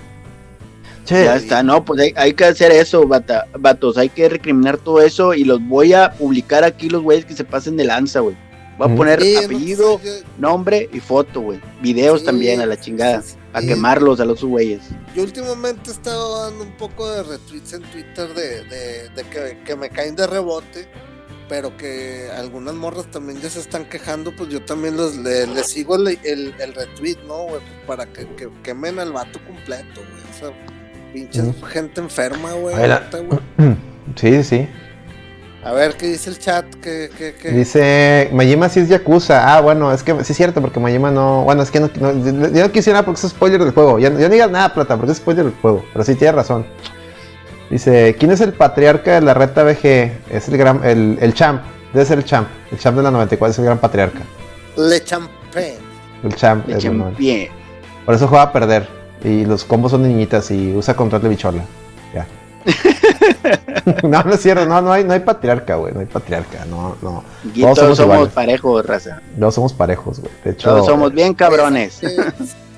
[1.05, 5.33] ya está, no, pues hay, que hacer eso, bata, vatos, hay que recriminar todo eso
[5.33, 8.35] y los voy a publicar aquí los güeyes que se pasen de lanza, güey.
[8.77, 9.99] Voy a poner apellido,
[10.39, 11.59] nombre y foto, güey.
[11.81, 13.21] Videos también a la chingada.
[13.53, 14.81] a quemarlos a los güeyes.
[15.15, 19.89] Yo últimamente he estado dando un poco de retweets en Twitter de, de, que, me
[19.89, 20.87] caen de rebote,
[21.49, 25.95] pero que algunas morras también ya se están quejando, pues yo también los, les sigo
[25.95, 27.61] el, el, retweet, ¿no, güey?
[27.85, 28.27] Para que,
[28.63, 30.23] quemen al vato completo, güey.
[30.31, 30.73] O sea,
[31.13, 32.75] Pinches gente enferma, güey.
[34.17, 34.67] Sí, sí.
[35.63, 36.65] A ver, ¿qué dice el chat?
[36.81, 37.51] ¿Qué, qué, qué?
[37.51, 39.55] Dice, Majima sí es Yakuza.
[39.55, 41.43] Ah, bueno, es que sí es cierto, porque Majima no...
[41.45, 43.97] Bueno, es que no, yo no quisiera porque es spoiler del juego.
[43.97, 45.85] Ya, no digas nada, Plata, porque es spoiler del juego.
[45.93, 46.65] Pero sí, tiene razón.
[47.69, 50.11] Dice, ¿quién es el patriarca de la reta BG?
[50.29, 50.83] Es el gran...
[50.83, 51.61] El, el champ.
[51.93, 52.47] Debe ser el champ.
[52.71, 54.19] El champ de la 94 es el gran patriarca.
[54.77, 55.77] Le Champé.
[56.23, 56.67] El champ.
[56.67, 57.51] Le Champé.
[58.05, 58.87] Por eso juega a perder.
[59.23, 61.63] Y los combos son de niñitas y usa control de bichola.
[62.13, 62.27] Ya.
[64.03, 66.95] no, no es cierto, no, no hay, no hay patriarca, güey, no hay patriarca, no,
[67.01, 67.23] no.
[67.75, 69.21] todos somos, parejos, raza.
[69.35, 70.31] No somos parejos, güey.
[70.43, 71.99] De hecho, todos somos bien cabrones.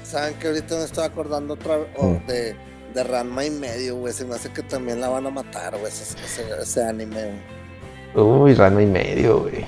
[0.04, 2.28] Saben que ahorita me estoy acordando otra vez mm.
[2.28, 2.56] de,
[2.96, 4.14] de Ranma y medio, güey.
[4.14, 6.16] Se me hace que también la van a matar, güey, ese,
[6.62, 7.34] ese, anime,
[8.16, 9.66] Uy, Ranma y medio, güey.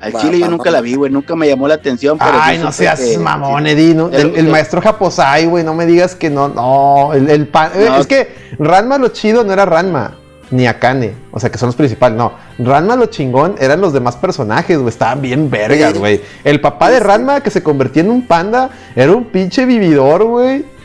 [0.00, 2.18] Al chile yo nunca la vi, güey, nunca me llamó la atención.
[2.18, 3.96] Pero Ay, no seas mamón, Eddie.
[4.12, 7.12] el, maestro Japosai, güey, no me digas que no, no.
[7.14, 7.50] El, el
[7.98, 8.28] Es que
[8.58, 10.16] Ranma lo chido no era Ranma,
[10.50, 12.34] ni Akane, o sea, que son los principales, no.
[12.58, 16.20] Ranma lo chingón eran los demás personajes, güey, estaban bien vergas, güey.
[16.44, 20.75] El papá de Ranma que se convertía en un panda era un pinche vividor, güey.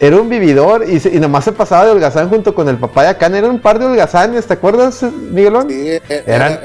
[0.00, 3.08] Era un vividor y, y, nomás se pasaba de holgazán junto con el papá de
[3.08, 3.38] Akane.
[3.38, 5.68] Era un par de holgazanes, ¿te acuerdas, Miguelón?
[5.68, 6.60] Sí, e, Eran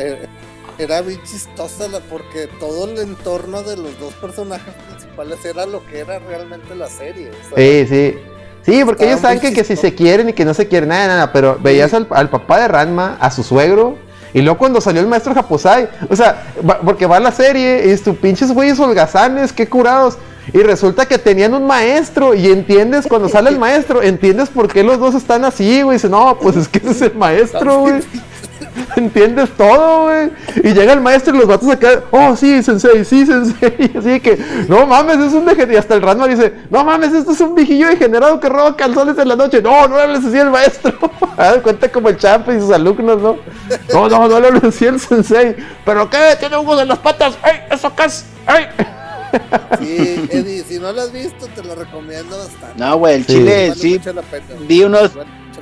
[0.78, 6.00] era bien chistosa porque todo el entorno de los dos personajes principales era lo que
[6.00, 7.32] era realmente la serie.
[7.56, 8.18] sí, sí.
[8.66, 11.08] Sí, porque ellos saben que, que, si se quieren y que no se quieren, nada,
[11.08, 13.98] nada, pero veías al, papá de Ranma, a su suegro
[14.34, 16.46] Y luego cuando salió el maestro Japosai, o sea,
[16.86, 20.18] porque va la serie, y tu pinches güeyes holgazanes, qué curados.
[20.52, 24.84] Y resulta que tenían un maestro, y entiendes, cuando sale el maestro, entiendes por qué
[24.84, 25.98] los dos están así, güey.
[25.98, 28.02] Dice, no, pues es que ese es el maestro, güey.
[28.96, 30.32] ¿Entiendes todo, güey?
[30.64, 33.92] Y llega el maestro y los vatos acá, oh, sí, sensei, sí, sensei.
[33.98, 34.38] Así que,
[34.68, 35.74] no mames, es un degenerado.
[35.74, 39.18] Y hasta el Ranma dice, no mames, esto es un viejillo degenerado que roba calzones
[39.18, 39.62] en la noche.
[39.62, 40.94] No, no hables así el maestro.
[41.64, 43.38] Cuenta como el champ y sus alumnos, ¿no?
[43.94, 45.56] No, no, no le hables así el sensei.
[45.86, 46.36] ¿Pero qué?
[46.40, 47.38] ¿Tiene huevos en las patas?
[47.42, 48.26] ¡Ay, eso qué es!
[48.46, 48.68] ¡Ay!
[49.80, 52.78] Sí, Eddie, si no lo has visto, te lo recomiendo bastante.
[52.78, 54.00] No, güey, el chile, sí.
[54.68, 55.12] Vi unos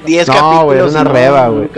[0.06, 0.52] 10 capítulos.
[0.52, 1.70] No, güey, era una reba, güey.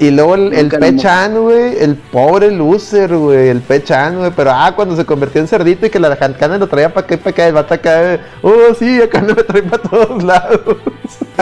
[0.00, 4.72] Y luego el, el Pechan, güey, el pobre loser, güey, el Pechan, güey, pero ah,
[4.74, 7.46] cuando se convirtió en cerdito y que la jancana lo traía para qué, para acá,
[7.48, 10.60] el vato acá, oh, sí, acá no me trae para todos lados.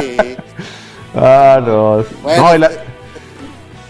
[0.01, 0.17] Sí.
[1.15, 1.99] ah, no.
[1.99, 2.71] no, y la,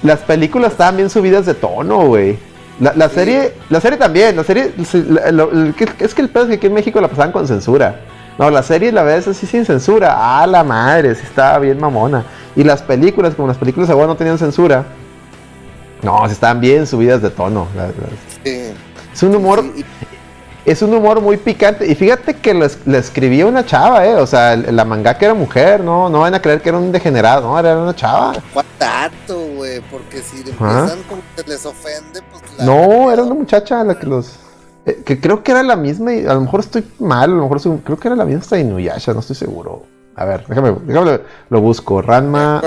[0.02, 2.36] las películas estaban bien subidas de tono, güey.
[2.81, 6.66] La, la serie, la serie también, la serie, es que el pedo es que aquí
[6.66, 8.01] en México la pasaban con censura.
[8.39, 10.15] No, la serie la ves así sin censura.
[10.16, 12.24] Ah, la madre, sí estaba bien mamona.
[12.55, 14.85] Y las películas, como las películas de no tenían censura,
[16.03, 17.66] no, estaban bien subidas de tono.
[18.44, 19.65] Es un humor.
[20.66, 21.86] Es un humor muy picante.
[21.86, 24.16] Y fíjate que le escribía una chava, ¿eh?
[24.16, 26.09] O sea, la mangaka era mujer, ¿no?
[26.09, 27.56] No van a creer que era un degenerado, ¿no?
[27.56, 28.32] Era una chava.
[28.76, 29.80] tanto, güey?
[29.93, 32.66] Porque si empiezan como que les ofende, pues.
[32.66, 34.40] no, era una muchacha la que los.
[34.86, 37.48] Eh, que creo que era la misma, y a lo mejor estoy mal, a lo
[37.48, 39.84] mejor creo que era la misma hasta Inuyasha, no estoy seguro.
[40.16, 42.02] A ver, déjame, déjame lo busco.
[42.02, 42.60] Ranma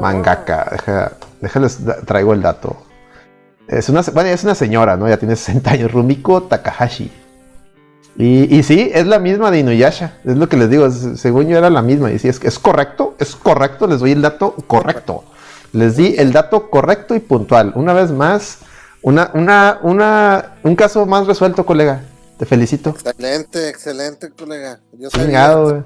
[0.00, 1.16] Mangaka.
[1.40, 2.76] déjales, traigo el dato.
[3.70, 5.08] Es una, bueno, es una señora, ¿no?
[5.08, 5.92] Ya tiene 60 años.
[5.92, 7.10] Rumiko Takahashi.
[8.16, 10.18] Y, y, sí, es la misma de Inuyasha.
[10.24, 10.90] Es lo que les digo.
[10.90, 12.10] según yo era la misma.
[12.10, 13.86] Y sí, es, es correcto, es correcto.
[13.86, 15.24] Les doy el dato correcto.
[15.72, 17.72] Les di el dato correcto y puntual.
[17.76, 18.58] Una vez más,
[19.02, 22.02] una, una, una, un caso más resuelto, colega.
[22.38, 22.90] Te felicito.
[22.90, 24.80] Excelente, excelente, colega.
[24.92, 25.84] Yo Chingado,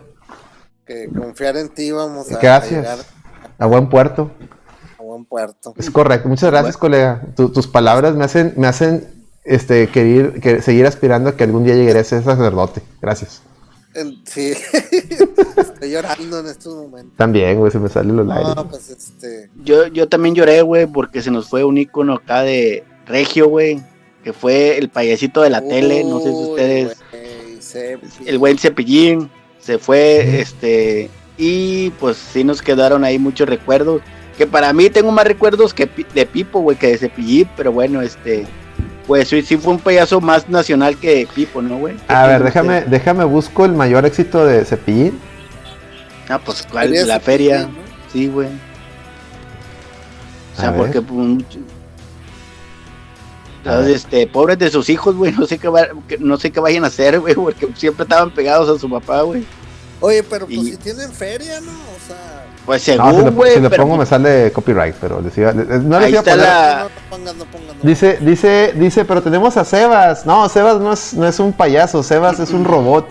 [0.86, 3.06] que confiar en ti vamos a Gracias.
[3.58, 4.30] A, buen puerto.
[5.04, 5.74] A buen puerto.
[5.76, 6.28] Es correcto.
[6.28, 7.22] Muchas gracias, colega.
[7.36, 9.06] tus palabras me hacen, me hacen
[9.44, 12.82] este, querer, que, seguir aspirando a que algún día llegue a ser sacerdote.
[13.00, 13.42] Gracias.
[14.24, 14.50] Sí,
[15.56, 17.16] estoy llorando en estos momentos.
[17.16, 19.50] También, güey, se me sale los no, Pues este...
[19.62, 23.80] yo, yo también lloré, güey, porque se nos fue un icono acá de Regio, güey,
[24.24, 26.96] que fue el payasito de la tele, no sé si ustedes...
[28.26, 31.08] el buen cepillín, se fue, este,
[31.38, 34.02] y pues sí nos quedaron ahí muchos recuerdos,
[34.34, 38.02] que para mí tengo más recuerdos que de Pipo, güey, que de cepillín, pero bueno,
[38.02, 38.46] este...
[39.06, 41.96] Pues sí, sí fue un payaso más nacional que Pipo, ¿no, güey?
[42.08, 45.20] A ver, déjame, déjame busco el mayor éxito de Cepillín.
[46.28, 46.94] Ah, pues ¿cuál?
[47.06, 47.68] La feria.
[48.10, 48.48] Sí, güey.
[50.56, 51.44] O sea, porque pues,
[53.88, 55.68] este, pobres de sus hijos, güey, no sé qué
[56.20, 59.44] no sé qué vayan a hacer, güey, porque siempre estaban pegados a su papá, güey.
[60.00, 61.72] Oye, pero pues si tienen feria, ¿no?
[61.72, 62.43] O sea.
[62.64, 63.54] Pues según, güey.
[63.54, 67.36] si, le, pongo me sale copyright, pero les iba, no les iba a poner.
[67.82, 70.24] dice, dice, dice, pero tenemos a Sebas.
[70.24, 73.08] No, Sebas no es, no es un payaso, Sebas es un robot.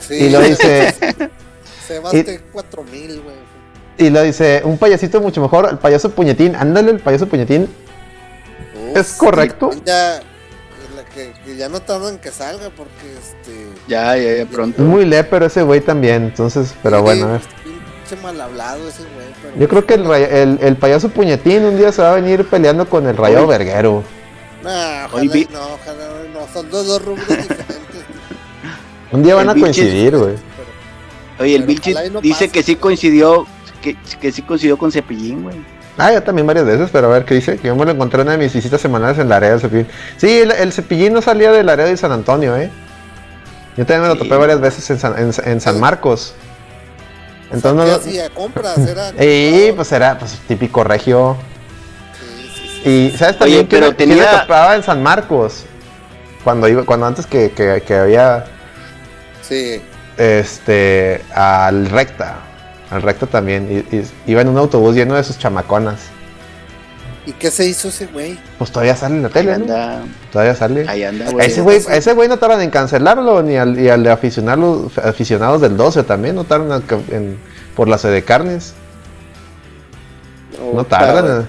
[0.00, 0.14] Sí.
[0.14, 0.94] Y lo dice.
[1.86, 3.36] Sebas T 4000, güey.
[3.98, 6.56] Y lo dice, un payasito mucho mejor, el payaso puñetín.
[6.56, 7.68] Ándale, el payaso puñetín
[8.94, 9.70] ¿Es correcto?
[9.84, 10.20] Ya,
[11.14, 13.68] que, ya no tardan en que salga porque este.
[13.86, 14.82] Ya, ya, ya pronto.
[14.82, 17.40] Muy pero ese güey también, entonces, pero bueno.
[18.16, 19.58] Mal hablado ese güey.
[19.58, 23.06] Yo creo que el, el, payaso puñetín un día se va a venir peleando con
[23.06, 24.02] el rayado verguero.
[24.62, 27.76] Nah, ojalá, no, ojalá no, son dos, dos rubros diferentes.
[29.12, 30.34] un día van a coincidir, güey.
[31.38, 33.46] Oye, el Vilchis dice que sí coincidió,
[33.80, 35.56] que, que sí coincidió con Cepillín, güey.
[35.98, 37.58] Ah, yo también varias veces, pero a ver qué dice.
[37.58, 39.60] Que yo me lo encontré en una de mis visitas semanales en la área del
[39.60, 39.86] cepillín.
[40.16, 42.70] Sí, el, cepillín no salía del área de San Antonio, ¿eh?
[43.76, 45.14] Yo también me lo topé varias veces en San,
[45.44, 46.34] en, San Marcos.
[47.52, 47.94] Entonces no lo...
[47.94, 48.30] hacía?
[48.30, 48.78] ¿Compras?
[48.88, 51.36] ¿Era Sí, pues era pues, típico regio.
[52.18, 52.50] Sí,
[52.82, 54.32] sí, y ¿sabes también Oye, pero que, tenía...
[54.32, 55.64] me topaba en San Marcos?
[56.44, 58.44] Cuando iba, cuando antes que, que, que había...
[59.42, 59.82] Sí.
[60.16, 62.36] Este, al recta
[62.92, 63.86] al recto también.
[63.90, 66.00] Y, iba en un autobús lleno de sus chamaconas.
[67.24, 68.38] ¿Y qué se hizo ese güey?
[68.58, 69.52] Pues todavía sale en la tele.
[69.52, 70.02] Anda.
[70.32, 70.88] Todavía sale.
[70.88, 71.46] Ahí anda, güey.
[71.46, 75.60] Ese güey, ese güey no tardan en cancelarlo, ni al, y al de aficionados, aficionados
[75.60, 77.38] del 12 también, no tardan en,
[77.76, 78.74] por la sede de carnes.
[80.74, 81.48] No, tardan.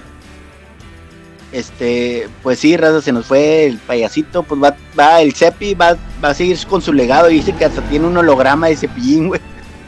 [1.50, 5.96] Este, pues sí, raza, se nos fue el payasito, pues va, va el Cepi, va,
[6.22, 9.28] va a seguir con su legado y dice que hasta tiene un holograma de cepillín,
[9.28, 9.40] güey.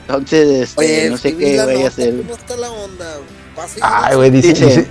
[0.03, 2.17] Entonces, este, no sé qué voy a hacer.
[2.19, 3.17] ¿Cómo está la onda?
[3.81, 4.87] Ay, güey, dice,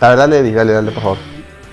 [0.00, 1.18] A ver, dale, dale, dale, por favor.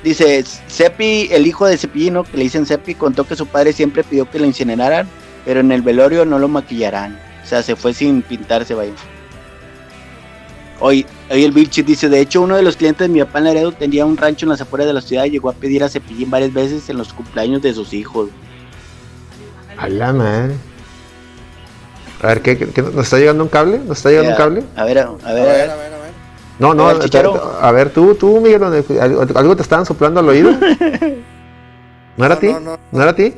[0.03, 4.03] Dice, Sepi, el hijo de Cepillino, que le dicen Sepi, contó que su padre siempre
[4.03, 5.07] pidió que lo incineraran,
[5.45, 7.19] pero en el velorio no lo maquillarán.
[7.43, 8.91] O sea, se fue sin pintarse, vaya.
[10.79, 13.45] Hoy, hoy el Birchit dice, de hecho, uno de los clientes de mi papá en
[13.45, 15.89] Laredo tenía un rancho en las afueras de la ciudad y llegó a pedir a
[15.89, 18.29] Cepillín varias veces en los cumpleaños de sus hijos.
[19.77, 20.55] A la madre.
[22.21, 23.79] A ver, ¿qué, qué, nos está llegando un cable?
[23.79, 24.63] ¿Nos está llegando un cable?
[24.75, 25.41] A ver, a ver, a ver.
[25.41, 25.96] A ver, a ver.
[26.59, 27.09] No, no, a ver,
[27.61, 30.51] a ver tú, tú, Miguel, ¿algo te estaban soplando al oído?
[32.17, 32.47] ¿No era a ti?
[32.47, 33.33] No, ¿No era a ti?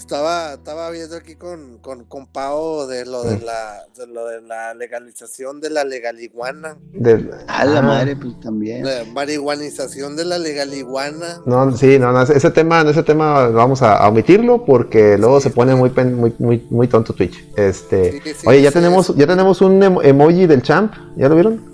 [0.00, 3.44] estaba, estaba viendo aquí con, con, con Pau de lo de, mm.
[3.44, 6.78] la, de lo de la legalización de la legaliguana.
[6.92, 8.84] De, a la madre, pues también.
[8.84, 11.42] La marihuanización de la legaliguana.
[11.44, 15.74] No, sí, no, no, ese tema, ese tema vamos a, omitirlo porque luego se pone
[15.74, 17.44] muy, muy, muy, muy tonto Twitch.
[17.56, 21.69] Este, oye, ya tenemos, ya tenemos un emoji del champ, ¿ya lo vieron?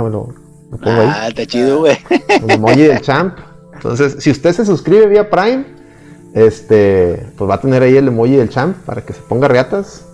[0.00, 0.28] Déjamelo,
[0.70, 1.98] lo pongo ah, está chido, güey.
[2.42, 3.38] Un emoji del champ.
[3.74, 5.64] Entonces, si usted se suscribe vía Prime,
[6.34, 10.06] este, pues va a tener ahí el emoji del champ para que se ponga reatas.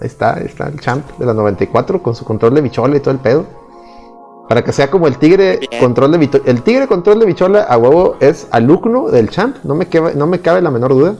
[0.00, 3.00] Ahí está, ahí está el champ de la 94 con su control de bichola y
[3.00, 3.46] todo el pedo.
[4.48, 6.44] Para que sea como el tigre control de bichola.
[6.46, 10.26] El tigre control de bichola a huevo es alumno del champ, no me, cabe, no
[10.26, 11.16] me cabe la menor duda.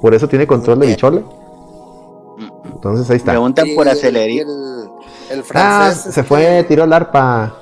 [0.00, 1.22] Por eso tiene control de bichola.
[2.64, 3.32] Entonces ahí está.
[3.32, 4.46] Preguntan por acelerar.
[5.30, 7.54] El, ah, se fue, tiró el arpa.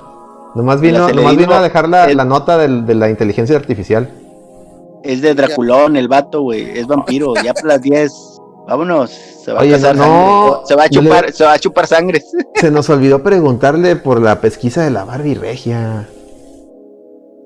[0.55, 4.09] Nomás vino, nomás vino a dejar la, la nota del, de la inteligencia artificial.
[5.03, 6.79] Es de Draculón, el vato, güey.
[6.79, 7.33] Es vampiro.
[7.43, 8.11] ya por las 10.
[8.67, 9.11] Vámonos.
[9.11, 12.23] Se va a casar no, Se va a chupar, se va a chupar sangre.
[12.55, 16.09] Se nos olvidó preguntarle por la pesquisa de la Barbie Regia.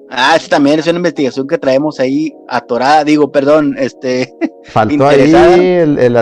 [0.09, 4.33] Ah, sí, también es una investigación que traemos ahí atorada, digo, perdón, este.
[4.63, 6.15] Faltó ahí el, el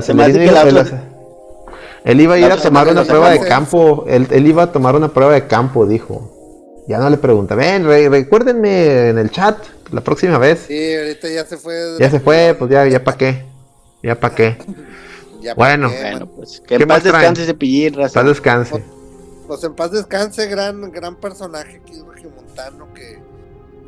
[2.08, 4.06] él iba a ir a tomar una prueba de campo.
[4.08, 6.86] Él, él, iba a tomar una prueba de campo, dijo.
[6.88, 7.54] Ya no le pregunta.
[7.54, 9.58] Ven, recuérdenme en el chat
[9.92, 10.64] la próxima vez.
[10.68, 11.98] Sí, ahorita ya se fue.
[12.00, 13.46] Ya se fue, pues ya, ya para qué.
[14.02, 14.58] Ya para qué.
[15.58, 18.72] bueno, bueno, pues que en paz descanse ese pillín, Paz descanse.
[18.72, 18.84] Pues,
[19.46, 22.02] pues, en paz descanse, gran, gran personaje aquí
[22.34, 23.20] Montano que,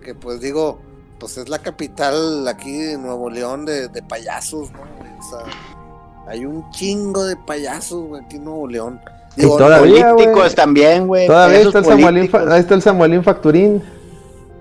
[0.04, 0.82] que pues digo,
[1.20, 4.82] pues es la capital aquí de Nuevo León de, de payasos, ¿no?
[4.82, 5.79] O sea,
[6.30, 9.02] hay un chingo de payasos aquí en Nuevo León.
[9.36, 11.26] Digo, políticos también, güey.
[11.26, 13.82] Todavía está el, Samuelín, ahí está el Samuelín Facturín.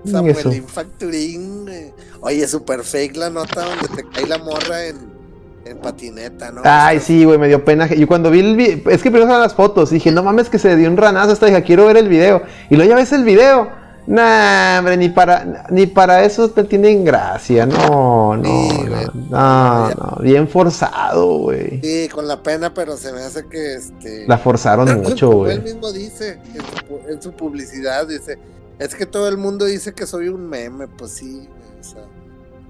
[0.03, 1.69] Samuelín Facturín,
[2.21, 4.97] Oye, super fake la nota donde te cae la morra en,
[5.65, 6.61] en patineta, ¿no?
[6.65, 7.87] Ay, sí, güey, me dio pena.
[7.89, 10.75] Y cuando vi el video, es que primero las fotos, dije, no mames que se
[10.75, 12.41] dio un ranazo, hasta dije, quiero ver el video.
[12.69, 13.69] Y luego ya ves el video.
[14.09, 18.69] Nah, hombre, ni para, ni para eso te tienen gracia, no, no,
[19.29, 21.79] no, no, bien forzado, güey.
[21.79, 24.25] Sí, con la pena, pero se me hace que este.
[24.27, 25.57] La forzaron mucho, güey.
[25.57, 26.39] Él mismo dice
[27.07, 28.39] en su, publicidad, dice,
[28.79, 32.01] es que todo el mundo dice que soy un meme, pues sí, güey, o sea,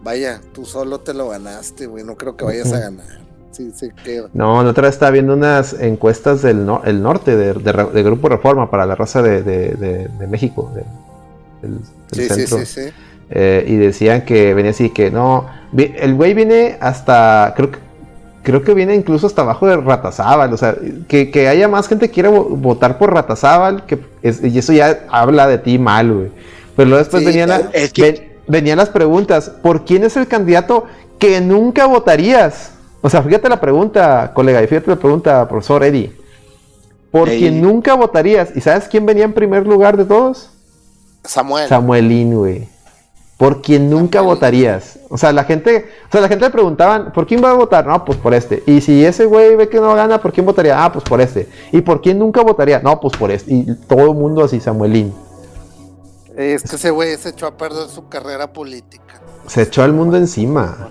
[0.04, 3.22] vaya, tú solo te lo ganaste, güey, no creo que vayas a ganar.
[3.52, 4.26] Sí, sí, que...
[4.34, 8.70] No, la otra vez estaba viendo unas encuestas del el norte, de, de, Grupo Reforma
[8.70, 10.70] para la raza de, de México,
[12.12, 12.60] centro.
[13.32, 15.46] Eh, y decían que venía así que no,
[15.76, 17.78] el güey viene hasta, creo que
[18.42, 20.76] creo que viene incluso hasta abajo de Ratazábal, o sea,
[21.08, 25.58] que, haya más gente que quiera votar por Ratazábal, que y eso ya habla de
[25.60, 26.32] ti mal, güey.
[26.76, 27.70] Pero luego después venían,
[28.48, 30.86] venían las preguntas, ¿por quién es el candidato
[31.20, 32.72] que nunca votarías?
[33.02, 36.14] O sea, fíjate la pregunta, colega, y fíjate la pregunta, profesor Eddie.
[37.12, 38.50] ¿Por quién nunca votarías?
[38.56, 40.52] ¿Y sabes quién venía en primer lugar de todos?
[41.24, 41.68] Samuel.
[41.68, 42.68] Samuelín, güey.
[43.38, 45.00] Por quien nunca votarías.
[45.10, 47.88] O sea, la gente, o sea, la gente le preguntaban, ¿por quién va a votar?
[47.88, 48.64] No, pues por este.
[48.66, 50.84] Y si ese güey ve que no gana, ¿por quién votaría?
[50.84, 51.48] Ah, pues por este.
[51.72, 52.80] ¿Y por quién nunca votaría?
[52.80, 53.54] No, pues por este.
[53.54, 55.14] Y todo el mundo así, Samuelín.
[56.36, 59.22] Es que ese güey se echó a perder su carrera política.
[59.48, 60.90] Se echó al mundo encima.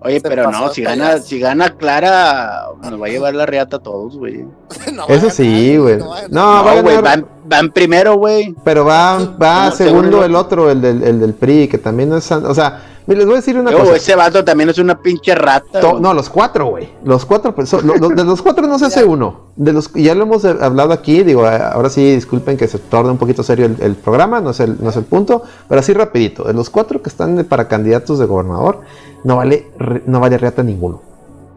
[0.00, 3.80] Oye, pero no, si gana, si gana Clara, nos va a llevar la reata a
[3.80, 4.44] todos, güey.
[5.08, 5.98] Eso sí, güey.
[6.30, 6.98] No, güey,
[7.44, 8.54] van, primero, güey.
[8.64, 12.30] Pero va, va segundo el otro, el del, el del PRI, que también no es.
[12.30, 12.82] O sea,
[13.14, 13.96] les voy a decir una cosa.
[13.96, 15.80] Ese vato también es una pinche rata.
[15.80, 16.88] no, los cuatro, güey.
[17.04, 19.48] Los cuatro, pues, de los cuatro no se hace uno.
[19.56, 23.18] De los, ya lo hemos hablado aquí, digo, ahora sí, disculpen que se torne un
[23.18, 26.44] poquito serio el, programa, no es el, no es el punto, pero así rapidito.
[26.44, 28.82] De los cuatro que están para candidatos de gobernador,
[29.24, 29.70] no vale,
[30.06, 31.02] no vale reata ninguno.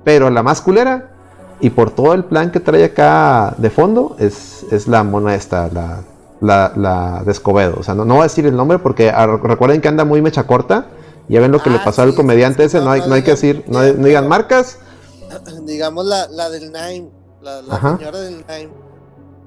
[0.03, 1.11] Pero la más culera,
[1.59, 5.69] y por todo el plan que trae acá de fondo, es, es la mona esta,
[5.69, 6.01] la,
[6.41, 7.75] la, la de Escobedo.
[7.77, 10.21] O sea, no, no voy a decir el nombre porque ah, recuerden que anda muy
[10.21, 10.87] mecha corta.
[11.29, 13.31] Ya ven lo que le ah, pasó al comediante ese, no hay, no hay que
[13.31, 14.79] decir, no, digan marcas.
[15.65, 17.09] Digamos la, la del Nine,
[17.41, 18.69] la, señora del Nine.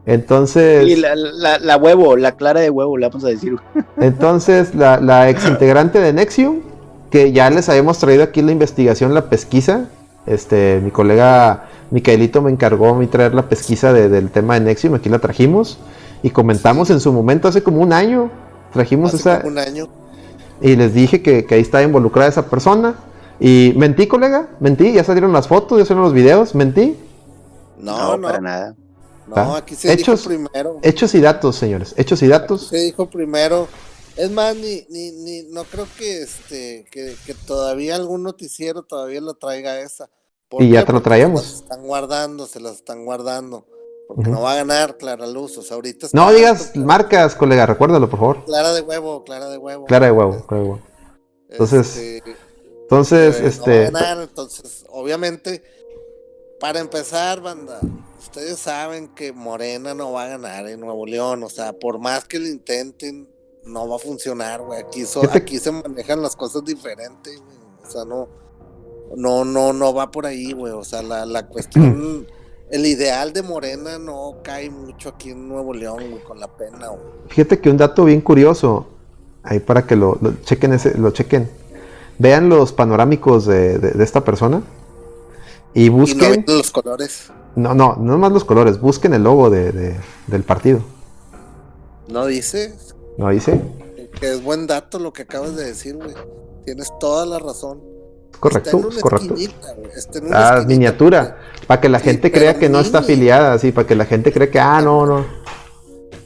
[0.07, 0.87] Entonces.
[0.87, 3.57] Y la, la, huevo, la clara de huevo, le vamos a decir.
[3.99, 6.61] Entonces, la, la ex integrante de Nexium,
[7.15, 9.87] que ya les habíamos traído aquí la investigación, la pesquisa.
[10.27, 14.95] Este, mi colega Micaelito me encargó a mí traer la pesquisa del tema de Nexium,
[14.95, 15.79] aquí la trajimos.
[16.25, 18.33] Y comentamos en su momento, hace como un año,
[18.73, 19.43] trajimos esa.
[19.45, 19.87] un año.
[20.61, 22.97] Y les dije que, que ahí estaba involucrada esa persona.
[23.39, 26.97] Y mentí, colega, mentí, ya salieron las fotos, ya salieron los videos, mentí.
[27.79, 28.75] No, no, para nada.
[29.29, 30.81] No, aquí se hechos, dijo primero.
[30.83, 31.95] Hechos y datos, señores.
[31.97, 32.67] Hechos y datos.
[32.67, 33.69] Se dijo primero.
[34.17, 39.21] Es más, ni, ni, ni, no creo que este, que, que todavía algún noticiero todavía
[39.21, 40.09] lo traiga esa.
[40.59, 41.43] Y ya te lo traíamos.
[41.43, 43.67] Se las están guardando, se las están guardando.
[44.07, 45.57] Porque no va a ganar Clara Luz.
[45.59, 48.45] O sea, ahorita No digas marcas, colega, recuérdalo, por favor.
[48.45, 49.87] Clara de huevo, Clara de huevo.
[49.87, 50.83] Clara de huevo, clara de huevo.
[51.49, 52.37] Entonces, este,
[52.83, 53.91] entonces, este.
[53.91, 55.63] No va a ganar, entonces, obviamente,
[56.61, 57.81] para empezar, banda,
[58.19, 61.43] ustedes saben que Morena no va a ganar en Nuevo León.
[61.43, 63.29] O sea, por más que lo intenten,
[63.67, 64.81] no va a funcionar, güey.
[64.81, 67.87] Aquí, aquí se manejan las cosas diferentes, güey.
[67.87, 68.29] O sea, no,
[69.17, 70.73] no, no, no va por ahí, güey.
[70.73, 72.27] O sea, la, la cuestión
[72.71, 76.89] el ideal de Morena no cae mucho aquí en Nuevo León, güey, con la pena,
[76.89, 77.01] güey.
[77.29, 78.87] Fíjate que un dato bien curioso,
[79.43, 81.49] ahí para que lo, chequen, ese, lo chequen.
[82.19, 84.63] Vean los panorámicos de, esta persona
[85.73, 86.45] y busquen.
[86.47, 87.31] no los colores.
[87.57, 89.97] No, no, no más los colores, busquen el logo de,
[90.27, 90.81] del partido.
[92.09, 92.75] ¿No dice?
[93.17, 93.61] ¿No dice?
[94.21, 96.15] Que es buen dato lo que acabas de decir, güey.
[96.65, 97.81] Tienes toda la razón.
[98.41, 99.35] Correcto, correcto.
[100.33, 101.39] Ah, miniatura.
[101.67, 104.51] Para que la gente crea que no está afiliada, sí, para que la gente crea
[104.51, 105.25] que, ah, no, no.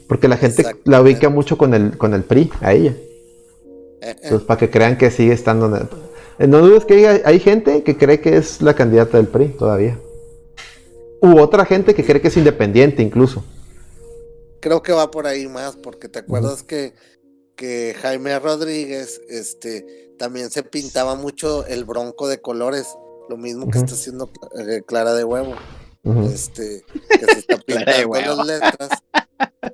[0.07, 2.91] Porque la gente la ubica mucho con el, con el PRI, a ella.
[2.91, 3.01] Eh,
[4.01, 4.15] eh.
[4.23, 5.89] Entonces, para que crean que sigue estando.
[6.39, 9.49] Eh, no dudes que hay, hay, gente que cree que es la candidata del PRI
[9.49, 9.99] todavía.
[11.21, 13.43] U otra gente que cree que es independiente, incluso.
[14.61, 16.93] Creo que va por ahí más, porque te acuerdas que,
[17.55, 22.87] que Jaime Rodríguez, este también se pintaba mucho el bronco de colores,
[23.29, 24.29] lo mismo que está haciendo
[24.59, 25.55] eh, Clara de Huevo.
[26.31, 28.89] Este, que se está pintando las letras,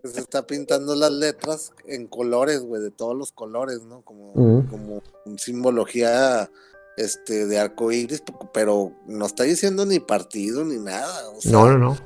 [0.02, 4.02] que se está pintando las letras en colores, güey, de todos los colores, ¿no?
[4.04, 4.34] Como,
[4.70, 5.02] como
[5.38, 6.50] simbología
[6.98, 11.24] este de arco iris, pero no está diciendo ni partido ni nada.
[11.46, 11.98] no, no, no.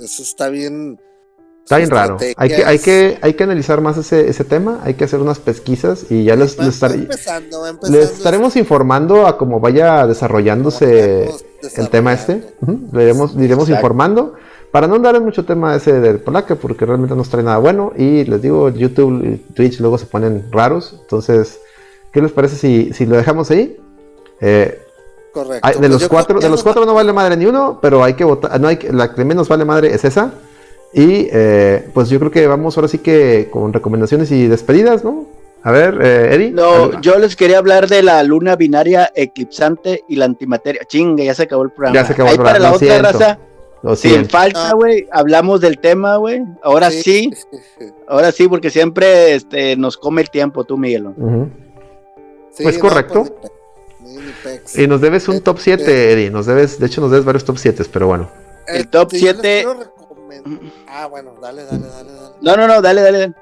[0.00, 1.00] Eso está bien
[1.70, 2.16] Está bien raro.
[2.36, 5.38] Hay que, hay, que, hay que analizar más ese, ese tema, hay que hacer unas
[5.38, 6.82] pesquisas y ya les, les,
[7.94, 11.30] estaremos informando a cómo vaya desarrollándose
[11.76, 12.42] el tema este.
[12.90, 14.34] le iremos, informando
[14.72, 17.92] para no andar en mucho tema ese del polaca porque realmente no trae nada bueno
[17.96, 20.96] y les digo, YouTube y Twitch luego se ponen raros.
[21.02, 21.60] Entonces,
[22.12, 23.76] ¿qué les parece si, si lo dejamos ahí?
[24.40, 24.76] Eh,
[25.32, 25.68] Correcto.
[25.68, 28.24] de pues los cuatro, de los cuatro no vale madre ni uno, pero hay que
[28.24, 30.32] votar, no hay la que menos vale madre es esa.
[30.92, 35.26] Y eh, pues yo creo que vamos ahora sí que con recomendaciones y despedidas, ¿no?
[35.62, 36.50] A ver, eh, Eddie.
[36.50, 40.82] No, yo les quería hablar de la luna binaria eclipsante y la antimateria.
[40.86, 41.94] Chinga, ya se acabó el programa.
[41.94, 42.58] Ya se acabó el programa.
[42.58, 43.38] para la otra raza.
[43.96, 46.42] Sin falta, güey, hablamos del tema, güey.
[46.62, 47.30] Ahora sí,
[48.08, 51.08] ahora sí, porque siempre este, nos come el tiempo, tú, Miguel.
[52.62, 53.24] pues correcto.
[54.42, 56.30] Pues, y nos debes un top 7, este Eddie.
[56.30, 58.30] Nos debes, de hecho, nos debes varios top 7, pero bueno.
[58.66, 59.66] El top 7.
[60.90, 62.34] Ah, bueno, dale, dale, dale, dale.
[62.40, 63.32] No, no, no, dale, dale.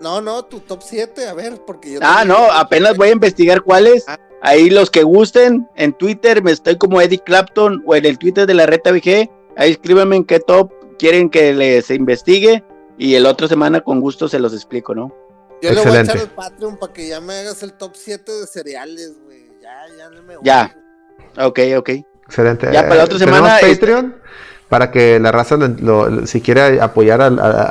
[0.00, 2.00] No, no, tu top 7, a ver, porque yo.
[2.02, 4.04] Ah, no, apenas voy a investigar cuáles.
[4.08, 4.18] Ah.
[4.40, 8.46] Ahí los que gusten, en Twitter me estoy como Eddie Clapton o en el Twitter
[8.46, 9.30] de la Reta VG.
[9.56, 12.62] Ahí escríbanme en qué top quieren que les investigue
[12.98, 15.14] y el otro semana con gusto se los explico, ¿no?
[15.62, 18.30] Yo le voy a echar el Patreon para que ya me hagas el top 7
[18.32, 19.50] de cereales, güey.
[19.62, 20.44] Ya, ya no me voy.
[20.44, 20.76] Ya.
[21.38, 21.90] Ok, ok.
[22.26, 22.70] Excelente.
[22.70, 23.58] Ya para la otra semana.
[23.60, 24.20] Patreon?
[24.68, 25.56] Para que la raza,
[26.24, 27.30] si quiere apoyar a,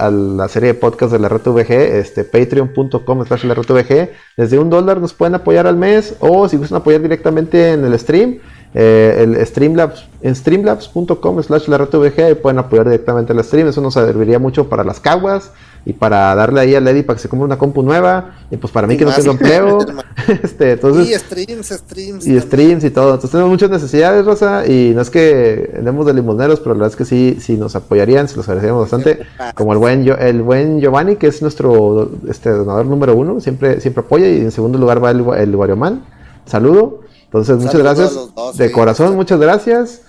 [0.10, 4.70] la serie de podcast de la Red VG, este, patreon.com slash la VG, desde un
[4.70, 8.40] dólar nos pueden apoyar al mes, o si gustan apoyar directamente en el stream,
[8.76, 13.94] eh, el Streamlabs, en streamlabs.com slash la VG, pueden apoyar directamente al stream, eso nos
[13.94, 15.52] serviría mucho para las caguas,
[15.86, 18.72] y para darle ahí a Lady para que se compre una compu nueva, y pues
[18.72, 19.80] para mí que no tengo empleo,
[20.44, 21.10] este, entonces...
[21.10, 22.28] Y streams, streams.
[22.28, 26.14] Y streams y todo, entonces tenemos muchas necesidades, Rosa, y no es que demos de
[26.14, 29.74] limoneros, pero la verdad es que sí, sí nos apoyarían, se los agradeceríamos bastante, como
[29.74, 34.30] el buen, el buen Giovanni, que es nuestro este, donador número uno, siempre, siempre apoya,
[34.30, 36.06] y en segundo lugar va el, el Guarioman,
[36.46, 38.18] saludo, entonces muchas gracias,
[38.56, 40.02] de corazón, muchas gracias,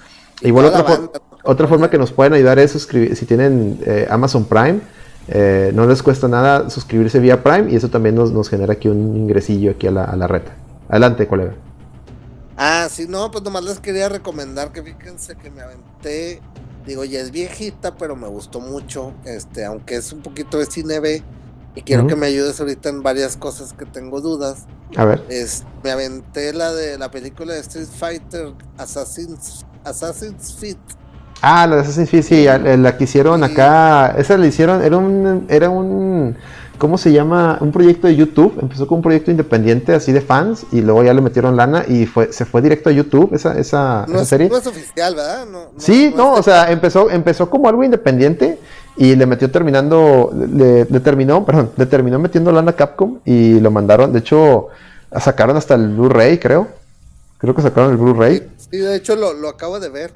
[0.43, 1.01] igual otra,
[1.43, 4.81] otra forma que nos pueden ayudar es suscribir, si tienen eh, Amazon Prime,
[5.29, 9.17] eh, no les cuesta nada suscribirse vía Prime y eso también nos, genera aquí un
[9.17, 10.55] ingresillo aquí a la, a reta.
[10.89, 11.55] Adelante, colega.
[12.57, 16.41] Ah, sí, no, pues nomás les quería recomendar que fíjense que me aventé
[16.87, 21.01] digo, ya es viejita, pero me gustó mucho, este, aunque es un poquito de cine
[21.01, 21.23] B,
[21.77, 24.67] y quiero que me ayudes ahorita en varias cosas que tengo dudas.
[24.97, 25.25] A ver.
[25.29, 30.79] Es, me aventé la de la película de Street Fighter Assassin's, Assassin's Feet.
[31.41, 35.47] Ah, la de Assassin's Creed, sí, la que hicieron acá, esa la hicieron, era un,
[35.51, 36.37] era un,
[36.79, 37.59] ¿cómo se llama?
[37.61, 41.13] Un proyecto de YouTube, empezó con un proyecto independiente así de fans y luego ya
[41.13, 44.49] le metieron lana y fue, se fue directo a YouTube esa, esa, serie.
[44.49, 45.47] No es oficial, ¿verdad?
[45.47, 48.59] No, sí, no, o sea, empezó, empezó como algo independiente
[48.97, 53.71] y le metió terminando, le, terminó, perdón, le terminó metiendo lana a Capcom y lo
[53.71, 54.69] mandaron, de hecho,
[55.21, 56.69] sacaron hasta el Blu-ray, creo.
[57.39, 58.49] Creo que sacaron el Blu-ray.
[58.57, 60.13] Sí, de hecho lo, lo acabo de ver.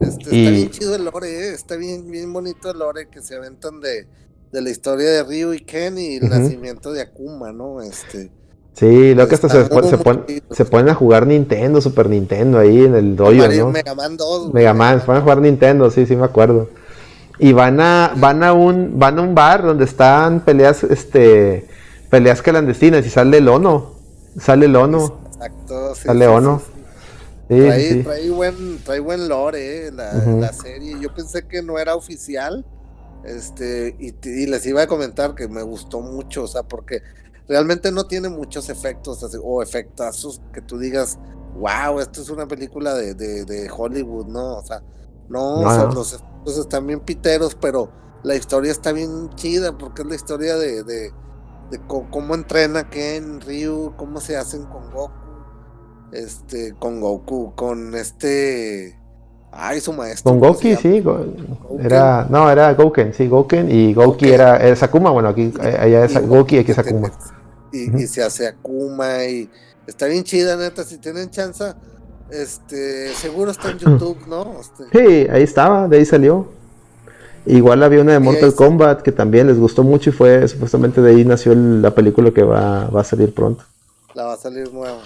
[0.00, 1.54] Este, está bien chido el lore, ¿eh?
[1.54, 4.06] está bien, bien bonito el lore que se aventan de,
[4.50, 7.82] de la historia de Ryu y Ken y el nacimiento de Akuma, ¿no?
[7.82, 8.30] Este.
[8.74, 13.14] Sí, lo que hasta se, se, ponen a jugar Nintendo, Super Nintendo ahí en el
[13.14, 13.70] dojo, ¿no?
[13.70, 14.54] Mega Man 2.
[14.54, 16.70] Mega Man, se ponen a jugar Nintendo, sí, sí me acuerdo.
[17.38, 21.66] Y van a, van a un, van a un bar donde están peleas, este,
[22.08, 23.92] peleas clandestinas y sale el Ono.
[24.38, 25.20] Sale el Ono.
[25.26, 26.62] Exacto, sí, Sale Ono.
[27.56, 30.96] Trae, trae, buen, trae buen lore, eh, la, la serie.
[31.00, 32.64] Yo pensé que no era oficial
[33.24, 37.02] este, y, les iba a comentar que me gustó mucho, o sea, porque
[37.48, 41.18] realmente no tiene muchos efectos o efectazos que tú digas,
[41.56, 44.56] wow, esto es una película de, de, Hollywood, ¿no?
[44.56, 44.82] O sea,
[45.28, 47.90] no, los efectos están bien piteros, pero
[48.22, 51.12] la historia está bien chida porque es la historia de, de,
[51.86, 55.12] cómo entrena Ken, Ryu, cómo se hacen con Goku,
[56.12, 59.00] este, con Goku, con este
[59.52, 60.30] Ay, su maestro.
[60.30, 61.02] Con Goki, sí.
[61.80, 63.70] Era, no, era Goken, sí, Goken.
[63.70, 65.10] Y Goki era, Sakuma.
[65.10, 67.10] Bueno, aquí eh, allá es Goki y aquí es Sakuma.
[67.72, 69.24] Y, se hace Akuma.
[69.24, 69.50] Y
[69.86, 70.84] está bien chida, neta.
[70.84, 71.64] Si tienen chance,
[72.30, 74.60] este, seguro está en YouTube, ¿no?
[74.60, 74.84] Este.
[74.92, 76.48] Sí, ahí estaba, de ahí salió.
[77.46, 81.10] Igual había una de Mortal Kombat que también les gustó mucho y fue supuestamente de
[81.10, 83.64] ahí nació la película que va, va a salir pronto.
[84.14, 85.00] La va a salir nueva.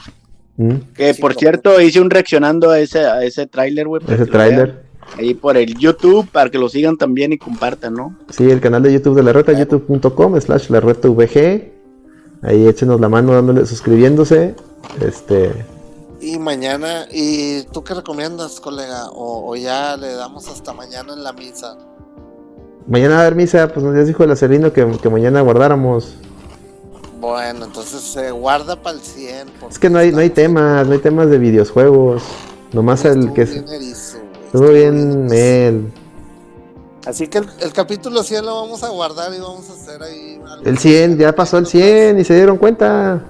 [0.57, 0.75] Mm.
[0.95, 4.03] Que por cierto, hice un reaccionando a ese, a ese tráiler, güey.
[4.09, 4.85] Ese tráiler.
[5.19, 8.17] Ahí por el YouTube, para que lo sigan también y compartan, ¿no?
[8.31, 11.73] Sí, el canal de YouTube de la reta, youtube.com slash la reta VG.
[12.43, 14.55] Ahí échenos la mano dándole, suscribiéndose.
[15.01, 15.53] Este.
[16.21, 19.09] Y mañana, ¿y tú qué recomiendas, colega?
[19.13, 21.77] O, ya le damos hasta mañana en la misa.
[22.87, 26.17] Mañana va a haber misa, pues nos dijo el acerino que, que mañana guardáramos.
[27.21, 29.49] Bueno, entonces se guarda para el 100.
[29.71, 32.23] Es que no hay, no hay temas, no hay temas de videojuegos.
[32.73, 34.19] Nomás el que es.
[34.53, 35.93] Todo bien, Mel.
[37.07, 40.41] Así que el, capítulo 100 lo vamos a guardar y vamos a hacer ahí.
[40.65, 43.15] El 100, ya pasó el 100 y se dieron cuenta.
[43.15, 43.21] Ah,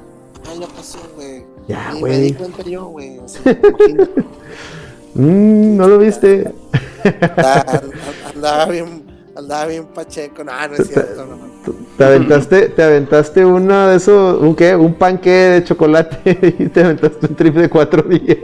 [0.58, 1.44] ya pasó, güey.
[1.66, 2.12] Ya, güey.
[2.12, 3.18] Me di cuenta yo, güey.
[5.14, 6.54] mm, no lo viste.
[8.34, 9.03] andaba bien
[9.44, 11.36] Andaba bien pacheco, no, no es cierto, no.
[11.98, 16.82] Te aventaste, te aventaste uno de esos, un qué, un panque de chocolate y te
[16.82, 18.40] aventaste un trip de cuatro días.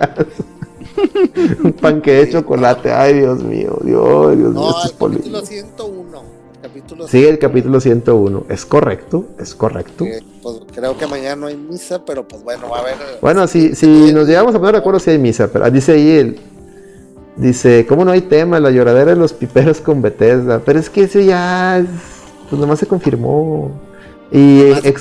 [1.64, 4.60] un panque de chocolate, ay Dios mío, Dios, Dios mío.
[4.60, 6.22] No, el capítulo 101.
[6.60, 8.44] Capítulo sí, el capítulo 101.
[8.51, 10.05] Es correcto, es correcto.
[10.43, 12.97] pues, creo que mañana no hay misa, pero pues bueno, va a haber.
[13.22, 16.10] Bueno, si, si nos llegamos a poner de acuerdo, si hay misa, pero dice ahí
[16.10, 16.40] el,
[17.40, 18.60] Dice, ¿cómo no hay tema?
[18.60, 20.60] La lloradera de los piperos con Bethesda.
[20.60, 21.82] Pero es que eso ya,
[22.50, 23.70] pues nomás se confirmó.
[24.30, 25.00] Y ex...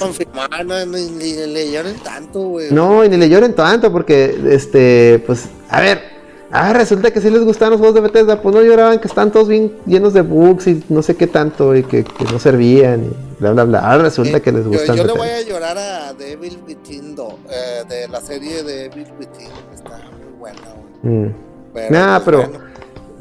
[0.66, 2.72] no, ni, le lloren tanto, güey.
[2.72, 6.02] No, y ni le lloren tanto porque, este, pues, a ver,
[6.49, 9.32] ah, resulta que sí les gustaban los juegos de Bethesda, pues no lloraban que están
[9.32, 13.40] todos bien llenos de bugs y no sé qué tanto y que, no servían y
[13.40, 13.80] bla, bla, bla.
[13.80, 14.95] Ahora resulta que les gustan.
[14.95, 17.16] Yo, yo le voy a llorar a Devil Within,
[17.49, 21.14] eh, de la serie de Devil Within, está muy buena, güey.
[21.14, 21.49] Mm.
[21.88, 22.52] Pero, pero,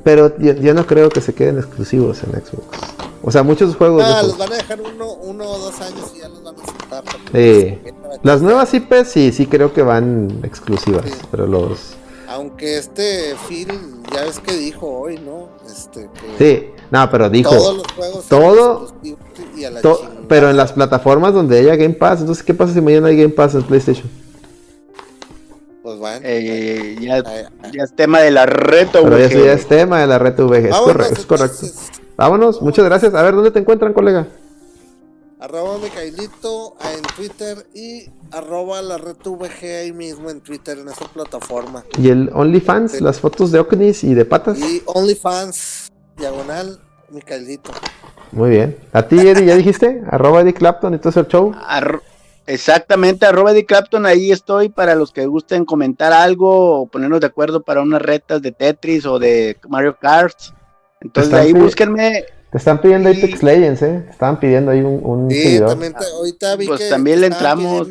[0.04, 2.78] pero yo, no creo que se queden exclusivos en Xbox.
[3.22, 4.04] O sea, muchos juegos.
[4.04, 6.64] Ah, los van a dejar uno, uno o dos años y ya los van a
[6.64, 7.04] soltar.
[7.32, 7.78] Sí.
[8.22, 11.94] Las nuevas IP sí, sí creo que van exclusivas, pero los.
[12.28, 13.68] Aunque este Phil,
[14.14, 15.48] ya ves que dijo hoy, ¿no?
[15.66, 16.08] Este,
[16.38, 17.50] sí, no, pero dijo.
[17.50, 18.28] Todos los juegos.
[19.82, 20.06] Todo.
[20.28, 23.34] pero en las plataformas donde haya Game Pass, entonces, ¿qué pasa si mañana hay Game
[23.34, 24.08] Pass en PlayStation?
[25.88, 26.20] Pues bueno.
[26.22, 27.22] Eh, ya,
[27.72, 30.66] ya, es tema de la reto Pero ya es tema de la reto VG.
[30.66, 31.66] Es, correcto, es correcto.
[32.18, 33.14] Vámonos, muchas gracias.
[33.14, 34.26] A ver, ¿dónde te encuentran, colega?
[35.40, 41.06] Arroba Micailito en Twitter y arroba la reto VG ahí mismo en Twitter, en esa
[41.06, 41.84] plataforma.
[41.96, 43.00] ¿Y el OnlyFans?
[43.00, 44.58] Las fotos de Oknis y de patas.
[44.58, 47.70] Y OnlyFans, diagonal, Micailito.
[48.32, 48.76] Muy bien.
[48.92, 50.02] ¿A ti, Eddie, ya dijiste?
[50.10, 51.54] Arroba Eddie Clapton y todo el show.
[52.48, 57.26] Exactamente, arroba de Clapton, ahí estoy para los que gusten comentar algo o ponernos de
[57.26, 60.34] acuerdo para unas retas de Tetris o de Mario Kart.
[61.02, 62.24] Entonces ahí búsquenme.
[62.50, 64.02] Te están pidiendo Apex Legends, ¿eh?
[64.06, 65.68] Te estaban pidiendo ahí un, un sí, seguidor.
[65.68, 67.86] También ahorita vi pues que también le entramos.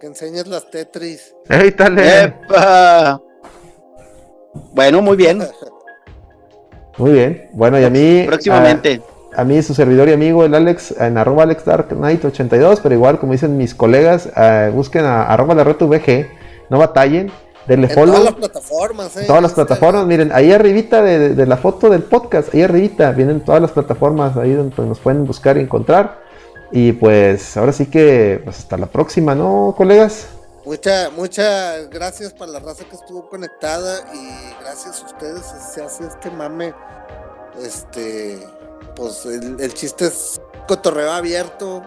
[0.00, 1.34] Que enseñes las Tetris.
[1.46, 2.24] ¡Ey, dale!
[2.24, 3.20] ¡Epa!
[4.72, 5.42] Bueno, muy bien.
[6.98, 7.50] Muy bien.
[7.52, 8.24] Bueno, y a mí.
[8.26, 9.02] Próximamente.
[9.06, 13.32] A, a, mí, su servidor y amigo, el Alex, en arroba AlexDarkKnight82, pero igual, como
[13.32, 16.28] dicen mis colegas, uh, busquen a arroba la VG,
[16.70, 17.30] no batallen,
[17.66, 18.14] denle en follow.
[18.14, 19.24] todas las plataformas, eh.
[19.26, 23.12] Todas las plataformas, miren, ahí arribita de, de, de, la foto del podcast, ahí arribita,
[23.12, 26.24] vienen todas las plataformas, ahí donde nos pueden buscar y encontrar.
[26.72, 30.28] Y pues ahora sí que, pues hasta la próxima, ¿no, colegas?
[30.66, 35.42] Muchas, muchas gracias para la raza que estuvo conectada y gracias a ustedes
[35.72, 36.74] se hace este mame.
[37.62, 38.40] Este,
[38.96, 41.82] pues el, el chiste es cotorreo abierto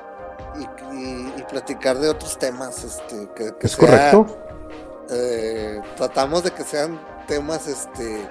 [0.55, 2.83] y, y, y, platicar de otros temas.
[2.83, 4.37] Este, que, que es sea, correcto.
[5.11, 8.27] Eh, tratamos de que sean temas, este,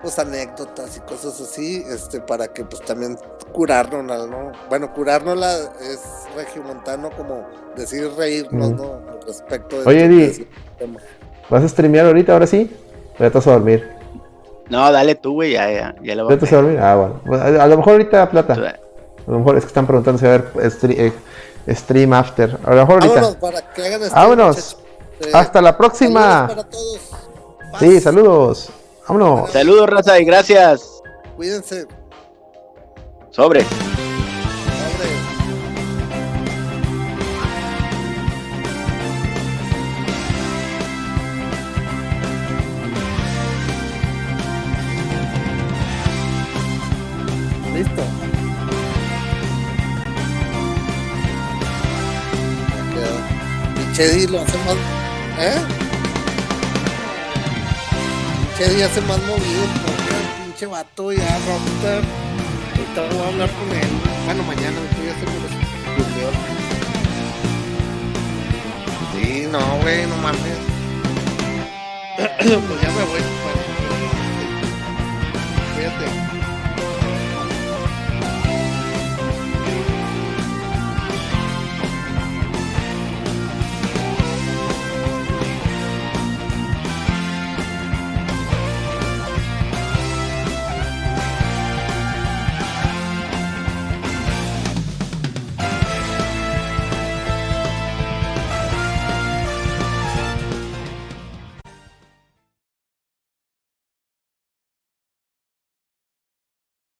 [0.00, 3.18] pues anécdotas y cosas así, este, para que pues también
[3.52, 4.52] curárnosla, ¿no?
[4.68, 6.00] Bueno, curárnosla es
[6.36, 7.46] regiomontano como
[7.76, 8.76] decir reírnos, mm.
[8.76, 9.00] ¿no?
[9.26, 10.48] Respecto de Oye, Eddie,
[11.48, 12.70] ¿vas a streamear ahorita ahora sí?
[13.18, 13.99] ¿O ya te vas a dormir?
[14.70, 16.78] No, dale tú, güey, ya, ya, ya lo voy a ¿Ya te vas a dormir?
[16.80, 16.94] Ah,
[17.24, 17.42] bueno.
[17.42, 18.54] A, a, lo mejor ahorita, Plata.
[18.54, 21.12] A lo mejor es que están preguntando si va a haber stream,
[21.66, 22.56] eh, stream after.
[22.64, 23.14] A lo mejor ahorita.
[23.14, 24.76] Vámonos, para que hagan stream, Vámonos.
[25.20, 26.48] Eh, Hasta la próxima.
[26.48, 27.00] Saludos para todos.
[27.78, 28.70] Sí, saludos.
[29.08, 29.50] Vámonos.
[29.50, 31.02] Saludos, raza, y gracias.
[31.36, 31.86] Cuídense.
[33.30, 33.64] Sobre.
[54.00, 54.76] ¿Qué lo hace más?
[55.38, 55.60] ¿Eh?
[58.56, 59.62] ¿Qué hace más movido?
[59.84, 62.00] Porque el pinche vato ya, ahorita,
[62.78, 63.90] ahorita voy a hablar con él.
[64.24, 65.32] Bueno, mañana, tú ya se me
[69.12, 70.40] Sí, no, güey, no mames.
[72.38, 73.54] pues ya me voy, pues.
[75.74, 76.29] Cuídate.